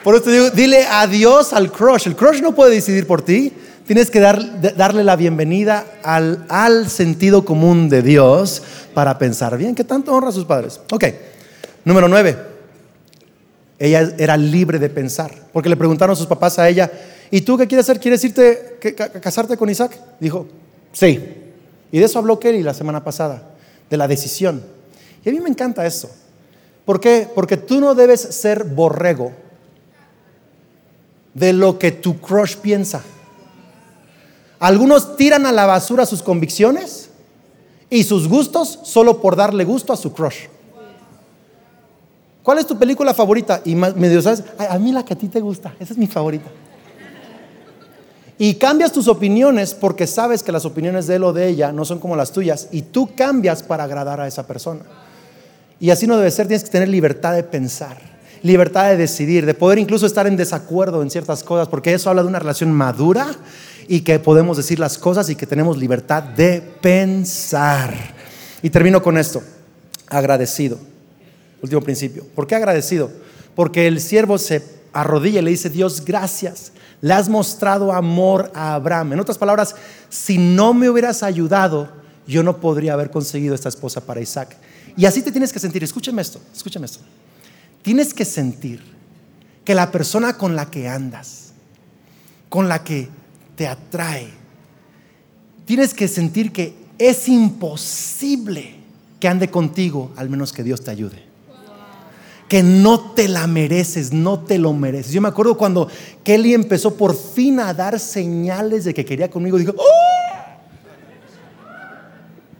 Por 0.04 0.14
eso 0.14 0.24
te 0.24 0.32
digo, 0.32 0.50
dile 0.50 0.84
adiós 0.84 1.52
al 1.52 1.72
crush. 1.72 2.06
El 2.06 2.16
crush 2.16 2.40
no 2.42 2.54
puede 2.54 2.74
decidir 2.74 3.06
por 3.06 3.22
ti. 3.22 3.52
Tienes 3.86 4.10
que 4.10 4.20
dar- 4.20 4.76
darle 4.76 5.04
la 5.04 5.16
bienvenida 5.16 5.84
al, 6.02 6.44
al 6.48 6.90
sentido 6.90 7.44
común 7.44 7.88
de 7.88 8.02
Dios 8.02 8.62
para 8.92 9.16
pensar 9.16 9.56
bien. 9.56 9.74
¿Qué 9.74 9.84
tanto 9.84 10.12
honra 10.12 10.28
a 10.28 10.32
sus 10.32 10.44
padres? 10.44 10.80
Ok. 10.92 11.04
Número 11.86 12.08
nueve. 12.08 12.36
Ella 13.78 14.12
era 14.18 14.36
libre 14.36 14.78
de 14.80 14.90
pensar. 14.90 15.32
Porque 15.52 15.68
le 15.68 15.76
preguntaron 15.76 16.12
a 16.12 16.16
sus 16.16 16.26
papás 16.26 16.58
a 16.58 16.68
ella, 16.68 16.90
¿y 17.30 17.42
tú 17.42 17.56
qué 17.56 17.66
quieres 17.68 17.86
hacer? 17.86 18.00
¿Quieres 18.00 18.22
irte 18.24 18.78
ca- 18.96 19.08
casarte 19.12 19.56
con 19.56 19.70
Isaac? 19.70 19.96
Dijo, 20.18 20.48
sí. 20.92 21.24
Y 21.92 21.98
de 22.00 22.04
eso 22.04 22.18
habló 22.18 22.40
Kelly 22.40 22.64
la 22.64 22.74
semana 22.74 23.04
pasada, 23.04 23.50
de 23.88 23.96
la 23.96 24.08
decisión. 24.08 24.62
Y 25.24 25.28
a 25.28 25.32
mí 25.32 25.38
me 25.40 25.48
encanta 25.48 25.86
eso. 25.86 26.10
¿Por 26.84 26.98
qué? 27.00 27.28
Porque 27.32 27.56
tú 27.56 27.80
no 27.80 27.94
debes 27.94 28.20
ser 28.20 28.64
borrego 28.64 29.32
de 31.34 31.52
lo 31.52 31.78
que 31.78 31.92
tu 31.92 32.20
crush 32.20 32.56
piensa. 32.56 33.02
Algunos 34.58 35.16
tiran 35.16 35.46
a 35.46 35.52
la 35.52 35.66
basura 35.66 36.04
sus 36.04 36.22
convicciones 36.22 37.10
y 37.90 38.02
sus 38.02 38.26
gustos 38.26 38.80
solo 38.82 39.20
por 39.20 39.36
darle 39.36 39.62
gusto 39.64 39.92
a 39.92 39.96
su 39.96 40.12
crush. 40.12 40.46
¿Cuál 42.46 42.58
es 42.58 42.66
tu 42.68 42.78
película 42.78 43.12
favorita? 43.12 43.60
Y 43.64 43.74
medio 43.74 44.22
sabes, 44.22 44.44
"Ay, 44.56 44.68
a 44.70 44.78
mí 44.78 44.92
la 44.92 45.04
que 45.04 45.14
a 45.14 45.18
ti 45.18 45.26
te 45.26 45.40
gusta, 45.40 45.74
esa 45.80 45.92
es 45.94 45.98
mi 45.98 46.06
favorita. 46.06 46.48
Y 48.38 48.54
cambias 48.54 48.92
tus 48.92 49.08
opiniones 49.08 49.74
porque 49.74 50.06
sabes 50.06 50.44
que 50.44 50.52
las 50.52 50.64
opiniones 50.64 51.08
de 51.08 51.16
él 51.16 51.24
o 51.24 51.32
de 51.32 51.48
ella 51.48 51.72
no 51.72 51.84
son 51.84 51.98
como 51.98 52.14
las 52.14 52.30
tuyas 52.30 52.68
y 52.70 52.82
tú 52.82 53.10
cambias 53.16 53.64
para 53.64 53.82
agradar 53.82 54.20
a 54.20 54.28
esa 54.28 54.46
persona. 54.46 54.82
Y 55.80 55.90
así 55.90 56.06
no 56.06 56.16
debe 56.16 56.30
ser, 56.30 56.46
tienes 56.46 56.62
que 56.62 56.70
tener 56.70 56.88
libertad 56.88 57.34
de 57.34 57.42
pensar, 57.42 57.98
libertad 58.44 58.90
de 58.90 58.96
decidir, 58.96 59.44
de 59.44 59.54
poder 59.54 59.80
incluso 59.80 60.06
estar 60.06 60.28
en 60.28 60.36
desacuerdo 60.36 61.02
en 61.02 61.10
ciertas 61.10 61.42
cosas, 61.42 61.66
porque 61.66 61.94
eso 61.94 62.10
habla 62.10 62.22
de 62.22 62.28
una 62.28 62.38
relación 62.38 62.70
madura 62.70 63.26
y 63.88 64.02
que 64.02 64.20
podemos 64.20 64.56
decir 64.56 64.78
las 64.78 64.98
cosas 64.98 65.28
y 65.30 65.34
que 65.34 65.48
tenemos 65.48 65.78
libertad 65.78 66.22
de 66.22 66.62
pensar. 66.80 67.92
Y 68.62 68.70
termino 68.70 69.02
con 69.02 69.18
esto, 69.18 69.42
agradecido. 70.06 70.78
Último 71.62 71.80
principio. 71.80 72.24
¿Por 72.34 72.46
qué 72.46 72.54
agradecido? 72.54 73.10
Porque 73.54 73.86
el 73.86 74.00
siervo 74.00 74.38
se 74.38 74.62
arrodilla 74.92 75.40
y 75.40 75.44
le 75.44 75.50
dice, 75.50 75.70
Dios, 75.70 76.04
gracias. 76.04 76.72
Le 77.00 77.12
has 77.12 77.28
mostrado 77.28 77.92
amor 77.92 78.50
a 78.54 78.74
Abraham. 78.74 79.14
En 79.14 79.20
otras 79.20 79.38
palabras, 79.38 79.74
si 80.08 80.38
no 80.38 80.74
me 80.74 80.88
hubieras 80.88 81.22
ayudado, 81.22 81.90
yo 82.26 82.42
no 82.42 82.60
podría 82.60 82.94
haber 82.94 83.10
conseguido 83.10 83.54
esta 83.54 83.68
esposa 83.68 84.00
para 84.00 84.20
Isaac. 84.20 84.56
Y 84.96 85.04
así 85.06 85.22
te 85.22 85.30
tienes 85.30 85.52
que 85.52 85.58
sentir. 85.58 85.84
Escúchame 85.84 86.22
esto, 86.22 86.40
escúchame 86.54 86.86
esto. 86.86 87.00
Tienes 87.82 88.12
que 88.12 88.24
sentir 88.24 88.82
que 89.64 89.74
la 89.74 89.90
persona 89.90 90.36
con 90.36 90.56
la 90.56 90.70
que 90.70 90.88
andas, 90.88 91.52
con 92.48 92.68
la 92.68 92.82
que 92.82 93.08
te 93.56 93.66
atrae, 93.66 94.28
tienes 95.64 95.94
que 95.94 96.08
sentir 96.08 96.52
que 96.52 96.74
es 96.98 97.28
imposible 97.28 98.76
que 99.20 99.28
ande 99.28 99.50
contigo, 99.50 100.12
al 100.16 100.28
menos 100.28 100.52
que 100.52 100.62
Dios 100.62 100.82
te 100.82 100.90
ayude 100.90 101.25
que 102.48 102.62
no 102.62 103.12
te 103.14 103.26
la 103.28 103.46
mereces, 103.46 104.12
no 104.12 104.40
te 104.40 104.58
lo 104.58 104.72
mereces. 104.72 105.12
Yo 105.12 105.20
me 105.20 105.28
acuerdo 105.28 105.56
cuando 105.56 105.88
Kelly 106.22 106.54
empezó 106.54 106.94
por 106.94 107.16
fin 107.16 107.58
a 107.60 107.74
dar 107.74 107.98
señales 107.98 108.84
de 108.84 108.94
que 108.94 109.04
quería 109.04 109.28
conmigo, 109.30 109.58
dijo, 109.58 109.74
¡Oh! 109.76 109.82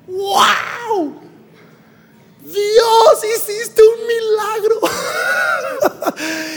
¡Wow! 0.09 1.15
Dios, 2.45 3.25
hiciste 3.37 3.83
un 3.83 4.07
milagro. 4.07 4.81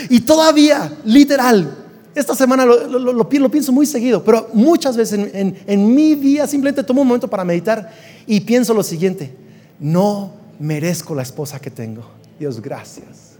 y 0.10 0.20
todavía, 0.20 0.92
literal, 1.04 1.76
esta 2.14 2.34
semana 2.34 2.64
lo, 2.64 2.86
lo- 2.88 2.98
lo- 2.98 3.12
lo 3.12 3.28
pi- 3.28 3.38
lo 3.38 3.50
pienso 3.50 3.72
muy 3.72 3.86
seguido, 3.86 4.22
pero 4.24 4.48
muchas 4.52 4.96
veces 4.96 5.18
en, 5.18 5.30
en- 5.34 5.62
en 5.66 5.94
mi 5.94 6.14
día 6.14 6.46
simplemente 6.46 6.82
tomo 6.84 7.02
un 7.02 7.08
momento 7.08 7.28
para 7.28 7.44
meditar 7.44 7.92
y 8.26 8.40
pienso 8.40 8.72
lo 8.74 8.82
siguiente, 8.82 9.34
no 9.78 10.32
merezco 10.58 11.14
la 11.14 11.22
esposa 11.22 11.60
que 11.60 11.70
tengo. 11.70 12.02
Dios, 12.40 12.62
gracias. 12.62 13.32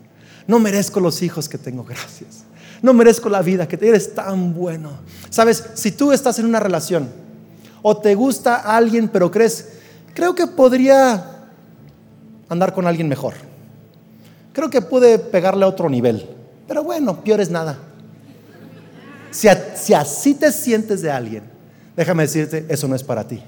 No 0.47 0.59
merezco 0.59 1.01
los 1.01 1.23
hijos 1.23 1.49
que 1.49 1.57
tengo, 1.57 1.85
gracias. 1.85 2.45
No 2.83 2.93
merezco 2.93 3.31
la 3.31 3.41
vida 3.41 3.67
que 3.67 3.79
te 3.79 3.89
eres 3.89 4.15
tan 4.15 4.53
bueno. 4.53 4.91
Sabes, 5.31 5.65
si 5.73 5.93
tú 5.93 6.13
estás 6.13 6.39
en 6.39 6.45
una 6.45 6.61
relación 6.61 7.09
o 7.81 7.97
te 7.97 8.15
gusta 8.15 8.57
alguien, 8.57 9.09
pero 9.09 9.31
crees, 9.31 9.69
creo 10.13 10.35
que 10.35 10.47
podría 10.47 11.47
andar 12.51 12.75
con 12.75 12.87
alguien 12.87 13.09
mejor. 13.09 13.33
Creo 14.53 14.69
que 14.69 14.83
puede 14.83 15.19
pegarle 15.19 15.65
a 15.65 15.69
otro 15.69 15.89
nivel. 15.89 16.29
Pero 16.69 16.85
bueno, 16.85 17.25
peor 17.25 17.41
es 17.41 17.49
nada. 17.49 17.79
Si, 19.31 19.49
si 19.77 19.95
así 19.95 20.35
te 20.35 20.53
sientes 20.53 21.01
de 21.01 21.11
alguien, 21.11 21.45
déjame 21.97 22.25
decirte, 22.25 22.67
eso 22.69 22.87
no 22.87 22.95
es 22.95 23.03
para 23.03 23.27
ti. 23.27 23.43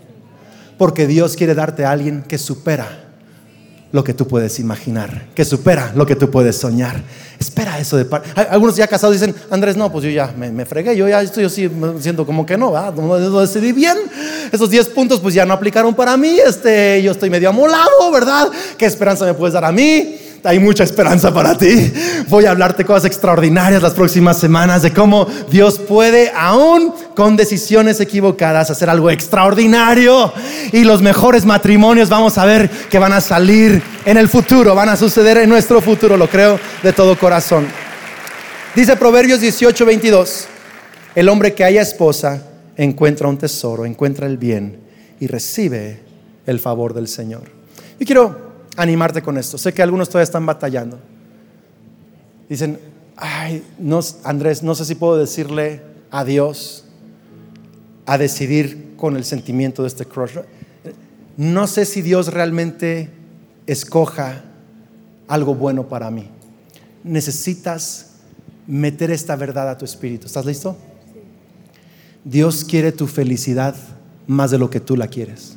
Porque 0.78 1.06
Dios 1.06 1.36
quiere 1.36 1.54
darte 1.54 1.84
a 1.84 1.90
alguien 1.90 2.22
que 2.22 2.38
supera 2.38 3.11
lo 3.92 4.02
que 4.02 4.14
tú 4.14 4.26
puedes 4.26 4.58
imaginar, 4.58 5.26
que 5.34 5.44
supera 5.44 5.92
lo 5.94 6.06
que 6.06 6.16
tú 6.16 6.30
puedes 6.30 6.56
soñar. 6.56 7.02
Espera 7.38 7.78
eso 7.78 7.96
de 7.96 8.04
par- 8.06 8.22
Hay- 8.34 8.46
Algunos 8.50 8.74
ya 8.76 8.86
casados 8.86 9.14
dicen, 9.20 9.34
Andrés, 9.50 9.76
no, 9.76 9.92
pues 9.92 10.04
yo 10.04 10.10
ya 10.10 10.32
me, 10.36 10.64
fregué, 10.64 10.96
yo 10.96 11.06
ya 11.08 11.20
estoy 11.20 11.44
así 11.44 11.70
siento 12.00 12.24
como 12.24 12.46
que 12.46 12.56
no, 12.56 12.72
¿verdad? 12.72 12.94
no, 12.94 13.18
no 13.18 13.40
decidí 13.40 13.72
bien. 13.72 13.96
Esos 14.50 14.70
10 14.70 14.88
puntos 14.88 15.20
pues 15.20 15.34
ya 15.34 15.44
no 15.44 15.52
aplicaron 15.52 15.94
para 15.94 16.16
mí, 16.16 16.38
este, 16.44 17.02
yo 17.02 17.12
estoy 17.12 17.28
medio 17.30 17.50
amolado, 17.50 18.10
¿verdad? 18.12 18.48
¿Qué 18.78 18.86
esperanza 18.86 19.24
me 19.26 19.34
puedes 19.34 19.52
dar 19.54 19.64
a 19.64 19.72
mí? 19.72 20.16
Hay 20.44 20.58
mucha 20.58 20.82
esperanza 20.82 21.32
para 21.32 21.56
ti. 21.56 21.92
Voy 22.28 22.46
a 22.46 22.50
hablarte 22.50 22.84
cosas 22.84 23.04
extraordinarias 23.04 23.80
las 23.80 23.94
próximas 23.94 24.38
semanas 24.38 24.82
de 24.82 24.92
cómo 24.92 25.26
Dios 25.48 25.78
puede, 25.78 26.32
aún 26.34 26.92
con 27.14 27.36
decisiones 27.36 28.00
equivocadas, 28.00 28.68
hacer 28.68 28.90
algo 28.90 29.08
extraordinario. 29.08 30.32
Y 30.72 30.82
los 30.82 31.00
mejores 31.00 31.44
matrimonios 31.44 32.08
vamos 32.08 32.38
a 32.38 32.44
ver 32.44 32.68
que 32.68 32.98
van 32.98 33.12
a 33.12 33.20
salir 33.20 33.80
en 34.04 34.16
el 34.16 34.28
futuro, 34.28 34.74
van 34.74 34.88
a 34.88 34.96
suceder 34.96 35.38
en 35.38 35.48
nuestro 35.48 35.80
futuro, 35.80 36.16
lo 36.16 36.28
creo 36.28 36.58
de 36.82 36.92
todo 36.92 37.16
corazón. 37.16 37.68
Dice 38.74 38.96
Proverbios 38.96 39.40
18, 39.40 39.86
22, 39.86 40.46
el 41.14 41.28
hombre 41.28 41.54
que 41.54 41.62
haya 41.62 41.82
esposa 41.82 42.42
encuentra 42.76 43.28
un 43.28 43.38
tesoro, 43.38 43.86
encuentra 43.86 44.26
el 44.26 44.38
bien 44.38 44.80
y 45.20 45.28
recibe 45.28 46.00
el 46.46 46.58
favor 46.58 46.94
del 46.94 47.06
Señor. 47.06 47.42
Y 48.00 48.04
quiero 48.04 48.51
animarte 48.76 49.22
con 49.22 49.38
esto. 49.38 49.58
Sé 49.58 49.72
que 49.72 49.82
algunos 49.82 50.08
todavía 50.08 50.24
están 50.24 50.46
batallando. 50.46 50.98
Dicen, 52.48 52.78
ay, 53.16 53.64
no, 53.78 54.00
Andrés, 54.24 54.62
no 54.62 54.74
sé 54.74 54.84
si 54.84 54.94
puedo 54.94 55.16
decirle 55.16 55.82
adiós 56.10 56.84
a 58.06 58.18
decidir 58.18 58.94
con 58.96 59.16
el 59.16 59.24
sentimiento 59.24 59.82
de 59.82 59.88
este 59.88 60.04
crush. 60.04 60.38
No 61.36 61.66
sé 61.66 61.84
si 61.84 62.02
Dios 62.02 62.32
realmente 62.32 63.10
escoja 63.66 64.42
algo 65.28 65.54
bueno 65.54 65.88
para 65.88 66.10
mí. 66.10 66.28
Necesitas 67.04 68.10
meter 68.66 69.10
esta 69.10 69.34
verdad 69.36 69.70
a 69.70 69.78
tu 69.78 69.84
espíritu. 69.84 70.26
¿Estás 70.26 70.44
listo? 70.44 70.76
Dios 72.24 72.64
quiere 72.64 72.92
tu 72.92 73.06
felicidad 73.06 73.74
más 74.26 74.50
de 74.50 74.58
lo 74.58 74.70
que 74.70 74.80
tú 74.80 74.96
la 74.96 75.08
quieres. 75.08 75.56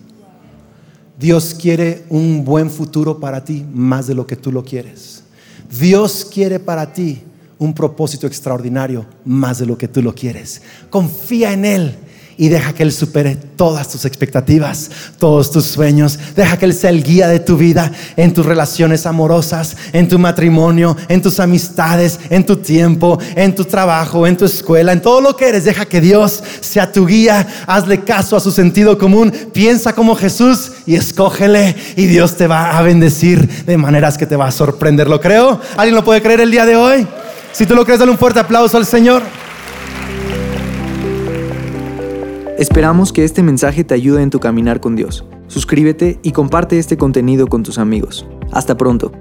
Dios 1.17 1.53
quiere 1.53 2.03
un 2.09 2.43
buen 2.43 2.69
futuro 2.69 3.19
para 3.19 3.43
ti 3.43 3.65
más 3.73 4.07
de 4.07 4.15
lo 4.15 4.27
que 4.27 4.35
tú 4.35 4.51
lo 4.51 4.63
quieres. 4.63 5.23
Dios 5.69 6.25
quiere 6.25 6.59
para 6.59 6.93
ti 6.93 7.21
un 7.57 7.73
propósito 7.73 8.27
extraordinario 8.27 9.05
más 9.23 9.59
de 9.59 9.65
lo 9.65 9.77
que 9.77 9.87
tú 9.87 10.01
lo 10.01 10.13
quieres. 10.13 10.61
Confía 10.89 11.53
en 11.53 11.65
Él 11.65 11.95
y 12.37 12.49
deja 12.49 12.73
que 12.73 12.83
Él 12.83 12.91
supere 12.91 13.35
todas 13.35 13.89
tus 13.89 14.05
expectativas, 14.05 14.89
todos 15.17 15.51
tus 15.51 15.65
sueños. 15.65 16.19
Deja 16.35 16.57
que 16.57 16.65
Él 16.65 16.73
sea 16.73 16.89
el 16.89 17.03
guía 17.03 17.27
de 17.27 17.39
tu 17.39 17.57
vida 17.57 17.91
en 18.17 18.33
tus 18.33 18.45
relaciones 18.45 19.05
amorosas, 19.05 19.77
en 19.93 20.07
tu 20.07 20.19
matrimonio, 20.19 20.97
en 21.07 21.21
tus 21.21 21.39
amistades, 21.39 22.19
en 22.29 22.45
tu 22.45 22.57
tiempo, 22.57 23.19
en 23.35 23.55
tu 23.55 23.65
trabajo, 23.65 24.27
en 24.27 24.35
tu 24.35 24.45
escuela, 24.45 24.91
en 24.91 25.01
todo 25.01 25.21
lo 25.21 25.35
que 25.35 25.49
eres. 25.49 25.65
Deja 25.65 25.85
que 25.85 26.01
Dios 26.01 26.43
sea 26.61 26.91
tu 26.91 27.05
guía. 27.05 27.47
Hazle 27.67 28.01
caso 28.01 28.35
a 28.35 28.41
su 28.41 28.51
sentido 28.51 28.97
común. 28.97 29.31
Piensa 29.53 29.93
como 29.93 30.15
Jesús 30.15 30.71
y 30.85 30.95
escógele 30.95 31.75
y 31.95 32.05
Dios 32.05 32.35
te 32.35 32.47
va 32.47 32.77
a 32.77 32.81
bendecir 32.81 33.47
de 33.65 33.77
maneras 33.77 34.17
que 34.17 34.25
te 34.25 34.35
va 34.35 34.47
a 34.47 34.51
sorprender. 34.51 35.07
¿Lo 35.07 35.21
creo? 35.21 35.59
¿Alguien 35.77 35.95
lo 35.95 36.03
puede 36.03 36.21
creer 36.21 36.41
el 36.41 36.51
día 36.51 36.65
de 36.65 36.75
hoy? 36.75 37.07
Si 37.51 37.65
tú 37.65 37.73
lo 37.73 37.85
crees, 37.85 37.99
dale 37.99 38.11
un 38.11 38.17
fuerte 38.17 38.39
aplauso 38.39 38.75
al 38.75 38.85
Señor. 38.85 39.23
Esperamos 42.57 43.11
que 43.11 43.25
este 43.25 43.43
mensaje 43.43 43.83
te 43.83 43.95
ayude 43.95 44.21
en 44.21 44.29
tu 44.29 44.39
caminar 44.39 44.79
con 44.79 44.95
Dios. 44.95 45.25
Suscríbete 45.47 46.19
y 46.23 46.31
comparte 46.31 46.79
este 46.79 46.95
contenido 46.95 47.47
con 47.47 47.63
tus 47.63 47.77
amigos. 47.77 48.25
Hasta 48.53 48.77
pronto. 48.77 49.11